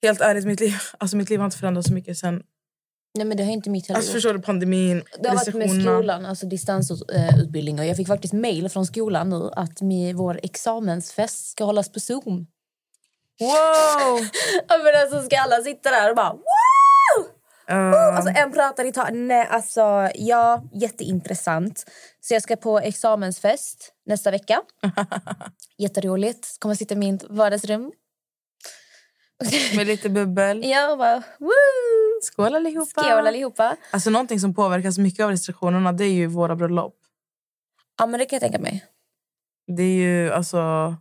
Helt 0.02 0.20
ärligt, 0.20 0.44
mitt 0.46 0.61
liv, 0.61 0.72
alltså, 0.98 1.16
mitt 1.16 1.31
liv 1.31 1.38
har 1.38 1.44
inte 1.44 1.59
förändrats 1.59 1.88
så 1.88 1.94
mycket 1.94 2.18
sen... 2.18 2.42
Nej, 3.14 3.27
men 3.27 3.37
det 3.37 3.44
har 3.44 3.53
inte 3.53 3.70
mitt 3.70 3.88
heller 3.88 3.98
Alltså, 3.98 4.12
förstår 4.12 4.35
du? 4.35 4.40
Pandemin, 4.42 5.03
Det 5.18 5.29
har 5.29 5.37
varit 5.37 5.55
med 5.55 5.83
skolan, 5.83 6.27
alltså 6.27 6.46
distansutbildning. 6.46 7.79
Och 7.79 7.85
jag 7.87 7.96
fick 7.96 8.07
faktiskt 8.09 8.33
mejl 8.35 8.68
från 8.68 8.87
skolan 8.87 9.31
nu 9.31 9.51
att 9.57 9.79
vår 10.14 10.40
examensfest 10.42 11.51
ska 11.51 11.64
hållas 11.64 11.92
på 11.92 12.01
Zoom. 12.01 12.46
Wow! 13.40 14.20
Ja, 14.68 14.79
men 14.85 15.03
alltså 15.03 15.22
ska 15.22 15.38
alla 15.40 15.57
sitta 15.62 15.90
där 15.90 16.11
och 16.11 16.16
bara 16.16 16.33
wow! 16.33 17.27
Uh, 17.70 18.16
Alltså 18.16 18.33
en 18.37 18.53
pratar 18.53 18.85
i 18.85 18.92
taget. 18.92 19.14
Nej, 19.14 19.46
alltså 19.51 20.09
ja, 20.14 20.62
jätteintressant. 20.72 21.85
Så 22.20 22.35
jag 22.35 22.42
ska 22.42 22.57
på 22.57 22.79
examensfest 22.79 23.92
nästa 24.07 24.31
vecka. 24.31 24.61
Jätteroligt. 25.79 26.57
Kommer 26.59 26.75
sitta 26.75 26.94
i 26.94 26.98
mitt 26.98 27.25
vardagsrum. 27.29 27.92
med 29.77 29.87
lite 29.87 30.09
bubbel. 30.09 30.62
Ja, 30.64 30.92
och 30.92 30.98
bara 30.98 31.22
woo! 31.38 31.51
Skål 32.25 32.55
allihopa! 32.55 33.03
Skål 33.03 33.27
allihopa. 33.27 33.77
Alltså, 33.91 34.11
någonting 34.11 34.41
som 34.41 34.55
påverkas 34.55 34.99
mycket 34.99 35.25
av 35.25 35.31
restriktionerna 35.31 35.93
det 35.93 36.05
är 36.05 36.13
ju 36.13 36.27
våra 36.27 36.57
bröllop. 36.57 36.97
Ja, 37.99 38.07
men 38.07 38.21
det 38.21 38.27
kan 38.27 38.37
jag 38.37 38.43
tänka 38.43 38.59
mig. 38.59 38.85
Det 39.77 39.83
är 39.83 39.97
ju 39.97 40.33
alltså... 40.33 40.95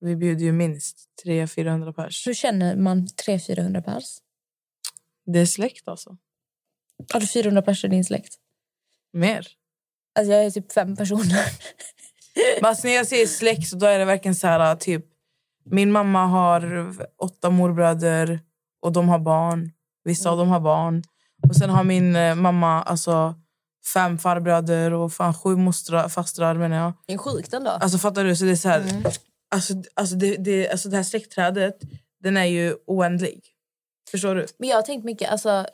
Vi 0.00 0.16
bjuder 0.16 0.44
ju 0.44 0.52
minst 0.52 0.98
300-400 1.24 1.92
pers. 1.92 2.26
Hur 2.26 2.34
känner 2.34 2.76
man 2.76 3.06
300-400 3.06 3.82
pers? 3.82 4.18
Det 5.26 5.38
är 5.38 5.46
släkt 5.46 5.88
alltså. 5.88 6.16
Har 7.12 7.20
du 7.20 7.26
400 7.26 7.62
pers 7.62 7.84
i 7.84 7.88
din 7.88 8.04
släkt? 8.04 8.34
Mer. 9.12 9.46
Alltså 10.18 10.32
jag 10.32 10.44
är 10.44 10.50
typ 10.50 10.72
fem 10.72 10.96
personer. 10.96 11.44
Men 12.60 12.68
alltså, 12.68 12.86
när 12.86 12.94
jag 12.94 13.06
säger 13.06 13.26
släkt 13.26 13.68
så 13.68 13.76
då 13.76 13.86
är 13.86 13.98
det 13.98 14.04
verkligen 14.04 14.34
så 14.34 14.46
här 14.46 14.76
typ... 14.76 15.06
Min 15.64 15.92
mamma 15.92 16.26
har 16.26 16.94
åtta 17.16 17.50
morbröder 17.50 18.40
och 18.80 18.92
de 18.92 19.08
har 19.08 19.18
barn. 19.18 19.72
Vissa 20.06 20.30
av 20.30 20.38
dem 20.38 20.48
har 20.48 20.60
barn. 20.60 21.02
Och 21.48 21.56
sen 21.56 21.70
har 21.70 21.84
min 21.84 22.16
eh, 22.16 22.34
mamma 22.34 22.82
alltså 22.82 23.34
fem 23.94 24.18
farbröder 24.18 24.92
och 24.92 25.12
fan 25.12 25.34
sju 25.34 25.56
mostrar, 25.56 26.08
fastrar 26.08 26.54
menar 26.54 26.76
jag. 26.76 26.92
Det 27.06 27.12
är 27.12 27.18
sjukt 27.18 27.54
ändå. 27.54 27.70
Alltså 27.70 27.98
fattar 27.98 28.24
du? 28.24 28.36
Så 28.36 28.44
det 28.44 28.50
är 28.50 28.56
så 28.56 28.68
här, 28.68 28.84
alltså, 29.54 29.74
alltså, 29.94 30.16
det, 30.16 30.36
det, 30.36 30.70
alltså 30.70 30.88
det 30.88 30.96
här 30.96 31.04
släktträdet, 31.04 31.76
den 32.22 32.36
är 32.36 32.44
ju 32.44 32.76
oändlig. 32.86 33.44
Förstår 34.10 34.34
du? 34.34 34.46
Men 34.58 34.68
jag 34.68 34.76
har 34.76 34.82
tänkt 34.82 35.04
mycket, 35.04 35.30
alltså 35.30 35.66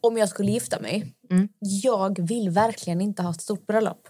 om 0.00 0.18
jag 0.18 0.28
skulle 0.28 0.50
gifta 0.52 0.80
mig. 0.80 1.14
Mm. 1.30 1.48
Jag 1.60 2.28
vill 2.28 2.50
verkligen 2.50 3.00
inte 3.00 3.22
ha 3.22 3.30
ett 3.30 3.42
stort 3.42 3.66
bröllop. 3.66 4.08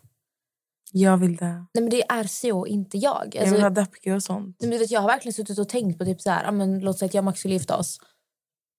Jag 0.93 1.17
vill 1.17 1.37
det. 1.37 1.47
Nej 1.47 1.67
men 1.75 1.91
det 1.91 2.03
är 2.03 2.25
så 2.25 2.67
inte 2.67 2.99
jag. 2.99 3.29
Jag 3.33 3.41
Alltså, 3.41 3.55
vill 3.55 3.63
ha 3.63 3.71
dapke 3.71 4.15
och 4.15 4.23
sånt. 4.23 4.57
Nej, 4.61 4.69
men 4.69 4.71
du 4.71 4.79
vet, 4.79 4.91
jag 4.91 5.01
har 5.01 5.09
verkligen 5.09 5.33
suttit 5.33 5.59
och 5.59 5.69
tänkt 5.69 5.99
på 5.99 6.05
typ 6.05 6.21
så 6.21 6.31
här, 6.31 6.45
ja, 6.45 6.51
men, 6.51 6.81
låt 6.81 6.99
säga 6.99 7.07
att 7.07 7.15
jag 7.15 7.21
och 7.21 7.25
Max 7.25 7.39
skulle 7.39 7.55
gifta 7.55 7.77
oss. 7.77 7.99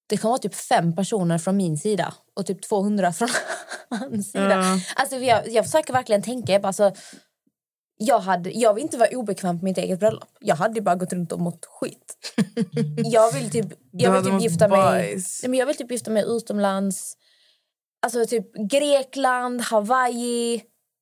Det 0.08 0.18
kan 0.18 0.30
vara 0.30 0.39
typ 0.39 0.56
fem 0.56 0.96
personer 0.96 1.38
från 1.38 1.58
min 1.58 1.78
sida 1.78 2.13
och 2.36 2.46
typ 2.46 2.62
200 2.62 3.13
från 3.13 3.30
hans 3.89 4.32
sida. 4.32 4.50
Ja. 4.50 4.80
Alltså, 4.96 5.15
jag, 5.15 5.50
jag 5.50 5.65
försöker 5.65 5.94
verkligen 5.94 6.22
tänka. 6.22 6.54
Jag, 6.54 6.62
bara, 6.62 6.68
alltså, 6.68 6.91
jag, 7.98 8.20
hade, 8.20 8.52
jag 8.52 8.74
vill 8.74 8.84
inte 8.84 8.98
vara 8.98 9.10
obekväm 9.10 9.60
på 9.60 9.65
mitt 9.65 9.78
eget 9.78 10.00
bröllop. 10.00 10.30
Jag 10.39 10.56
hade 10.56 10.82
bara 10.82 10.96
gått 10.96 11.13
runt 11.13 11.32
och 11.32 11.39
mått 11.39 11.65
skit. 11.65 12.18
jag 12.98 13.34
vill 13.34 13.52
typ, 13.52 13.65
jag 13.91 14.12
vill 14.12 14.32
typ 14.32 14.41
gifta 14.41 14.68
mig. 14.68 15.15
Nej, 15.15 15.50
men 15.50 15.60
jag 15.60 15.65
vill 15.65 15.76
typ 15.76 15.91
gifta 15.91 16.12
mig 16.12 16.24
utomlands. 16.28 17.18
Alltså 18.02 18.26
typ 18.26 18.70
Grekland, 18.70 19.62
Hawaii. 19.62 20.62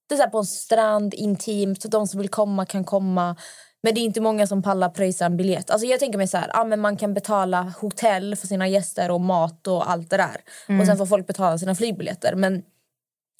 Det 0.09 0.15
är 0.15 0.19
så 0.19 0.29
på 0.29 0.37
en 0.37 0.45
strand, 0.45 1.13
intimt. 1.13 1.91
De 1.91 2.07
som 2.07 2.19
vill 2.19 2.29
komma 2.29 2.65
kan 2.65 2.83
komma. 2.83 3.35
Men 3.83 3.93
det 3.93 3.99
är 3.99 4.03
inte 4.03 4.21
många 4.21 4.47
som 4.47 4.61
pallar 4.63 4.89
pröjsa 4.89 5.25
en 5.25 5.37
biljett. 5.37 5.69
Alltså 5.69 5.87
jag 5.87 5.99
tänker 5.99 6.17
mig 6.17 6.27
så 6.27 6.37
här, 6.37 6.49
ja, 6.53 6.63
men 6.63 6.79
man 6.81 6.97
kan 6.97 7.13
betala 7.13 7.73
hotell 7.81 8.35
för 8.35 8.47
sina 8.47 8.67
gäster 8.67 9.11
och 9.11 9.21
mat 9.21 9.67
och 9.67 9.91
allt 9.91 10.09
det 10.09 10.17
där. 10.17 10.41
Och 10.81 10.85
sen 10.85 10.97
får 10.97 11.05
folk 11.05 11.27
betala 11.27 11.57
sina 11.57 11.75
flygbiljetter. 11.75 12.35
Men 12.35 12.63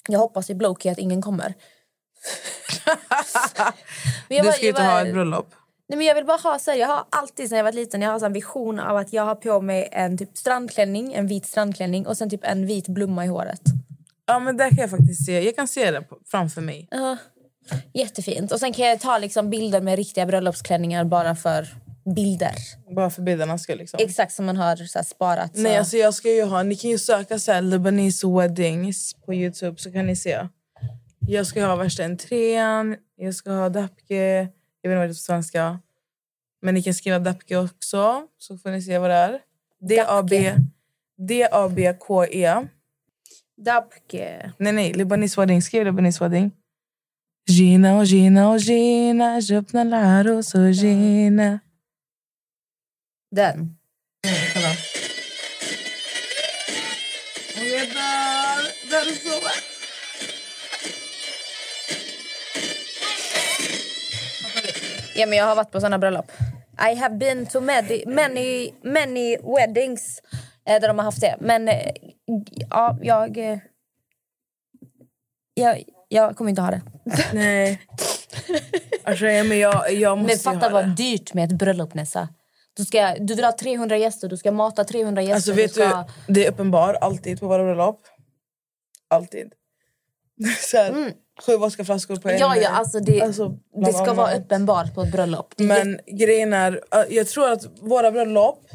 jag 0.08 0.18
hoppas 0.18 0.50
i 0.50 0.54
Blowkey 0.54 0.92
att 0.92 0.98
ingen 0.98 1.22
kommer. 1.22 1.54
Du 4.28 4.42
bara- 4.42 4.52
ska 4.52 4.66
jag 4.66 4.70
inte 4.72 4.82
ha 4.82 4.90
bara- 4.90 5.00
ett 5.06 5.12
bröllop. 5.14 5.54
Nej, 5.88 5.96
men 5.96 6.06
jag 6.06 6.14
vill 6.14 6.24
bara 6.24 6.36
ha 6.38 6.58
så 6.58 6.70
här, 6.70 6.78
jag 6.78 6.88
har 6.88 7.04
alltid 7.10 7.48
sen 7.48 7.58
jag 7.58 7.64
var 7.64 7.72
liten 7.72 8.02
jag 8.02 8.10
har 8.10 8.18
så 8.18 8.26
en 8.26 8.32
vision 8.32 8.80
av 8.80 8.96
att 8.96 9.12
jag 9.12 9.22
har 9.24 9.34
på 9.34 9.60
mig 9.60 9.88
en 9.92 10.18
typ 10.18 10.36
strandklänning, 10.36 11.14
en 11.14 11.26
vit 11.26 11.46
strandklänning 11.46 12.06
och 12.06 12.16
sen 12.16 12.30
typ 12.30 12.44
en 12.44 12.66
vit 12.66 12.88
blomma 12.88 13.24
i 13.24 13.28
håret. 13.28 13.60
Ja, 14.26 14.38
men 14.38 14.56
där 14.56 14.68
kan 14.68 14.78
jag 14.78 14.90
faktiskt 14.90 15.26
se. 15.26 15.40
Jag 15.40 15.56
kan 15.56 15.68
se 15.68 15.90
det 15.90 16.04
framför 16.26 16.60
mig. 16.60 16.88
Ja, 16.90 17.16
jättefint. 17.92 18.52
Och 18.52 18.60
sen 18.60 18.72
kan 18.72 18.86
jag 18.86 19.00
ta 19.00 19.18
liksom 19.18 19.50
bilder 19.50 19.80
med 19.80 19.96
riktiga 19.96 20.26
bröllopsklänningar 20.26 21.04
bara 21.04 21.34
för 21.34 21.68
bilder. 22.14 22.54
Bara 22.94 23.10
för 23.10 23.22
bildernas 23.22 23.62
skull. 23.62 23.78
Liksom. 23.78 24.00
Exakt 24.02 24.32
som 24.32 24.46
man 24.46 24.56
har 24.56 24.76
så 24.76 25.04
sparat. 25.04 25.56
Så. 25.56 25.62
Nej, 25.62 25.76
alltså 25.76 25.96
jag 25.96 26.14
ska 26.14 26.30
ju 26.30 26.44
ha, 26.44 26.62
ni 26.62 26.76
kan 26.76 26.90
ju 26.90 26.98
söka 26.98 27.38
så 27.38 27.52
här, 27.52 27.62
Lebanese 27.62 28.26
weddings 28.26 29.14
på 29.26 29.34
Youtube 29.34 29.78
så 29.78 29.92
kan 29.92 30.06
ni 30.06 30.16
se. 30.16 30.48
Jag 31.28 31.46
ska 31.46 31.66
ha 31.66 31.76
värsta 31.76 32.04
entrén, 32.04 32.96
jag 33.16 33.34
ska 33.34 33.50
ha 33.50 33.68
dapke, 33.68 34.48
jag 34.82 34.90
vet 34.90 34.96
inte 34.96 34.96
vad 34.96 34.98
det 34.98 35.04
är 35.04 35.08
på 35.08 35.14
svenska. 35.14 35.78
Men 36.62 36.74
ni 36.74 36.82
kan 36.82 36.94
skriva 36.94 37.18
dapke 37.18 37.56
också 37.56 38.22
så 38.38 38.58
får 38.58 38.70
ni 38.70 38.82
se 38.82 38.98
vad 38.98 39.10
det 39.10 39.16
är. 39.16 39.40
D-A-B, 39.88 40.54
D-A-B-K-E. 41.28 42.66
Dabke. 43.56 44.52
Nej, 44.58 44.72
nej. 44.72 44.92
Libanese 44.92 45.40
wedding. 45.40 45.62
Skriv 45.62 45.84
Libanese 45.84 46.24
wedding. 46.24 46.50
Gina 47.46 47.98
och 47.98 48.04
Gina 48.04 48.50
och 48.50 48.58
Gina 48.58 49.40
Köpna 49.40 49.84
Laros 49.84 50.54
och 50.54 50.70
Gina. 50.70 51.60
Den. 53.30 53.76
Kolla. 54.54 54.68
Jag 57.56 57.88
dör. 57.88 58.60
Det 58.90 58.96
här 58.96 59.06
är 59.06 59.14
så. 59.14 59.48
Ja, 65.16 65.26
men 65.26 65.38
jag 65.38 65.44
har 65.44 65.56
varit 65.56 65.70
på 65.70 65.80
såna 65.80 65.98
bröllop. 65.98 66.32
I 66.90 66.94
have 66.94 67.16
been 67.16 67.46
to 67.46 67.60
many, 67.60 68.04
many, 68.06 68.70
many 68.82 69.36
weddings 69.36 70.20
eh, 70.66 70.80
där 70.80 70.88
de 70.88 70.98
har 70.98 71.04
haft 71.04 71.20
det. 71.20 71.36
Men 71.40 71.68
eh, 71.68 71.90
ja, 72.70 72.98
jag... 73.02 73.38
Eh, 73.38 73.58
jag, 75.54 75.82
jag 76.08 76.36
kommer 76.36 76.50
inte 76.50 76.62
ha 76.62 76.70
det. 76.70 76.82
Nej. 77.32 77.80
Alltså, 79.04 79.24
men 79.24 79.58
jag, 79.58 79.92
jag 79.92 80.18
måste 80.18 80.50
Men 80.50 80.60
fatta 80.60 80.72
vad 80.72 80.84
det. 80.84 80.94
dyrt 80.94 81.34
med 81.34 81.52
ett 81.52 81.58
bröllop, 81.58 81.94
Nessa. 81.94 82.28
Du, 82.76 82.84
ska, 82.84 83.14
du 83.20 83.34
vill 83.34 83.44
ha 83.44 83.52
300 83.52 83.96
gäster, 83.96 84.28
du 84.28 84.36
ska 84.36 84.52
mata 84.52 84.84
300 84.84 85.22
gäster. 85.22 85.34
Alltså 85.34 85.52
vet 85.52 85.74
du 85.74 85.80
ska... 85.80 86.04
du, 86.26 86.34
det 86.34 86.46
är 86.46 86.50
uppenbar 86.50 86.94
alltid 86.94 87.40
på 87.40 87.48
våra 87.48 87.62
bröllop. 87.64 88.00
Alltid. 89.08 89.52
Så 90.60 90.76
här, 90.76 91.12
Sju 91.46 91.56
vodkaflaskor 91.56 92.16
på 92.16 92.28
en. 92.28 92.36
Mm. 92.36 92.48
Ja, 92.48 92.56
ja, 92.62 92.68
alltså 92.68 93.00
det, 93.00 93.20
Alltså, 93.20 93.48
det 93.84 93.92
ska 93.92 94.14
vara 94.14 94.34
uppenbart 94.34 94.94
på 94.94 95.02
ett 95.02 95.12
bröllop. 95.12 95.54
Men 95.56 96.00
grejen 96.06 96.52
är, 96.52 96.80
jag 97.10 97.28
tror 97.28 97.52
att 97.52 97.66
våra 97.80 98.10
bröllop 98.10 98.66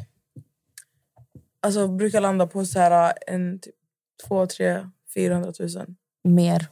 alltså, 1.62 1.88
brukar 1.88 2.20
landa 2.20 2.46
på 2.46 2.64
så 2.64 2.78
här 2.78 3.12
en, 3.26 3.60
typ, 3.60 3.74
två, 4.28 4.46
tre, 4.46 4.86
400 5.14 5.52
000. 5.60 5.68
jätte- 5.68 5.86
mer. 6.24 6.66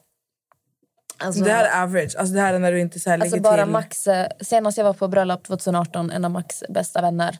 Alltså, 1.18 1.44
Det 1.44 1.50
här 1.52 1.64
är 1.64 1.82
average. 1.82 2.16
Alltså, 2.18 2.34
det 2.34 2.40
här 2.40 2.54
är 2.54 2.58
när 2.58 2.72
du 2.72 2.80
inte 2.80 3.00
så 3.00 3.10
här, 3.10 3.18
Alltså 3.18 3.40
bara 3.40 3.62
till. 3.64 3.72
Max, 3.72 4.06
eh, 4.06 4.28
senast 4.40 4.78
jag 4.78 4.84
var 4.84 4.92
på 4.92 5.08
bröllop 5.08 5.44
2018, 5.44 6.10
en 6.10 6.24
av 6.24 6.30
Max 6.30 6.64
bästa 6.68 7.00
vänner. 7.02 7.38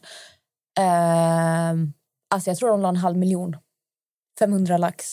ehm, 0.79 1.93
alltså 2.33 2.49
jag 2.49 2.57
tror 2.57 2.69
de 2.69 2.81
la 2.81 2.89
en 2.89 2.95
halv 2.95 3.17
miljon. 3.17 3.55
500 4.39 4.77
lax. 4.77 5.05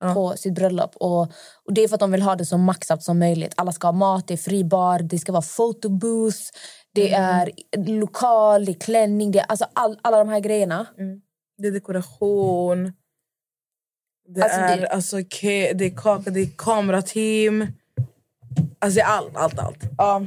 Ja. 0.00 0.14
På 0.14 0.36
sitt 0.36 0.54
bröllop. 0.54 0.96
Och, 0.96 1.20
och 1.64 1.72
Det 1.74 1.80
är 1.84 1.88
för 1.88 1.94
att 1.94 2.00
de 2.00 2.10
vill 2.12 2.22
ha 2.22 2.36
det 2.36 2.46
så 2.46 2.58
maxat 2.58 3.02
som 3.02 3.18
möjligt. 3.18 3.54
Alla 3.56 3.72
ska 3.72 3.86
ha 3.86 3.92
mat, 3.92 4.28
det 4.28 4.34
är 4.34 4.38
fri 4.38 4.64
bar, 4.64 4.98
det 4.98 5.18
ska 5.18 5.32
vara 5.32 5.42
photobooth, 5.56 6.38
det 6.94 7.14
Mm. 7.14 7.30
är 7.40 7.50
lokal, 8.00 8.64
det 8.64 8.72
är 8.72 8.80
klänning, 8.80 9.30
det 9.30 9.38
är, 9.38 9.44
alltså 9.48 9.66
all, 9.72 9.98
alla 10.02 10.18
de 10.18 10.28
här 10.28 10.40
grejerna. 10.40 10.86
Det 11.58 11.68
är 11.68 11.72
dekoration. 11.72 12.92
Det 14.34 14.42
Alltså, 14.42 14.58
är 14.60 14.76
det- 14.76 14.88
alltså 14.88 15.16
ke- 15.16 15.72
det 15.74 15.84
är 15.84 15.96
kaka, 15.96 16.30
det 16.30 16.40
är 16.40 16.48
kamerateam. 16.58 17.66
Alltså 18.78 18.96
det 18.96 19.02
är 19.02 19.06
allt, 19.06 19.36
allt, 19.36 19.58
allt. 19.58 19.78
Ja. 19.98 20.22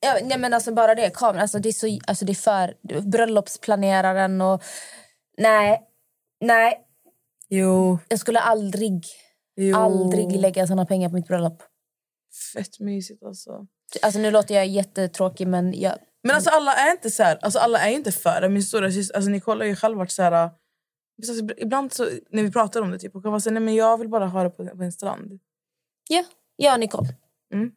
Ja, 0.00 0.18
nej, 0.22 0.38
men 0.38 0.54
alltså 0.54 0.72
bara 0.72 0.94
det, 0.94 1.10
kameran, 1.14 1.40
alltså 1.42 1.58
det 1.58 1.68
är 1.68 1.72
så, 1.72 1.98
alltså 2.06 2.24
det 2.24 2.32
är 2.32 2.34
för 2.34 2.74
bröllopsplaneraren 3.10 4.40
och... 4.40 4.62
Nej, 5.38 5.80
nej. 6.40 6.80
Jo, 7.48 7.98
Jag 8.08 8.18
skulle 8.18 8.40
aldrig, 8.40 9.04
jo. 9.56 9.76
aldrig 9.76 10.32
lägga 10.40 10.66
såna 10.66 10.86
pengar 10.86 11.08
på 11.08 11.14
mitt 11.14 11.26
bröllop. 11.26 11.62
Fett 12.54 12.80
mysigt 12.80 13.22
alltså. 13.22 13.66
Alltså 14.02 14.20
nu 14.20 14.30
låter 14.30 14.54
jag 14.54 14.66
jättetråkig 14.66 15.46
men 15.48 15.80
jag... 15.80 15.92
Men 16.24 16.36
alltså 16.36 16.50
alla 16.50 16.74
är 16.74 16.90
inte 16.90 17.10
så 17.10 17.22
här, 17.22 17.38
alltså 17.42 17.58
alla 17.58 17.78
är 17.78 17.90
inte 17.90 18.12
för 18.12 18.40
det. 18.40 18.48
Min 18.48 18.62
stora 18.62 18.90
syster, 18.90 19.16
alltså 19.16 19.30
Nicole 19.30 19.64
har 19.64 19.68
ju 19.68 19.76
själv 19.76 19.98
varit 19.98 20.10
så 20.10 20.22
här... 20.22 20.50
Alltså, 21.18 21.54
ibland 21.56 21.92
så, 21.92 22.08
när 22.30 22.42
vi 22.42 22.52
pratar 22.52 22.82
om 22.82 22.90
det 22.90 22.98
typ, 22.98 23.16
och 23.16 23.22
kan 23.22 23.40
så 23.40 23.50
här, 23.50 23.54
nej 23.54 23.62
men 23.62 23.74
jag 23.74 23.98
vill 23.98 24.08
bara 24.08 24.26
ha 24.26 24.42
det 24.42 24.50
på, 24.50 24.66
på 24.66 24.82
en 24.82 24.92
strand. 24.92 25.40
Ja, 26.08 26.24
ja 26.56 26.76
Nicole. 26.76 27.08
Mm. 27.54 27.72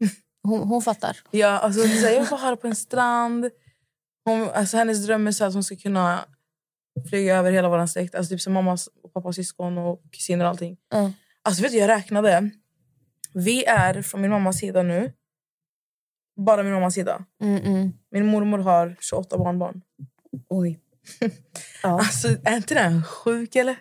Hon, 0.42 0.68
hon 0.68 0.82
fattar. 0.82 1.16
Ja, 1.30 1.48
alltså, 1.48 1.80
så 1.80 1.86
här, 1.86 2.12
jag 2.12 2.20
vill 2.20 2.30
bara 2.30 2.40
ha 2.40 2.50
det 2.50 2.56
på 2.56 2.66
en 2.66 2.76
strand. 2.76 3.50
Hon, 4.24 4.50
alltså, 4.50 4.76
hennes 4.76 5.06
dröm 5.06 5.26
är 5.26 5.32
så 5.32 5.44
att 5.44 5.54
hon 5.54 5.64
ska 5.64 5.76
kunna 5.76 6.24
flyga 7.08 7.36
över 7.36 7.52
hela 7.52 7.68
vår 7.68 7.86
släkt. 7.86 8.14
Alltså 8.14 8.30
typ 8.30 8.40
som 8.40 8.52
mammas 8.52 8.88
och 9.02 9.12
pappas 9.12 9.36
syskon 9.36 9.78
och 9.78 10.02
kusiner 10.12 10.44
och 10.44 10.50
allting. 10.50 10.76
Mm. 10.94 11.12
Alltså 11.42 11.62
vet 11.62 11.72
du, 11.72 11.78
jag 11.78 11.88
räknade. 11.88 12.50
Vi 13.34 13.64
är 13.64 14.02
från 14.02 14.20
min 14.20 14.30
mammas 14.30 14.58
sida 14.58 14.82
nu. 14.82 15.12
Bara 16.36 16.62
min 16.62 16.72
mammas 16.72 16.94
sida. 16.94 17.24
Mm, 17.42 17.62
mm. 17.64 17.92
Min 18.10 18.26
mormor 18.26 18.58
har 18.58 18.96
28 19.00 19.38
barnbarn. 19.38 19.82
Oj. 20.48 20.80
ja. 21.82 21.88
Alltså 21.98 22.28
är 22.44 22.56
inte 22.56 22.74
den 22.74 23.04
sjuk 23.04 23.56
eller? 23.56 23.76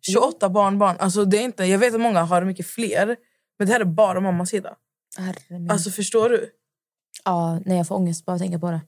28 0.00 0.48
barnbarn. 0.48 0.96
Alltså, 0.98 1.24
det 1.24 1.36
är 1.38 1.42
inte, 1.42 1.64
jag 1.64 1.78
vet 1.78 1.94
att 1.94 2.00
många 2.00 2.22
har 2.22 2.44
mycket 2.44 2.66
fler. 2.66 3.16
Men 3.58 3.66
det 3.66 3.72
här 3.72 3.80
är 3.80 3.84
bara 3.84 4.20
mammas 4.20 4.48
sida. 4.50 4.76
Herre. 5.18 5.72
Alltså 5.72 5.90
förstår 5.90 6.28
du? 6.28 6.50
ja, 7.24 7.60
nej, 7.66 7.76
jag 7.76 7.88
får 7.88 7.94
ångest 7.94 8.24
bara 8.24 8.32
att 8.32 8.38
tänka 8.42 8.58
på 8.58 8.70
det. 8.70 8.80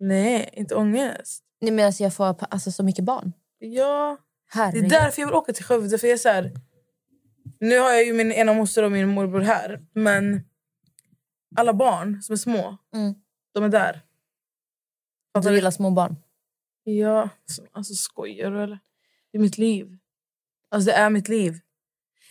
Nej, 0.00 0.50
inte 0.52 0.74
ångest. 0.74 1.44
Nej, 1.60 1.72
men 1.72 1.86
alltså, 1.86 2.02
jag 2.02 2.14
får 2.14 2.36
alltså, 2.50 2.72
så 2.72 2.82
mycket 2.82 3.04
barn. 3.04 3.32
Ja, 3.58 4.16
det 4.52 4.58
är 4.58 4.64
Herregud. 4.64 4.90
därför 4.90 5.22
jag 5.22 5.28
vill 5.28 5.34
åka 5.36 5.52
till 5.52 5.64
Skövde. 5.64 5.98
För 5.98 6.06
jag 6.06 6.14
är 6.14 6.18
så 6.18 6.28
här, 6.28 6.52
nu 7.60 7.78
har 7.78 7.90
jag 7.90 8.04
ju 8.04 8.12
min 8.12 8.32
ena 8.32 8.52
moster 8.54 8.82
och 8.82 8.92
min 8.92 9.08
morbror 9.08 9.40
här. 9.40 9.80
Men 9.92 10.42
alla 11.56 11.74
barn 11.74 12.22
som 12.22 12.32
är 12.32 12.36
små, 12.36 12.76
Mm. 12.94 13.14
de 13.54 13.64
är 13.64 13.68
där. 13.68 14.00
Fattar 15.34 15.50
du? 15.50 15.56
gillar 15.56 15.70
små 15.70 15.90
barn. 15.90 16.16
Ja, 16.84 17.28
alltså 17.72 17.94
skojar 17.94 18.50
du 18.50 18.62
eller? 18.62 18.78
Det 19.32 19.38
är 19.38 19.42
mitt 19.42 19.58
liv. 19.58 19.98
Alltså 20.68 20.90
det 20.90 20.96
är 20.96 21.10
mitt 21.10 21.28
liv. 21.28 21.60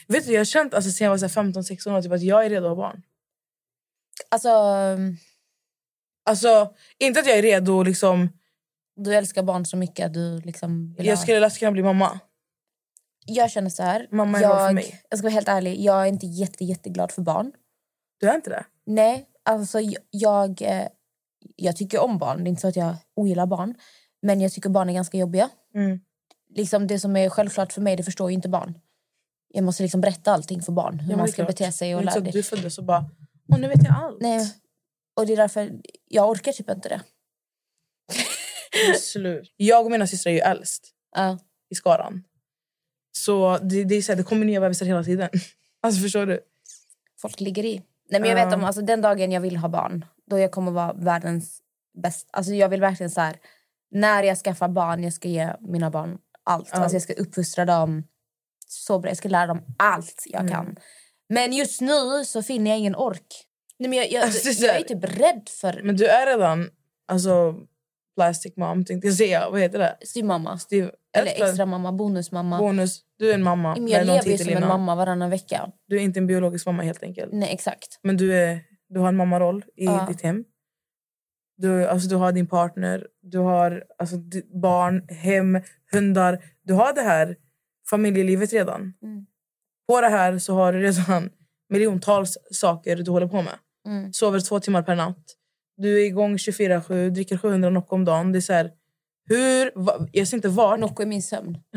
Vet 0.07 0.25
du, 0.25 0.31
jag 0.31 0.39
har 0.39 0.45
känt 0.45 0.73
alltså, 0.73 0.91
sen 0.91 1.05
jag 1.05 1.11
var 1.11 1.17
så 1.17 1.41
här 1.41 1.51
15-16 1.51 1.97
år 1.97 2.01
typ, 2.01 2.11
att 2.11 2.21
jag 2.21 2.45
är 2.45 2.49
redo 2.49 2.65
att 2.65 2.69
ha 2.69 2.75
barn. 2.75 3.03
Alltså, 4.31 4.49
Alltså, 6.25 6.73
inte 6.99 7.19
att 7.19 7.27
jag 7.27 7.37
är 7.37 7.41
redo 7.41 7.83
liksom... 7.83 8.29
du 8.95 9.15
älskar 9.15 9.43
barn 9.43 9.65
så 9.65 9.77
mycket 9.77 10.05
att 10.05 10.13
du 10.13 10.39
liksom 10.39 10.93
vill 10.93 11.05
Jag 11.05 11.19
skulle 11.19 11.39
lätt 11.39 11.59
kunna 11.59 11.71
bli 11.71 11.83
mamma. 11.83 12.19
Jag 13.25 13.51
känner 13.51 13.69
så 13.69 13.83
här. 13.83 14.07
Mamma 14.11 14.37
är 14.37 14.41
bra 14.47 14.57
för 14.57 14.65
jag, 14.65 14.75
mig. 14.75 15.01
jag 15.09 15.19
ska 15.19 15.25
vara 15.25 15.33
helt 15.33 15.47
ärlig, 15.47 15.81
jag 15.81 16.01
är 16.01 16.05
inte 16.05 16.25
jätte, 16.25 16.63
jätteglad 16.63 17.11
för 17.11 17.21
barn. 17.21 17.51
Du 18.19 18.29
är 18.29 18.35
inte 18.35 18.49
det? 18.49 18.65
Nej, 18.85 19.25
alltså 19.43 19.79
jag, 19.79 20.03
jag, 20.09 20.61
eh, 20.61 20.87
jag 21.55 21.77
tycker 21.77 21.99
om 21.99 22.17
barn. 22.17 22.43
Det 22.43 22.47
är 22.47 22.49
inte 22.49 22.61
så 22.61 22.67
att 22.67 22.75
jag 22.75 22.95
ogillar 23.15 23.45
barn. 23.45 23.75
Men 24.23 24.41
jag 24.41 24.51
tycker 24.51 24.69
barn 24.69 24.89
är 24.89 24.93
ganska 24.93 25.17
jobbiga. 25.17 25.49
Mm. 25.75 25.99
Liksom 26.55 26.87
det 26.87 26.99
som 26.99 27.15
är 27.15 27.29
självklart 27.29 27.73
för 27.73 27.81
mig, 27.81 27.95
det 27.95 28.03
förstår 28.03 28.29
ju 28.31 28.35
inte 28.35 28.49
barn. 28.49 28.79
Jag 29.47 29.63
måste 29.63 29.83
liksom 29.83 30.01
berätta 30.01 30.31
allting 30.31 30.61
för 30.61 30.71
barn. 30.71 30.99
Hur 30.99 31.07
men 31.07 31.17
man 31.17 31.27
ska 31.27 31.35
klart. 31.35 31.47
bete 31.47 31.71
sig 31.71 31.95
och 31.95 32.05
lära 32.05 32.19
du 32.19 32.43
föddes 32.43 32.77
och 32.77 32.83
bara... 32.83 33.05
Åh, 33.49 33.59
nu 33.59 33.67
vet 33.67 33.83
jag 33.83 33.95
allt. 33.95 34.21
Nej. 34.21 34.53
Och 35.15 35.27
det 35.27 35.33
är 35.33 35.37
därför 35.37 35.71
jag 36.07 36.29
orkar 36.29 36.51
typ 36.51 36.69
inte 36.69 36.89
det. 36.89 37.01
Slut. 38.99 39.53
Jag 39.57 39.85
och 39.85 39.91
mina 39.91 40.07
systrar 40.07 40.31
är 40.31 40.33
ju 40.35 40.39
äldst 40.41 40.91
Ja. 41.15 41.37
i 41.69 41.75
skaran. 41.75 42.23
Så 43.11 43.57
det, 43.57 43.83
det, 43.83 43.95
är 43.95 44.01
så 44.01 44.11
här, 44.11 44.17
det 44.17 44.23
kommer 44.23 44.45
nya 44.45 44.59
bebisar 44.61 44.85
hela 44.85 45.03
tiden. 45.03 45.29
Alltså 45.81 46.01
förstår 46.01 46.25
du? 46.25 46.39
folk 47.21 47.39
ligger 47.39 47.65
i. 47.65 47.81
Nej, 48.09 48.21
men 48.21 48.29
jag 48.29 48.39
Ja. 48.39 48.45
vet 48.45 48.53
om, 48.55 48.63
alltså, 48.63 48.81
den 48.81 49.01
dagen 49.01 49.31
jag 49.31 49.41
vill 49.41 49.57
ha 49.57 49.69
barn, 49.69 50.05
då 50.29 50.39
jag 50.39 50.51
kommer 50.51 50.71
vara 50.71 50.93
världens 50.93 51.61
bästa. 52.03 52.29
Alltså, 52.33 52.53
jag 52.53 52.69
vill 52.69 52.81
verkligen 52.81 53.09
så 53.09 53.21
här, 53.21 53.35
när 53.93 54.23
jag 54.23 54.37
skaffar 54.37 54.67
barn, 54.67 55.03
jag 55.03 55.13
ska 55.13 55.27
ge 55.27 55.53
mina 55.59 55.89
barn 55.91 56.17
allt. 56.43 56.69
Ja. 56.73 56.77
Alltså, 56.79 56.95
jag 56.95 57.01
ska 57.01 57.13
uppfostra 57.13 57.65
dem 57.65 58.03
så 58.67 58.99
bra. 58.99 59.09
Jag 59.09 59.17
ska 59.17 59.29
lära 59.29 59.47
dem 59.47 59.61
allt 59.77 60.23
jag 60.25 60.41
Mm. 60.41 60.53
kan. 60.53 60.75
Men 61.29 61.53
just 61.53 61.81
nu 61.81 62.25
så 62.25 62.43
finner 62.43 62.71
jag 62.71 62.79
ingen 62.79 62.95
ork. 62.95 63.27
Nej, 63.79 63.89
men 63.89 63.97
jag, 63.99 64.11
jag, 64.11 64.23
Alltså, 64.23 64.65
jag 64.65 64.75
är 64.79 64.83
typ 64.83 65.03
rädd 65.03 65.49
för 65.61 65.81
Men 65.83 65.95
du 65.95 66.05
är 66.07 66.25
redan 66.25 66.69
alltså, 67.07 67.55
plastic 68.15 68.57
mom, 68.57 68.85
tänkte 68.85 69.07
jag 69.07 69.15
säga. 69.17 69.49
Vad 69.49 69.61
heter 69.61 69.79
det? 69.79 69.97
styvmamma. 70.01 70.57
Steve, 70.59 70.91
Eller 71.17 71.31
extra 71.47 71.65
mamma, 71.65 71.91
bonusmamma. 71.91 72.57
Bonus. 72.57 73.01
Du 73.19 73.29
är 73.29 73.33
en 73.33 73.43
mamma. 73.43 73.75
Men 73.75 73.87
jag 73.87 74.05
lever 74.07 74.25
ju 74.29 74.37
som 74.37 74.47
en 74.49 74.57
innan. 74.57 74.67
mamma 74.69 74.95
varannan 74.95 75.29
vecka. 75.29 75.71
Du 75.87 75.95
är 75.97 76.01
inte 76.01 76.19
en 76.19 76.27
biologisk 76.27 76.65
mamma 76.65 76.83
helt 76.83 77.03
enkelt. 77.03 77.33
Nej, 77.33 77.49
exakt. 77.53 77.99
Men 78.03 78.17
du, 78.17 78.37
är, 78.37 78.59
du 78.89 78.99
har 78.99 79.07
en 79.07 79.15
mammaroll 79.15 79.63
i 79.75 79.85
Ja. 79.85 80.05
ditt 80.09 80.21
hem. 80.21 80.43
Du, 81.57 81.85
alltså, 81.85 82.09
du 82.09 82.15
har 82.15 82.31
din 82.31 82.47
partner, 82.47 83.07
du 83.21 83.37
har 83.37 83.83
alltså, 83.97 84.17
barn, 84.61 85.07
hem, 85.09 85.61
hundar. 85.91 86.43
Du 86.63 86.73
har 86.73 86.93
det 86.93 87.01
här 87.01 87.35
familjelivet 87.89 88.53
redan. 88.53 88.93
Mm. 89.03 89.25
På 89.87 90.01
det 90.01 90.09
här 90.09 90.39
så 90.39 90.53
har 90.53 90.73
du 90.73 90.79
redan 90.79 91.29
miljontals 91.69 92.37
saker 92.51 92.95
du 92.95 93.11
håller 93.11 93.27
på 93.27 93.41
med. 93.41 93.53
Mm. 93.87 94.13
Sover 94.13 94.39
två 94.39 94.59
timmar 94.59 94.83
per 94.83 94.95
natt. 94.95 95.23
Du 95.77 96.01
är 96.01 96.05
igång 96.05 96.35
24-7, 96.35 97.09
dricker 97.09 97.37
700 97.37 97.69
Nocco 97.69 97.95
om 97.95 98.05
dagen. 98.05 98.31
Det 98.31 98.39
är 98.39 98.41
så 98.41 98.53
här, 98.53 98.71
hur, 99.25 99.71
va, 99.75 100.07
jag 100.11 100.27
ser 100.27 100.37
inte 100.37 100.49
vart... 100.49 100.79
Nocco 100.79 101.01
är 101.01 101.07
min 101.07 101.23
sömn. 101.23 101.57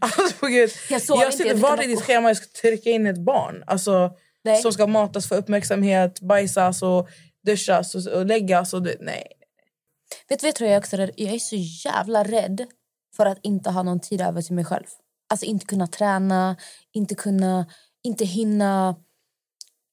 Alltså, 0.00 0.46
gud, 0.46 0.70
Jag 0.90 1.00
jag 1.08 1.26
inte, 1.26 1.36
ser 1.36 1.44
inte 1.44 1.56
vart 1.56 1.84
i 1.84 1.86
ditt 1.86 2.02
schema 2.02 2.28
jag 2.28 2.36
ska 2.36 2.46
trycka 2.60 2.90
in 2.90 3.06
ett 3.06 3.18
barn. 3.18 3.64
Alltså, 3.66 4.16
Nej. 4.44 4.62
som 4.62 4.72
ska 4.72 4.86
matas 4.86 5.28
för 5.28 5.36
uppmärksamhet, 5.36 6.20
bajsas 6.20 6.82
och 6.82 7.08
duschas 7.46 7.94
och, 7.94 8.12
och 8.12 8.26
läggas. 8.26 8.74
Och 8.74 8.86
nej. 9.00 9.32
Vet 10.28 10.40
du 10.40 10.46
jag 10.46 10.54
tror 10.54 10.70
jag 10.70 10.78
också 10.78 10.96
är? 10.96 11.10
Jag 11.16 11.34
är 11.34 11.38
så 11.38 11.56
jävla 11.88 12.24
rädd 12.24 12.66
för 13.16 13.26
att 13.26 13.38
inte 13.42 13.70
ha 13.70 13.82
någon 13.82 14.00
tid 14.00 14.20
över 14.20 14.42
till 14.42 14.54
mig 14.54 14.64
själv. 14.64 14.86
Alltså 15.30 15.46
inte 15.46 15.66
kunna 15.66 15.86
träna, 15.86 16.56
inte 16.92 17.14
kunna, 17.14 17.66
inte 18.02 18.24
hinna 18.24 18.96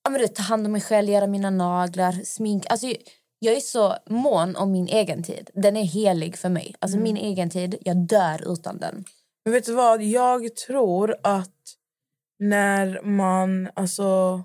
ja, 0.05 0.09
men 0.09 0.27
ta 0.27 0.41
hand 0.41 0.65
om 0.65 0.71
mig 0.71 0.81
själv, 0.81 1.09
göra 1.09 1.27
mina 1.27 1.49
naglar, 1.49 2.11
smink. 2.11 2.65
Alltså, 2.69 2.87
jag 3.39 3.55
är 3.55 3.59
så 3.59 3.95
mån 4.09 4.55
om 4.55 4.71
min 4.71 4.87
egen 4.87 5.23
tid. 5.23 5.49
Den 5.53 5.77
är 5.77 5.83
helig 5.83 6.37
för 6.37 6.49
mig. 6.49 6.75
Alltså 6.79 6.97
min 6.97 7.17
egen 7.17 7.49
tid, 7.49 7.75
jag 7.81 7.97
dör 7.97 8.53
utan 8.53 8.77
den. 8.77 9.05
Men 9.45 9.53
vet 9.53 9.65
du 9.65 9.73
vad? 9.73 10.01
Jag 10.01 10.55
tror 10.55 11.15
att 11.23 11.59
när 12.39 13.01
man, 13.01 13.69
alltså, 13.75 14.43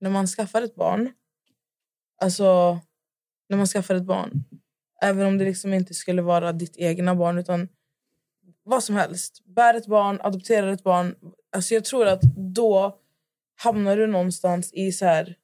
när 0.00 0.10
man 0.10 0.26
skaffar 0.26 0.62
ett 0.62 0.74
barn... 0.74 1.12
Alltså, 2.20 2.78
när 3.48 3.56
man 3.56 3.66
skaffar 3.66 3.94
ett 3.94 4.04
barn. 4.04 4.44
Även 5.02 5.26
om 5.26 5.38
det 5.38 5.44
liksom 5.44 5.74
inte 5.74 5.94
skulle 5.94 6.22
vara 6.22 6.52
ditt 6.52 6.76
egna 6.76 7.14
barn 7.14 7.38
utan 7.38 7.68
vad 8.62 8.84
som 8.84 8.94
helst. 8.96 9.44
Bär 9.44 9.74
ett 9.74 9.86
barn, 9.86 10.20
adopterar 10.20 10.68
ett 10.68 10.82
barn. 10.82 11.14
Alltså 11.52 11.74
jag 11.74 11.84
tror 11.84 12.06
att 12.06 12.22
då 12.36 12.98
hamnar 13.56 13.96
du 13.96 14.06
någonstans 14.06 14.72
i 14.72 14.92
så 14.92 15.04
här... 15.04 15.36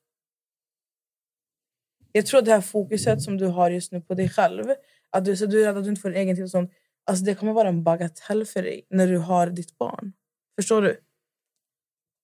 Jag 2.13 2.27
tror 2.27 2.39
att 2.39 2.45
det 2.45 2.53
här 2.53 2.61
fokuset 2.61 3.23
som 3.23 3.39
du 3.39 3.47
har 3.47 3.71
just 3.71 3.93
nu 3.93 4.01
på 4.01 4.15
dig 4.15 4.29
själv, 4.29 4.65
att 5.11 5.25
du, 5.25 5.37
så 5.37 5.47
du 5.47 5.63
är 5.63 5.67
rädd 5.67 5.77
att 5.77 5.85
du 5.85 5.91
inte 5.91 6.01
får 6.01 6.09
din 6.09 6.19
egen 6.19 6.37
tid 6.37 6.45
och 6.45 6.51
sånt, 6.51 6.73
alltså 7.05 7.25
det 7.25 7.35
kommer 7.35 7.53
vara 7.53 7.69
en 7.69 7.85
bagatell 7.85 8.47
för 8.47 8.63
dig 8.63 8.87
när 8.91 9.07
du 9.07 9.19
har 9.19 9.47
ditt 9.47 9.79
barn. 9.79 10.13
Förstår 10.57 10.83
du? 10.83 11.01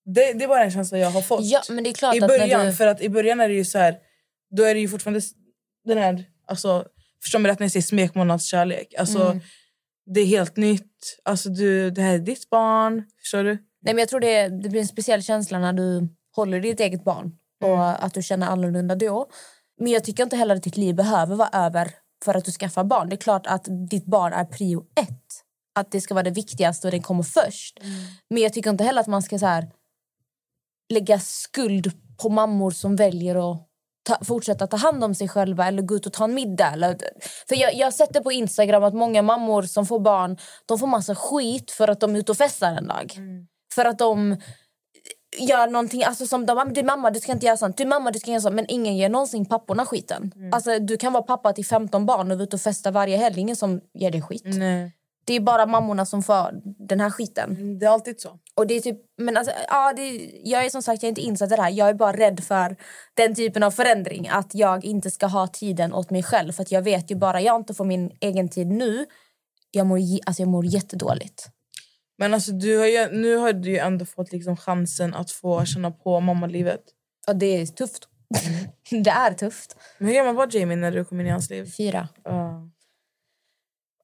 Det, 0.05 0.33
det 0.33 0.43
är 0.43 0.47
bara 0.47 0.63
en 0.63 0.71
känsla 0.71 0.97
jag 0.97 1.11
har 1.11 1.21
fått. 1.21 1.43
Ja, 1.43 1.61
men 1.69 1.83
det 1.83 1.89
är 1.89 1.93
klart 1.93 2.15
I 2.15 2.21
att 2.21 2.27
början, 2.27 2.59
när 2.59 2.65
du... 2.65 2.73
för 2.73 2.87
att 2.87 3.01
i 3.01 3.09
början 3.09 3.39
är 3.39 3.47
det 3.47 3.55
ju 3.55 3.65
så 3.65 3.77
här, 3.77 3.99
då 4.55 4.63
är 4.63 4.73
det 4.73 4.79
ju 4.79 4.87
fortfarande 4.87 5.21
den 5.85 5.97
här, 5.97 6.25
alltså, 6.47 6.85
förstår 7.23 7.39
mig 7.39 7.51
rätt 7.51 7.59
när 7.59 7.65
jag 7.65 7.71
säger 7.71 7.83
smekmånadskärlek. 7.83 8.93
Alltså, 8.97 9.25
Mm. 9.25 9.41
Det 10.09 10.19
är 10.19 10.25
helt 10.25 10.57
nytt. 10.57 11.19
Alltså, 11.23 11.49
du, 11.49 11.91
det 11.91 12.01
här 12.01 12.13
är 12.13 12.19
ditt 12.19 12.49
barn. 12.49 13.03
Förstår 13.21 13.43
du? 13.43 13.53
Nej, 13.53 13.93
men 13.93 13.97
jag 13.97 14.09
tror 14.09 14.19
det, 14.19 14.47
det 14.47 14.69
blir 14.69 14.81
en 14.81 14.87
speciell 14.87 15.23
känsla 15.23 15.59
när 15.59 15.73
du 15.73 16.09
håller 16.35 16.59
ditt 16.59 16.79
eget 16.79 17.03
barn 17.03 17.31
och 17.63 18.05
att 18.05 18.13
du 18.13 18.23
känner 18.23 18.47
annorlunda 18.47 18.95
då. 18.95 19.29
Men 19.79 19.91
jag 19.91 20.03
tycker 20.03 20.23
inte 20.23 20.35
heller 20.35 20.55
att 20.55 20.63
ditt 20.63 20.77
liv 20.77 20.95
behöver 20.95 21.35
vara 21.35 21.49
över 21.53 21.91
för 22.25 22.35
att 22.35 22.45
du 22.45 22.51
skaffar 22.51 22.83
barn. 22.83 23.09
Det 23.09 23.15
är 23.15 23.17
klart 23.17 23.47
att 23.47 23.67
ditt 23.89 24.05
barn 24.05 24.33
är 24.33 24.45
prio 24.45 24.85
ett. 24.95 25.43
Att 25.75 25.91
det 25.91 26.01
ska 26.01 26.13
vara 26.13 26.23
det 26.23 26.31
viktigaste 26.31 26.87
och 26.87 26.91
den 26.91 27.01
kommer 27.01 27.23
först. 27.23 27.79
Men 28.29 28.43
jag 28.43 28.53
tycker 28.53 28.69
inte 28.69 28.83
heller 28.83 29.01
att 29.01 29.07
man 29.07 29.21
ska 29.21 29.39
så 29.39 29.45
här, 29.45 29.71
lägga 30.89 31.19
skuld 31.19 31.91
på 32.17 32.29
mammor 32.29 32.71
som 32.71 32.95
väljer 32.95 33.51
att 33.51 33.66
ta, 34.07 34.17
fortsätta 34.25 34.67
ta 34.67 34.77
hand 34.77 35.03
om 35.03 35.15
sig 35.15 35.27
själva 35.27 35.67
eller 35.67 35.81
gå 35.81 35.95
ut 35.95 36.05
och 36.05 36.13
ta 36.13 36.23
en 36.23 36.33
middag. 36.33 36.67
Eller, 36.73 36.97
för 37.47 37.55
jag, 37.55 37.75
jag 37.75 37.93
det 38.13 38.21
på 38.21 38.31
Instagram 38.31 38.83
att 38.83 38.93
många 38.93 39.21
mammor 39.21 39.61
som 39.63 39.85
får 39.85 39.99
barn 39.99 40.37
de 40.65 40.79
får 40.79 40.87
massa 40.87 41.15
skit 41.15 41.71
för 41.71 41.87
att 41.87 41.99
de 41.99 42.15
är 42.15 42.19
ute 42.19 42.31
och 42.31 42.37
festar 42.37 42.71
en 42.73 42.87
dag. 42.87 43.13
För 43.75 43.85
att 43.85 43.99
de 43.99 44.37
gör 45.39 45.67
någonting, 45.67 46.03
alltså 46.03 46.27
som 46.27 46.45
de, 46.45 46.57
"Ah, 46.57 46.65
men 46.65 46.73
du 46.73 46.79
är 46.79 46.85
mamma 46.85 47.09
du 47.11 47.19
ska 47.19 47.31
inte 47.31 47.45
göra 47.45 47.57
sånt, 47.57 47.77
du 47.77 47.85
mamma 47.85 48.11
du 48.11 48.19
ska 48.19 48.31
göra 48.31 48.41
sånt. 48.41 48.55
Men 48.55 48.65
ingen 48.69 48.97
ger 48.97 49.09
någonsin 49.09 49.45
papporna 49.45 49.85
skiten. 49.85 50.31
Alltså, 50.53 50.79
du 50.79 50.97
kan 50.97 51.13
vara 51.13 51.23
pappa 51.23 51.53
till 51.53 51.65
15 51.65 52.05
barn 52.05 52.31
och 52.31 52.37
vara 52.37 52.43
ute 52.43 52.55
och 52.55 52.61
festa 52.61 52.91
varje 52.91 53.17
helg, 53.17 53.39
ingen 53.39 53.55
som 53.55 53.81
ger 53.93 54.11
dig 54.11 54.21
skit. 54.21 54.41
Nej. 54.45 54.91
Det 55.27 55.33
är 55.33 55.39
bara 55.39 55.65
mammorna 55.65 56.05
som 56.05 56.23
får 56.23 56.51
den 56.87 56.99
här 56.99 57.09
skiten. 57.09 57.79
Det 57.79 57.85
är 57.85 57.89
alltid 57.89 58.21
så. 58.21 58.39
Och 58.55 58.67
det 58.67 58.73
är 58.73 58.79
typ, 58.81 58.97
men 59.17 59.37
alltså, 59.37 59.53
ja, 59.67 59.93
det, 59.95 60.31
jag 60.43 60.65
är 60.65 60.69
som 60.69 60.81
sagt 60.81 61.03
jag 61.03 61.07
är 61.07 61.11
inte 61.11 61.21
insatt 61.21 61.51
i 61.51 61.55
det 61.55 61.61
här. 61.61 61.71
Jag 61.71 61.89
är 61.89 61.93
bara 61.93 62.17
rädd 62.17 62.43
för 62.43 62.75
den 63.13 63.35
typen 63.35 63.63
av 63.63 63.71
förändring. 63.71 64.27
Att 64.29 64.55
jag 64.55 64.85
inte 64.85 65.11
ska 65.11 65.25
ha 65.25 65.47
tiden 65.47 65.93
åt 65.93 66.09
mig 66.09 66.23
själv. 66.23 66.51
För 66.51 66.65
jag 66.69 66.81
vet 66.81 67.11
ju 67.11 67.15
bara 67.15 67.41
jag 67.41 67.55
inte 67.55 67.73
får 67.73 67.85
min 67.85 68.11
egen 68.19 68.49
tid 68.49 68.67
nu. 68.67 69.05
Jag 69.71 69.87
mår, 69.87 69.99
alltså, 70.25 70.41
jag 70.41 70.49
mår 70.49 70.65
jättedåligt. 70.65 71.47
Men 72.17 72.33
alltså, 72.33 72.51
du 72.51 72.77
har 72.77 72.85
ju, 72.85 73.11
nu 73.11 73.35
har 73.35 73.53
du 73.53 73.69
ju 73.69 73.77
ändå 73.77 74.05
fått 74.05 74.31
liksom 74.31 74.57
chansen 74.57 75.13
att 75.13 75.31
få 75.31 75.65
känna 75.65 75.91
på 75.91 76.19
mammalivet. 76.19 76.81
Och 77.27 77.35
det 77.35 77.61
är 77.61 77.65
tufft. 77.65 78.07
det 79.03 79.09
är 79.09 79.33
tufft. 79.33 79.75
Men 79.97 80.07
hur 80.07 80.15
gammal 80.15 80.35
var 80.35 80.47
Jamie 80.51 80.77
när 80.77 80.91
du 80.91 81.05
kom 81.05 81.19
in 81.19 81.27
i 81.27 81.29
hans 81.29 81.49
liv? 81.49 81.71
Fyra. 81.77 82.07
Ja. 82.23 82.69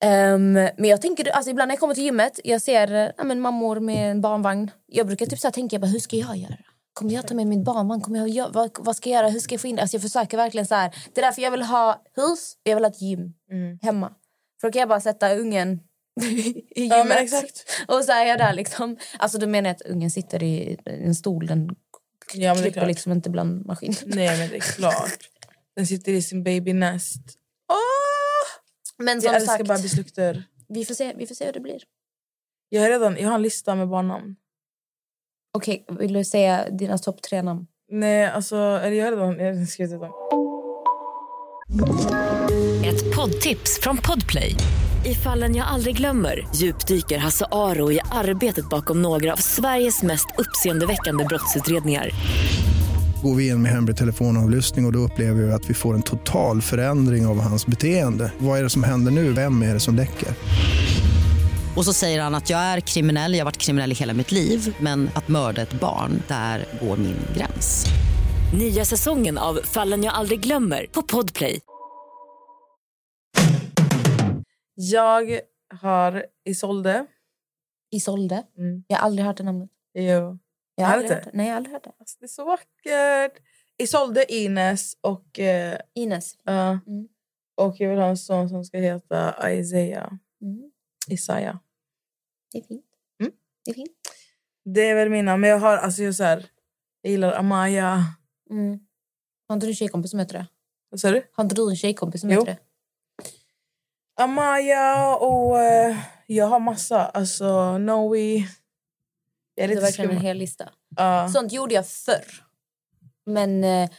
Ehm, 0.03 0.53
men 0.53 0.85
jag 0.85 1.01
tänker, 1.01 1.29
alltså 1.29 1.51
ibland 1.51 1.67
när 1.67 1.73
jag 1.73 1.79
kommer 1.79 1.95
till 1.95 2.03
gymmet, 2.03 2.39
jag 2.43 2.61
ser 2.61 3.13
ja, 3.17 3.23
men 3.23 3.39
mammor 3.39 3.79
med 3.79 4.11
en 4.11 4.21
barnvagn. 4.21 4.71
Jag 4.85 5.07
brukar 5.07 5.25
typ 5.25 5.39
så 5.39 5.47
här 5.47 5.51
tänka, 5.51 5.79
bara, 5.79 5.87
hur 5.87 5.99
ska 5.99 6.15
jag 6.15 6.37
göra? 6.37 6.57
Kommer 6.93 7.13
jag 7.13 7.27
ta 7.27 7.33
med 7.35 7.47
min 7.47 7.63
barnvagn? 7.63 8.01
Kommer 8.01 8.27
jag, 8.27 8.53
vad, 8.53 8.71
vad 8.79 8.95
ska 8.95 9.09
jag 9.09 9.17
göra? 9.17 9.29
Hur 9.29 9.39
ska 9.39 9.53
jag 9.53 9.61
få 9.61 9.67
in 9.67 9.75
det? 9.75 9.81
Alltså 9.81 9.95
jag 9.95 10.01
försöker 10.01 10.37
verkligen 10.37 10.67
så 10.67 10.75
här. 10.75 10.95
Det 11.13 11.21
är 11.21 11.25
därför 11.25 11.41
jag 11.41 11.51
vill 11.51 11.61
ha 11.61 12.01
hus 12.15 12.53
och 12.65 12.69
jag 12.69 12.75
vill 12.75 12.83
ha 12.83 12.91
ett 12.91 13.01
gym 13.01 13.33
hemma. 13.81 14.13
För 14.61 14.67
då 14.67 14.71
kan 14.71 14.79
jag 14.79 14.89
bara 14.89 15.01
sätta 15.01 15.35
ungen 15.35 15.79
i 16.75 16.83
gymmet. 16.83 17.31
Ja. 17.87 17.95
Och 17.97 18.03
så 18.03 18.11
är 18.11 18.25
jag 18.25 18.37
där 18.37 18.53
liksom. 18.53 18.97
Alltså 19.19 19.37
du 19.37 19.47
menar 19.47 19.69
att 19.69 19.81
ungen 19.81 20.11
sitter 20.11 20.43
i 20.43 20.77
en 20.85 21.15
stol, 21.15 21.47
den 21.47 21.69
Ja, 22.33 22.55
klipper 22.55 22.85
liksom 22.85 23.11
inte 23.11 23.29
bland 23.29 23.65
maskin. 23.65 23.95
Nej, 24.05 24.37
men 24.39 24.49
det 24.49 24.55
är 24.55 24.59
klart. 24.59 25.29
Den 25.75 25.87
sitter 25.87 26.11
i 26.11 26.21
sin 26.21 26.43
babynest. 26.43 27.21
Åh! 27.71 28.02
Men 28.99 29.21
som 29.21 29.27
Jag 29.27 29.35
älskar 29.35 29.57
sagt, 29.57 29.67
bebislukter. 29.67 30.43
vi 30.67 30.85
får, 30.85 30.93
se, 30.93 31.13
vi 31.17 31.27
får 31.27 31.35
se 31.35 31.45
hur 31.45 31.53
det 31.53 31.59
blir. 31.59 31.83
Jag 32.69 32.81
har 32.81 32.89
redan 32.89 33.17
jag 33.17 33.27
har 33.27 33.35
en 33.35 33.41
lista 33.41 33.75
med 33.75 33.89
barnnamn. 33.89 34.35
Okej, 35.57 35.85
vill 35.99 36.13
du 36.13 36.23
säga 36.23 36.69
dina 36.69 36.97
topp 36.97 37.21
tre 37.21 37.41
namn? 37.41 37.67
Nej, 37.91 38.25
alltså... 38.25 38.55
Eller 38.55 38.91
jag 38.97 39.05
har 39.05 39.11
redan 39.11 39.39
jag 39.39 39.55
har 39.55 39.65
skrivit 39.65 39.99
dem. 39.99 40.11
Ett 42.85 43.15
poddtips 43.15 43.79
från 43.81 43.97
Podplay. 43.97 44.55
I 45.05 45.15
fallen 45.15 45.55
jag 45.55 45.67
aldrig 45.67 45.97
glömmer 45.97 46.47
djupdyker 46.55 47.17
Hasse 47.17 47.45
Aro 47.51 47.91
i 47.91 47.99
arbetet 48.11 48.69
bakom 48.69 49.01
några 49.01 49.33
av 49.33 49.37
Sveriges 49.37 50.03
mest 50.03 50.27
uppseendeväckande 50.37 51.25
brottsutredningar. 51.25 52.09
Går 53.23 53.35
vi 53.35 53.47
in 53.47 53.61
med 53.61 53.71
hemlig 53.71 53.97
telefonavlyssning 53.97 54.85
och, 54.85 54.89
och 54.89 54.93
då 54.93 54.99
upplever 54.99 55.41
vi 55.41 55.51
att 55.51 55.69
vi 55.69 55.73
får 55.73 55.93
en 55.93 56.01
total 56.01 56.61
förändring 56.61 57.25
av 57.25 57.39
hans 57.39 57.67
beteende. 57.67 58.31
Vad 58.37 58.59
är 58.59 58.63
det 58.63 58.69
som 58.69 58.83
händer 58.83 59.11
nu? 59.11 59.33
Vem 59.33 59.61
är 59.61 59.73
det 59.73 59.79
som 59.79 59.95
läcker? 59.95 60.29
Och 61.75 61.85
så 61.85 61.93
säger 61.93 62.21
han 62.21 62.35
att 62.35 62.49
jag 62.49 62.59
är 62.59 62.79
kriminell, 62.79 63.33
jag 63.33 63.39
har 63.39 63.45
varit 63.45 63.57
kriminell 63.57 63.91
i 63.91 63.95
hela 63.95 64.13
mitt 64.13 64.31
liv 64.31 64.75
men 64.79 65.09
att 65.15 65.27
mörda 65.27 65.61
ett 65.61 65.79
barn, 65.79 66.23
där 66.27 66.65
går 66.81 66.97
min 66.97 67.17
gräns. 67.37 67.85
Nya 68.59 68.85
säsongen 68.85 69.37
av 69.37 69.59
Fallen 69.63 70.03
jag 70.03 70.13
aldrig 70.13 70.39
glömmer 70.39 70.85
på 70.91 71.01
Podplay. 71.01 71.59
Jag 74.75 75.39
har 75.81 76.25
Isolde. 76.45 77.05
Isolde. 77.91 78.43
Mm. 78.57 78.83
Jag 78.87 78.97
har 78.97 79.05
aldrig 79.05 79.25
hört 79.25 79.37
det 79.37 79.43
namnet. 79.43 79.69
Jo. 79.93 80.39
Jag 80.75 80.85
Har 80.85 80.93
aldrig 80.93 81.11
hört 81.11 81.23
det. 81.23 81.29
Nej, 81.33 81.45
jag 81.45 81.53
har 81.53 81.57
aldrig 81.57 81.73
hört 81.73 81.83
det. 81.83 81.91
Alltså, 81.99 82.17
det 82.19 82.25
är 82.25 82.27
så 82.27 82.45
vackert. 82.45 83.41
Isolde, 83.77 84.33
Ines 84.33 84.97
och... 85.01 85.39
Eh, 85.39 85.77
Ines. 85.93 86.37
ja. 86.43 86.79
Mm. 86.87 87.07
och 87.55 87.75
jag 87.79 87.89
vill 87.89 87.99
ha 87.99 88.07
en 88.07 88.17
son 88.17 88.49
som 88.49 88.65
ska 88.65 88.77
heta 88.77 89.51
Isaiah. 89.53 90.13
Mm. 90.41 90.71
Isaiah. 91.09 91.57
Det 92.51 92.57
är 92.57 92.63
fint. 92.63 92.85
Mm. 93.19 93.31
Det 93.65 93.71
är 93.71 93.75
fint. 93.75 93.91
Det 94.65 94.89
är 94.89 94.95
väl 94.95 95.09
mina. 95.09 95.37
Men 95.37 95.49
jag 95.49 95.59
har 95.59 95.77
alltså 95.77 96.03
jag, 96.03 96.15
så 96.15 96.23
här, 96.23 96.45
jag 97.01 97.11
gillar 97.11 97.33
Amaya. 97.33 98.03
Mm. 98.49 98.79
Har 99.47 99.53
inte 99.53 99.65
du 99.65 99.69
en 99.71 99.75
tjejkompis 99.75 100.11
som 100.11 100.19
heter 100.19 100.33
det? 100.33 100.47
Vad 100.89 100.99
sa 100.99 101.11
du? 101.11 101.23
Har 101.31 101.43
inte 101.43 101.55
du 101.55 101.69
en 101.69 101.75
tjejkompis 101.75 102.21
som 102.21 102.29
Jo. 102.29 102.39
heter 102.39 102.51
det? 102.53 102.59
Amaya 104.23 105.15
och 105.15 105.59
eh, 105.59 105.97
jag 106.27 106.45
har 106.45 106.59
massa. 106.59 107.05
Alltså 107.05 107.77
Noe. 107.77 108.47
Är 109.55 109.61
Det 109.61 109.63
är 109.63 109.67
lite 109.67 109.81
verkligen 109.81 110.11
en 110.11 110.17
hel 110.17 110.37
lista. 110.37 110.69
Ja. 110.97 111.29
Sånt 111.29 111.51
gjorde 111.51 111.73
jag 111.73 111.87
förr. 111.87 112.43
Men 113.25 113.63
eh, 113.63 113.89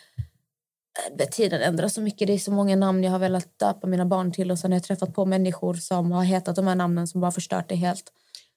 tiden 1.31 1.62
ändras 1.62 1.95
så 1.95 2.01
mycket. 2.01 2.27
Det 2.27 2.33
är 2.35 2.38
så 2.38 2.53
många 2.53 2.77
namn 2.77 3.05
jag 3.05 3.11
har 3.11 3.19
velat 3.19 3.59
döpa 3.59 3.87
mina 3.87 4.07
barn 4.07 4.33
till. 4.33 4.51
Och 4.51 4.59
sen 4.59 4.73
har 4.73 4.77
jag 4.77 4.85
träffat 4.85 5.14
på 5.14 5.25
människor 5.25 5.75
som 5.75 6.12
har 6.12 6.25
hetat 6.25 6.57
de 6.57 6.67
här 6.67 6.75
namnen 6.75 7.07
som 7.07 7.21
bara 7.21 7.33
förstört 7.33 7.69
det 7.69 7.75
helt. 7.75 8.12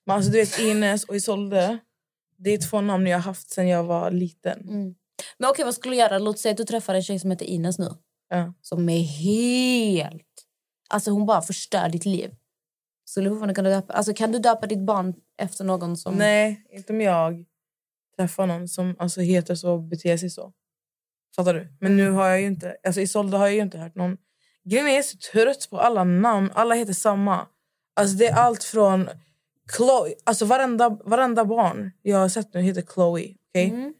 Men 0.05 0.15
alltså, 0.15 0.31
du 0.31 0.37
vet 0.37 0.59
Ines 0.59 1.03
och 1.03 1.15
Isolde. 1.15 1.77
Det 2.37 2.53
är 2.53 2.69
två 2.69 2.81
namn 2.81 3.07
jag 3.07 3.17
har 3.17 3.23
haft 3.23 3.49
sedan 3.49 3.67
jag 3.67 3.83
var 3.83 4.11
liten. 4.11 4.59
Mm. 4.61 4.95
Men 5.37 5.49
okej, 5.49 5.65
vad 5.65 5.73
skulle 5.73 5.95
du 5.95 5.99
göra? 5.99 6.19
Låt 6.19 6.39
säga 6.39 6.51
att 6.51 6.57
du 6.57 6.63
träffar 6.63 6.95
en 6.95 7.03
tjej 7.03 7.19
som 7.19 7.31
heter 7.31 7.45
Ines 7.45 7.79
nu. 7.79 7.89
Ja. 8.29 8.53
Som 8.61 8.89
är 8.89 9.01
helt... 9.01 10.23
Alltså 10.89 11.11
hon 11.11 11.25
bara 11.25 11.41
förstör 11.41 11.89
ditt 11.89 12.05
liv. 12.05 12.31
Skulle 13.09 13.29
fortfarande 13.29 13.53
kunna 13.53 13.69
döpa... 13.69 13.93
Alltså 13.93 14.13
kan 14.13 14.31
du 14.31 14.39
döpa 14.39 14.67
ditt 14.67 14.85
barn 14.85 15.13
efter 15.37 15.63
någon 15.63 15.97
som... 15.97 16.15
Nej, 16.15 16.65
inte 16.69 16.93
om 16.93 17.01
jag 17.01 17.45
träffar 18.17 18.47
någon 18.47 18.67
som 18.67 18.95
alltså, 18.99 19.21
heter 19.21 19.55
så 19.55 19.71
och 19.71 19.83
beter 19.83 20.17
sig 20.17 20.29
så. 20.29 20.53
Fattar 21.35 21.53
du? 21.53 21.67
Men 21.79 21.97
nu 21.97 22.09
har 22.11 22.27
jag 22.27 22.41
ju 22.41 22.47
inte... 22.47 22.77
Alltså 22.83 23.01
Isolde 23.01 23.37
har 23.37 23.45
jag 23.45 23.55
ju 23.55 23.61
inte 23.61 23.77
hört 23.77 23.95
någon... 23.95 24.17
Grejen 24.63 24.87
är 24.87 24.89
jag 24.89 24.97
är 24.97 25.03
så 25.03 25.17
trött 25.17 25.67
på 25.69 25.79
alla 25.79 26.03
namn. 26.03 26.51
Alla 26.53 26.75
heter 26.75 26.93
samma. 26.93 27.47
Alltså 27.95 28.17
det 28.17 28.27
är 28.27 28.35
allt 28.35 28.63
från... 28.63 29.09
Chloe, 29.77 30.13
alltså 30.23 30.45
varenda, 30.45 30.89
varenda 30.89 31.45
barn 31.45 31.91
jag 32.01 32.17
har 32.17 32.29
sett 32.29 32.53
nu 32.53 32.61
heter 32.61 32.81
Chloe. 32.81 33.35
okej? 33.49 33.69
Mm. 33.69 33.93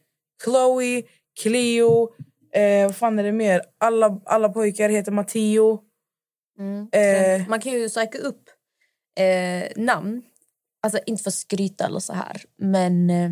Chloe, 0.44 1.02
Cleo, 1.42 2.14
eh, 2.52 2.86
vad 2.86 2.96
fan 2.96 3.18
är 3.18 3.22
det 3.22 3.32
mer? 3.32 3.62
Alla, 3.78 4.20
alla 4.24 4.48
pojkar 4.48 4.88
heter 4.88 5.12
Matteo. 5.12 5.80
Mm. 6.58 6.88
Eh. 6.92 7.48
Man 7.48 7.60
kan 7.60 7.72
ju 7.72 7.88
söka 7.88 8.18
upp 8.18 8.47
eh, 9.18 9.68
namn. 9.76 10.22
Alltså 10.82 11.00
inte 11.06 11.22
för 11.22 11.30
att 11.30 11.34
skryta 11.34 11.86
eller 11.86 12.00
så 12.00 12.12
här. 12.12 12.42
Men 12.58 13.10
eh, 13.10 13.30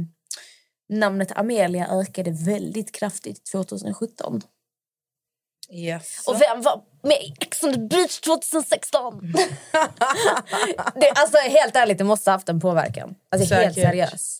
namnet 0.89 1.33
Amelia 1.39 1.89
ökade 1.89 2.31
väldigt 2.31 2.93
kraftigt 2.93 3.51
2017. 3.53 4.43
Yes. 5.71 6.25
Och 6.27 6.41
vem 6.41 6.63
var 6.63 6.83
med 7.03 7.17
i 7.17 7.35
Ex 7.41 7.63
on 7.63 7.75
the 7.75 7.81
beach 7.81 8.21
2016? 8.21 9.33
det, 10.95 11.11
alltså 11.15 11.39
helt 11.39 11.77
ärligt, 11.77 11.99
det 11.99 12.05
måste 12.05 12.31
ha 12.31 12.35
haft 12.35 12.49
en 12.49 12.61
påverkan. 12.61 13.15
Alltså 13.31 13.55
helt 13.55 13.75
seriös. 13.75 14.39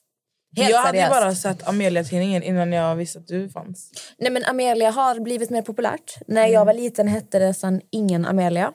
Helt 0.57 0.71
jag 0.71 0.79
hade 0.79 0.99
ju 0.99 1.05
seriöst. 1.05 1.21
bara 1.21 1.35
sett 1.35 1.69
Amelia-tidningen 1.69 2.43
innan 2.43 2.73
jag 2.73 2.97
visste 2.97 3.19
att 3.19 3.27
du 3.27 3.49
fanns. 3.49 3.93
Nej, 4.19 4.31
men 4.31 4.45
Amelia 4.45 4.91
har 4.91 5.21
blivit 5.21 5.51
mer 5.51 5.63
populärt. 5.63 6.15
När 6.27 6.47
jag 6.47 6.65
var 6.65 6.75
liten 6.75 7.09
hette 7.09 7.39
det 7.39 7.55
sen 7.55 7.81
ingen 7.91 8.27
Amelia. 8.27 8.73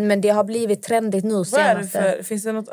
Men 0.00 0.20
det 0.20 0.28
har 0.28 0.44
blivit 0.44 0.82
trendigt 0.82 1.24
nu 1.24 1.34
Vad 1.34 1.54
är 1.60 1.78
det 1.78 1.88
för... 1.88 2.22
Finns 2.22 2.44
det 2.44 2.52
något... 2.52 2.68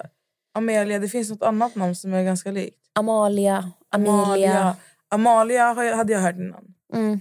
Amelia, 0.54 1.00
det 1.00 1.10
finns 1.10 1.30
något 1.30 1.44
annat 1.44 1.76
namn 1.76 1.96
som 1.96 2.14
är 2.14 2.24
ganska 2.24 2.52
likt. 2.52 2.78
Amalia, 2.96 3.72
Amelia. 3.92 4.76
Amalia, 5.10 5.58
jag- 5.84 5.96
hade 5.98 6.14
jag 6.14 6.20
hört 6.20 6.36
innan. 6.36 6.64
Mm. 6.94 7.20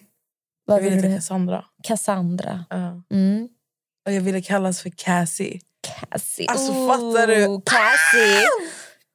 Jag 0.66 0.75
Vad 0.75 0.83
ville 0.83 0.97
vill 0.97 1.05
heta? 1.05 1.16
Cassandra. 1.16 1.64
Cassandra. 1.83 2.64
Ja. 2.71 3.03
Mm. 3.11 3.49
Och 4.07 4.12
jag 4.12 4.21
ville 4.21 4.43
kallas 4.43 4.83
för 4.83 4.91
Cassie. 4.91 5.61
Cassie. 6.11 6.47
Alltså, 6.49 6.73
fattar 6.73 7.27
du? 7.27 7.47
Ooh, 7.47 7.61
Cassie. 7.64 8.47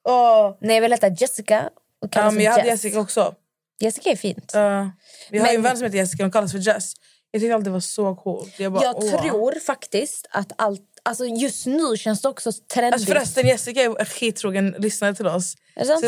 Åh. 0.09 0.57
Nej, 0.61 0.75
jag 0.75 0.81
vill 0.81 0.91
heta 0.91 1.07
Jessica. 1.07 1.69
Och 2.01 2.11
kallas 2.11 2.33
men 2.33 2.39
för 2.39 2.45
jag 2.45 2.51
hade 2.51 2.63
Jess. 2.67 2.83
Jessica 2.83 2.99
också. 2.99 3.35
Jessica 3.79 4.09
är 4.09 4.15
fint. 4.15 4.51
Ja. 4.53 4.91
vi 5.31 5.39
har 5.39 5.47
ju 5.47 5.55
en 5.55 5.61
Men- 5.61 5.69
vän 5.69 5.77
som 5.77 5.85
heter 5.85 5.97
Jessica, 5.97 6.23
hon 6.23 6.31
kallas 6.31 6.51
för 6.51 6.59
Jess. 6.59 6.93
Jag 7.33 7.41
tyckte 7.41 7.55
alltid 7.55 7.65
det 7.67 7.71
var 7.71 7.79
så 7.79 8.15
coolt. 8.15 8.59
Jag, 8.59 8.73
bara, 8.73 8.83
jag 8.83 9.01
tror 9.01 9.59
faktiskt 9.59 10.27
att 10.31 10.51
allt... 10.55 10.81
Alltså 11.03 11.25
just 11.25 11.65
nu 11.65 11.97
känns 11.97 12.21
det 12.21 12.29
också 12.29 12.51
trendigt. 12.51 12.93
Alltså 12.93 13.07
förresten, 13.13 13.47
Jessica 13.47 13.81
är 13.81 13.99
en 13.99 14.05
skittrogen 14.05 14.75
lyssnare 14.79 15.15
till 15.15 15.27
oss. 15.27 15.55
Är 15.75 15.79
det 15.79 15.85
sant? 15.85 16.05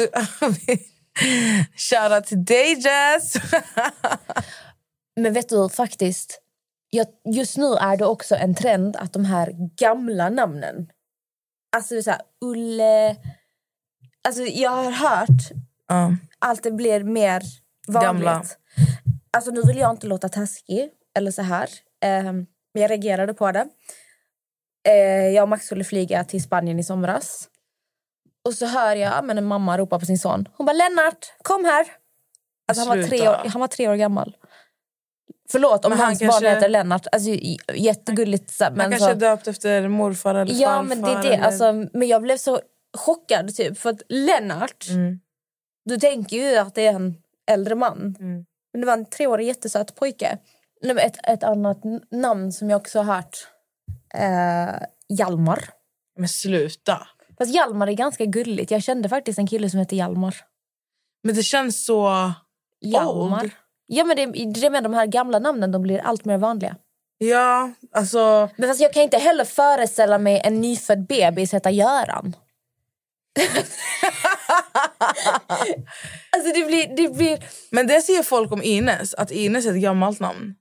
Shoutout 1.75 2.25
till 2.25 2.45
dig 2.45 2.79
Jess! 2.79 3.33
Men 5.15 5.33
vet 5.33 5.49
du, 5.49 5.69
faktiskt... 5.69 6.41
Jag, 6.89 7.07
just 7.35 7.57
nu 7.57 7.73
är 7.73 7.97
det 7.97 8.05
också 8.05 8.35
en 8.35 8.55
trend 8.55 8.95
att 8.95 9.13
de 9.13 9.25
här 9.25 9.51
gamla 9.77 10.29
namnen... 10.29 10.75
Alltså 11.75 12.01
så 12.01 12.11
här, 12.11 12.21
Ulle... 12.45 13.15
Alltså 14.27 14.41
jag 14.41 14.71
har 14.71 14.91
hört 14.91 15.51
Ja. 15.87 16.15
allt 16.39 16.63
det 16.63 16.71
blir 16.71 17.03
mer 17.03 17.43
vanligt. 17.87 18.03
Gamla. 18.07 18.45
Alltså 19.31 19.51
nu 19.51 19.61
vill 19.61 19.77
jag 19.77 19.91
inte 19.91 20.07
låta 20.07 20.29
taskig 20.29 20.89
eller 21.17 21.31
så 21.31 21.41
här. 21.41 21.69
Ehm, 22.01 22.45
men 22.73 22.81
jag 22.81 22.91
reagerade 22.91 23.33
på 23.33 23.51
det. 23.51 23.67
Eh, 24.87 25.27
jag 25.29 25.43
och 25.43 25.49
Max 25.49 25.65
skulle 25.65 25.83
flyga 25.83 26.23
till 26.23 26.43
Spanien 26.43 26.79
i 26.79 26.83
somras. 26.83 27.49
Och 28.45 28.53
så 28.53 28.65
hör 28.65 28.95
jag 28.95 29.25
men 29.25 29.37
en 29.37 29.45
mamma 29.45 29.77
ropa 29.77 29.99
på 29.99 30.05
sin 30.05 30.17
son. 30.19 30.45
Hon 30.57 30.65
bara 30.65 30.73
Lennart, 30.73 31.33
kom 31.41 31.65
här. 31.65 31.85
Alltså, 32.67 32.85
han, 32.89 32.97
var 32.99 33.07
tre 33.07 33.29
år, 33.29 33.35
han 33.47 33.61
var 33.61 33.67
tre 33.67 33.87
år 33.89 33.95
gammal. 33.95 34.37
Förlåt 35.51 35.85
om 35.85 35.89
Men 35.89 35.99
han 35.99 36.07
hans 36.07 36.19
kanske- 36.19 36.41
barn 36.45 36.55
heter 36.55 36.69
Lennart. 36.69 37.07
Alltså, 37.11 37.29
jättegulligt. 37.73 38.59
här, 38.59 38.67
Han 38.67 38.77
Men 38.77 38.91
kanske 38.91 39.05
så, 39.07 39.11
är 39.11 39.15
döpt 39.15 39.47
efter 39.47 39.87
morfar 39.87 40.35
eller 40.35 40.53
ja, 40.53 40.67
farfar. 40.67 40.83
men 40.83 41.01
det 41.01 41.11
är 41.11 41.23
det. 41.23 41.33
Eller... 41.33 41.43
Alltså, 41.43 41.73
men 41.93 42.07
jag 42.07 42.21
blev 42.21 42.37
så 42.37 42.59
chockad 42.97 43.55
typ. 43.55 43.77
För 43.77 43.89
att 43.89 44.01
Lennart, 44.09 44.87
Mm. 44.89 45.19
du 45.85 45.97
tänker 45.97 46.37
ju 46.37 46.57
att 46.57 46.75
det 46.75 46.87
är 46.87 46.93
en 46.93 47.15
äldre 47.51 47.75
man. 47.75 48.15
Mm. 48.19 48.45
Men 48.71 48.81
det 48.81 48.87
var 48.87 48.93
en 48.93 49.05
treårig 49.05 49.47
jättesöt 49.47 49.95
pojke. 49.95 50.37
Ett, 50.83 51.17
ett 51.27 51.43
annat 51.43 51.81
namn 52.11 52.51
som 52.51 52.69
jag 52.69 52.81
också 52.81 52.99
har 52.99 53.15
hört. 53.15 53.47
Eh, 54.13 54.75
Hjalmar. 55.09 55.69
Men 56.19 56.29
sluta. 56.29 57.07
Fast 57.37 57.55
Hjalmar 57.55 57.87
är 57.87 57.93
ganska 57.93 58.25
gulligt. 58.25 58.71
Jag 58.71 58.83
kände 58.83 59.09
faktiskt 59.09 59.39
en 59.39 59.47
kille 59.47 59.69
som 59.69 59.79
heter 59.79 59.95
Hjalmar. 59.95 60.35
Men 61.23 61.35
det 61.35 61.43
känns 61.43 61.85
så... 61.85 62.31
Hjalmar. 62.81 63.43
Old. 63.43 63.51
Ja, 63.87 64.03
men 64.03 64.15
det, 64.15 64.25
det 64.45 64.69
med 64.69 64.83
de 64.83 64.93
här 64.93 65.05
gamla 65.05 65.39
namnen 65.39 65.71
de 65.71 65.81
blir 65.81 65.99
allt 65.99 66.25
mer 66.25 66.37
vanliga. 66.37 66.75
Ja, 67.17 67.71
alltså... 67.91 68.49
Men 68.55 68.69
fast 68.69 68.81
jag 68.81 68.93
kan 68.93 69.03
inte 69.03 69.17
heller 69.17 69.45
föreställa 69.45 70.17
mig 70.17 70.41
en 70.43 70.61
nyfödd 70.61 71.07
bebis 71.07 71.53
heta 71.53 71.71
Göran. 71.71 72.35
alltså 76.29 76.53
det 76.53 76.65
blir... 76.67 76.95
Det 76.95 77.09
blir 77.15 77.45
Men 77.71 77.87
det 77.87 78.01
säger 78.01 78.23
folk 78.23 78.51
om 78.51 78.63
Ines, 78.63 79.13
att 79.13 79.31
Ines 79.31 79.65
är 79.65 79.71
ett 79.71 79.81
gammalt 79.81 80.19
namn. 80.19 80.55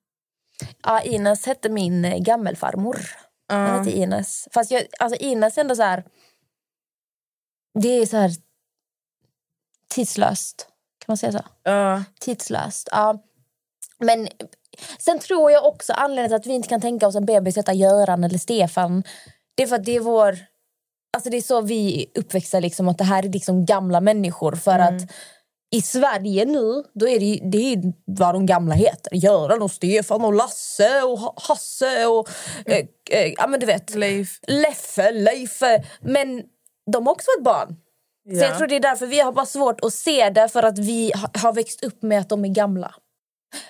Ja, 0.82 1.02
Ines 1.02 1.46
hette 1.46 1.68
min 1.68 2.04
eh, 2.04 2.18
gammelfarmor. 2.18 2.96
Hon 3.48 3.66
hette 3.66 3.90
Ines. 3.90 4.48
Fast 4.52 4.70
jag, 4.70 4.82
alltså 4.98 5.18
Ines 5.18 5.58
är 5.58 5.60
ändå 5.60 5.76
så 5.76 5.82
här... 5.82 6.04
Det 7.80 7.88
är 7.88 8.06
så 8.06 8.16
här 8.16 8.30
tidslöst. 9.88 10.68
Kan 10.98 11.04
man 11.06 11.16
säga 11.16 11.32
så? 11.32 11.44
Ja. 11.62 12.04
Tidslöst. 12.20 12.88
Ja. 12.92 13.22
Men 13.98 14.28
sen 14.98 15.18
tror 15.18 15.50
jag 15.50 15.66
också 15.66 15.92
anledningen 15.92 16.30
till 16.30 16.36
att 16.36 16.46
vi 16.46 16.54
inte 16.54 16.68
kan 16.68 16.80
tänka 16.80 17.06
oss 17.06 17.16
en 17.16 17.26
bebis 17.26 17.56
heta 17.56 17.72
Göran 17.72 18.24
eller 18.24 18.38
Stefan. 18.38 19.04
Det 19.54 19.62
är 19.62 19.66
för 19.66 19.76
att 19.76 19.84
det 19.84 19.96
är 19.96 20.00
vår... 20.00 20.38
Alltså 21.12 21.30
det 21.30 21.36
är 21.36 21.42
så 21.42 21.60
vi 21.60 22.06
uppväxta, 22.14 22.60
liksom, 22.60 22.88
att 22.88 22.98
det 22.98 23.04
här 23.04 23.22
är 23.24 23.28
liksom 23.28 23.64
gamla 23.64 24.00
människor. 24.00 24.52
För 24.52 24.78
att 24.78 25.02
i 25.74 25.82
Sverige 25.82 26.44
nu, 26.44 26.84
då 26.94 27.08
är 27.08 27.20
det, 27.20 27.40
det 27.50 27.72
är 27.72 27.92
vad 28.06 28.34
de 28.34 28.46
gamla 28.46 28.74
heter. 28.74 29.14
Göran 29.16 29.62
och 29.62 29.70
Stefan 29.70 30.24
och 30.24 30.34
Lasse 30.34 31.02
och 31.02 31.18
Ha- 31.18 31.34
Hasse 31.36 32.06
och... 32.06 32.28
Eh, 32.66 32.84
eh, 33.10 33.32
ja 33.36 33.46
men 33.46 33.60
du 33.60 33.66
vet. 33.66 33.94
Leif. 33.94 34.38
Leffe, 34.46 35.10
Leife. 35.12 35.84
Men 36.00 36.42
de 36.92 37.06
har 37.06 37.12
också 37.12 37.26
varit 37.38 37.44
barn. 37.44 37.76
Så 38.28 38.40
Ja. 38.40 38.46
jag 38.48 38.58
tror 38.58 38.66
det 38.68 38.76
är 38.76 38.80
därför 38.80 39.06
vi 39.06 39.20
har 39.20 39.32
bara 39.32 39.46
svårt 39.46 39.80
att 39.84 39.94
se 39.94 40.30
det 40.30 40.48
för 40.48 40.62
att 40.62 40.78
vi 40.78 41.12
ha- 41.14 41.30
har 41.40 41.52
växt 41.52 41.84
upp 41.84 42.02
med 42.02 42.20
att 42.20 42.28
de 42.28 42.44
är 42.44 42.48
gamla. 42.48 42.94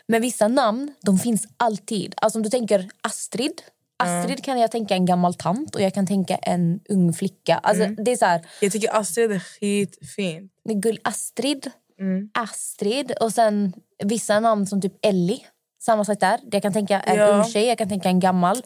Men 0.08 0.22
vissa 0.22 0.48
namn, 0.48 0.94
de 1.02 1.18
finns 1.18 1.46
alltid. 1.56 2.14
Alltså 2.16 2.38
om 2.38 2.42
du 2.42 2.50
tänker 2.50 2.88
Astrid. 3.00 3.62
Astrid 3.96 4.44
kan 4.44 4.58
jag 4.58 4.70
tänka 4.70 4.94
en 4.94 5.06
gammal 5.06 5.34
tant 5.34 5.74
och 5.74 5.80
jag 5.80 5.94
kan 5.94 6.06
tänka 6.06 6.36
en 6.36 6.80
ung 6.88 7.12
flicka. 7.12 7.56
Alltså 7.62 7.86
det 7.86 8.12
är 8.12 8.16
så 8.16 8.24
här, 8.24 8.46
Jag 8.60 8.72
tycker 8.72 8.96
Astrid 8.96 9.32
är 9.32 9.38
skitfint. 9.38 10.52
gull 10.74 10.98
Astrid, 11.04 11.70
Mm. 12.04 12.30
Astrid 12.34 13.12
och 13.20 13.32
sen 13.32 13.72
vissa 14.04 14.40
namn 14.40 14.66
som 14.66 14.80
typ 14.80 14.92
Ellie. 15.06 15.46
Samma 15.82 16.04
sak 16.04 16.20
där. 16.20 16.40
Jag 16.42 16.62
kan 16.62 16.72
tänka 16.72 17.00
en 17.00 17.16
Ja. 17.16 17.26
ung 17.26 17.44
tjej, 17.44 17.66
jag 17.66 17.78
kan 17.78 17.88
tänka 17.88 18.08
en 18.08 18.20
gammal. 18.20 18.62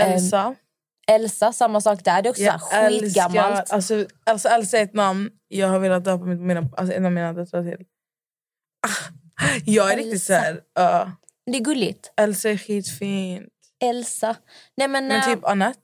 Elsa. 0.00 0.54
Elsa, 1.08 1.52
samma 1.52 1.80
sak 1.80 2.04
där. 2.04 2.22
Det 2.22 2.28
är 2.28 2.30
också 2.30 2.42
Jag 2.42 2.60
skitgammalt. 2.60 3.58
älskar... 3.60 3.74
Alltså, 3.76 4.06
alltså 4.24 4.48
Elsa 4.48 4.78
är 4.78 4.82
ett 4.82 4.94
namn 4.94 5.30
jag 5.48 5.68
har 5.68 5.78
velat 5.78 6.04
döpa 6.04 6.24
mina, 6.24 6.68
alltså 6.76 6.94
en 6.94 7.06
av 7.06 7.12
mina 7.12 7.32
döttrar 7.32 7.62
till. 7.62 7.86
Ah, 8.86 9.12
jag 9.64 9.92
är 9.92 9.96
riktigt 9.96 10.12
Elsa. 10.12 10.26
så 10.26 10.32
här... 10.40 10.60
ja. 10.74 11.12
Det 11.46 11.58
är 11.58 11.64
gulligt. 11.64 12.12
Elsa 12.16 12.50
är 12.50 12.56
skitfint. 12.56 13.48
Elsa. 13.84 14.36
Nej 14.76 14.88
men, 14.88 15.08
Men 15.08 15.20
eh, 15.20 15.26
typ 15.26 15.44
Annette. 15.44 15.80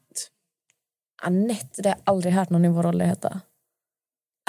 Annette, 1.22 1.82
det 1.82 1.88
har 1.88 1.97
jag 1.97 2.03
aldrig 2.14 2.34
hört 2.34 2.51
någon 2.51 2.64
i 2.64 2.68
vår 2.68 2.86
ålder 2.86 3.07
heta. 3.07 3.40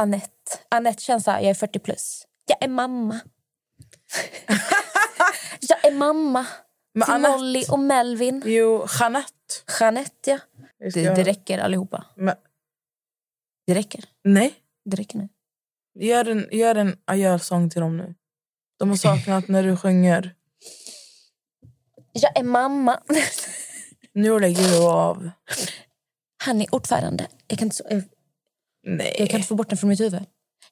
Annette. 0.02 0.30
Annette 0.70 1.02
känns 1.02 1.24
så 1.24 1.32
här, 1.32 1.40
jag 1.42 1.50
är 1.50 1.54
40 1.54 1.80
plus. 1.80 2.24
Jag 2.46 2.64
är 2.64 2.68
mamma. 2.68 3.20
jag 5.60 5.86
är 5.86 5.92
mamma 5.92 6.46
Men 6.94 7.06
till 7.06 7.14
Annette... 7.14 7.38
Molly 7.38 7.64
och 7.72 7.80
Melvin. 7.80 8.42
Jo, 8.46 8.88
Jeanette. 9.00 9.34
Jeanette, 9.80 10.32
ja. 10.32 10.40
Det, 10.94 11.16
det 11.16 11.24
räcker 11.24 11.60
allihopa. 11.60 12.06
Men, 12.16 12.36
Det 13.68 13.74
räcker. 13.76 14.04
nej, 14.24 14.54
Det 14.86 14.96
räcker 14.98 15.18
nu. 15.18 15.30
gör 16.00 16.26
en, 16.30 16.48
gör 16.52 16.76
en 16.76 16.98
adjörsång 17.06 17.70
till 17.70 17.82
dem 17.82 17.98
nu. 17.98 18.16
De 18.80 18.90
har 18.90 18.98
saknat 18.98 19.48
när 19.48 19.64
du 19.64 19.78
sjunger. 19.78 20.36
Jag 22.12 22.38
är 22.40 22.44
mamma. 22.44 23.00
Nu 24.16 24.40
lägger 24.40 24.64
du 24.64 24.88
av. 24.88 25.30
Han 26.44 26.62
är 26.62 26.76
ordförande. 26.76 27.28
Jag 27.48 27.60
kan, 27.60 27.66
inte, 27.66 27.76
så- 27.76 27.84
jag, 27.90 28.04
Nej. 28.84 29.16
jag 29.20 29.30
kan 29.30 29.38
inte 29.38 29.48
få 29.48 29.56
bort 29.56 29.70
den 29.70 29.78
från 29.78 29.90
mitt 29.90 30.00
huvud. 30.00 30.26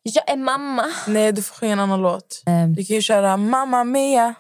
Jag 0.04 0.30
är 0.30 0.38
mamma. 0.38 0.86
Nej, 1.08 1.32
du 1.32 1.41
får 1.41 1.56
sjunga 1.56 1.74
en 1.74 1.80
annan 1.80 2.02
låt. 2.02 2.43
Um, 2.45 2.74
Du 2.74 2.86
kan 2.86 2.95
ju 2.95 3.02
köra 3.02 3.38
Mamma 3.38 3.84
Mia. 3.84 4.34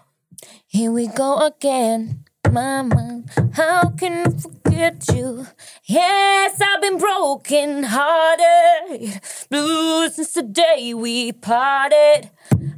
Here 0.73 0.89
we 0.89 1.05
go 1.05 1.39
again, 1.41 2.23
mama. 2.51 3.23
How 3.55 3.97
can 3.99 4.13
I 4.13 4.41
forget 4.41 5.09
you? 5.15 5.45
Yes, 5.87 6.53
I've 6.59 6.81
been 6.81 6.97
broken 6.97 7.83
hearted, 7.83 9.21
blue 9.49 10.09
since 10.09 10.33
the 10.33 10.41
day 10.47 10.93
we 10.93 11.33
parted. 11.33 12.29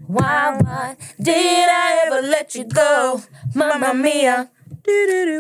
Why, 0.08 0.52
why 0.60 0.96
did 1.18 1.70
I 1.70 2.08
ever 2.08 2.22
let 2.28 2.56
you 2.56 2.64
go, 2.66 3.22
mamma 3.56 3.94
mia? 3.94 4.48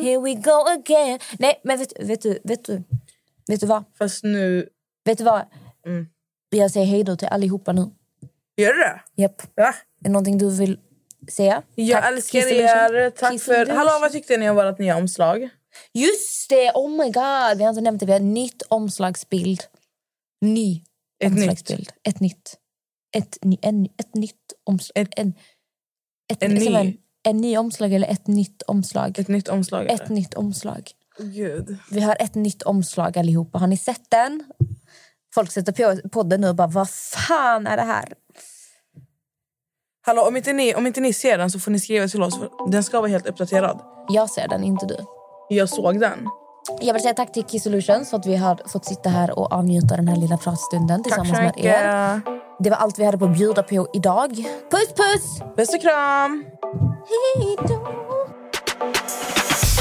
Here 0.01 0.19
we 0.19 0.35
go 0.35 0.65
again. 0.67 1.19
Nej, 1.39 1.59
men 1.63 1.77
vet, 1.79 1.93
vet 1.99 2.21
du, 2.21 2.39
vet 2.43 2.65
du, 2.65 2.83
vet 3.47 3.59
du 3.59 3.65
vad? 3.67 3.83
Fast 3.97 4.23
nu... 4.23 4.67
Vet 5.05 5.17
du 5.17 5.23
vad? 5.23 5.41
Mm. 5.85 6.07
Jag 6.57 6.71
säger 6.71 6.87
hej 6.87 7.03
då 7.03 7.15
till 7.15 7.27
allihopa 7.27 7.71
nu. 7.73 7.89
Gör 8.57 8.73
du 8.73 8.79
det? 8.79 9.01
Japp. 9.21 9.41
Va? 9.55 9.67
Är 9.67 9.73
det 9.99 10.09
någonting 10.09 10.37
du 10.37 10.49
vill 10.57 10.79
säga? 11.31 11.61
Jag 11.75 12.01
Tack, 12.01 12.11
älskar 12.11 12.41
Kiss 12.41 12.51
er. 12.51 13.09
Tack 13.09 13.31
Kiss 13.31 13.43
för... 13.43 13.65
Hallå, 13.65 13.91
vad 14.01 14.11
tyckte 14.11 14.37
ni 14.37 14.49
om 14.49 14.55
vårt 14.55 14.79
nya 14.79 14.97
omslag? 14.97 15.49
Just 15.93 16.49
det! 16.49 16.71
Oh 16.75 16.89
my 16.89 17.03
god! 17.03 17.57
Vi 17.57 17.63
har 17.63 17.69
inte 17.69 17.81
nämnt 17.81 17.99
det. 17.99 18.05
Vi 18.05 18.11
har 18.11 18.19
ett 18.19 18.25
nytt 18.25 18.61
omslagsbild. 18.69 19.63
Ny 20.41 20.83
Ett 21.23 21.31
omslagsbild. 21.31 21.91
Ett 22.07 22.19
nytt. 22.19 22.57
Ett, 23.17 23.37
ny, 23.41 23.57
en, 23.61 23.85
ett 23.85 24.15
nytt 24.15 24.53
omslag. 24.63 25.01
Ett- 25.03 25.19
en, 25.19 25.33
ett, 26.31 26.43
en 26.43 26.53
ny. 26.53 26.75
En, 26.75 26.97
en 27.23 27.37
ny 27.37 27.57
omslag 27.57 27.93
eller 27.93 28.07
ett 28.07 28.27
nytt 28.27 28.61
omslag? 28.61 29.19
Ett 29.19 29.27
nytt 29.27 29.47
omslag. 29.47 29.91
Ett 29.91 30.09
nytt 30.09 30.33
omslag. 30.33 30.91
Gud. 31.19 31.77
Vi 31.91 32.01
har 32.01 32.17
ett 32.19 32.35
nytt 32.35 32.63
omslag 32.63 33.17
allihopa. 33.17 33.57
Har 33.57 33.67
ni 33.67 33.77
sett 33.77 34.09
den? 34.09 34.43
Folk 35.34 35.52
sätter 35.52 35.72
på 35.72 36.08
podden 36.08 36.40
nu 36.40 36.48
och 36.48 36.54
bara 36.54 36.66
vad 36.68 36.90
fan 36.90 37.66
är 37.66 37.76
det 37.76 37.82
här? 37.82 38.12
Hallå, 40.06 40.22
om 40.22 40.36
inte, 40.36 40.52
ni, 40.52 40.74
om 40.74 40.86
inte 40.86 41.00
ni 41.00 41.12
ser 41.12 41.38
den 41.38 41.50
så 41.50 41.60
får 41.60 41.70
ni 41.70 41.80
skriva 41.80 42.08
till 42.08 42.22
oss. 42.22 42.38
för 42.38 42.70
Den 42.70 42.84
ska 42.84 43.00
vara 43.00 43.10
helt 43.10 43.26
uppdaterad. 43.26 43.80
Jag 44.08 44.30
ser 44.30 44.48
den, 44.48 44.64
inte 44.64 44.86
du. 44.86 44.96
Jag 45.48 45.68
såg 45.68 46.00
den. 46.00 46.28
Jag 46.80 46.92
vill 46.94 47.02
säga 47.02 47.14
tack 47.14 47.32
till 47.32 47.44
Key 47.44 47.60
Solutions 47.60 48.10
för 48.10 48.16
att 48.16 48.26
vi 48.26 48.36
har 48.36 48.68
fått 48.68 48.84
sitta 48.84 49.08
här 49.08 49.38
och 49.38 49.52
avnjuta 49.52 49.96
den 49.96 50.08
här 50.08 50.16
lilla 50.16 50.36
pratstunden 50.36 51.02
Tack 51.02 51.04
tillsammans 51.04 51.36
så 51.36 51.42
med 51.42 51.54
mycket. 51.56 51.64
er. 51.64 52.20
Det 52.58 52.70
var 52.70 52.76
allt 52.76 52.98
vi 52.98 53.04
hade 53.04 53.18
på 53.18 53.24
att 53.24 53.32
bjuda 53.38 53.62
på 53.62 53.88
idag. 53.92 54.30
Puss 54.70 54.88
puss! 54.88 55.40
Puss 55.56 55.74
och 55.74 55.80
kram! 55.80 56.44
Hej 57.08 57.56
då! 57.68 57.88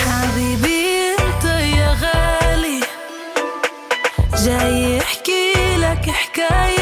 حبيبي 0.08 1.12
انت 1.12 1.46
يا 1.46 1.90
غالي 2.02 2.80
جاي 4.46 4.98
يحكي 4.98 5.41
كحكايه 6.07 6.82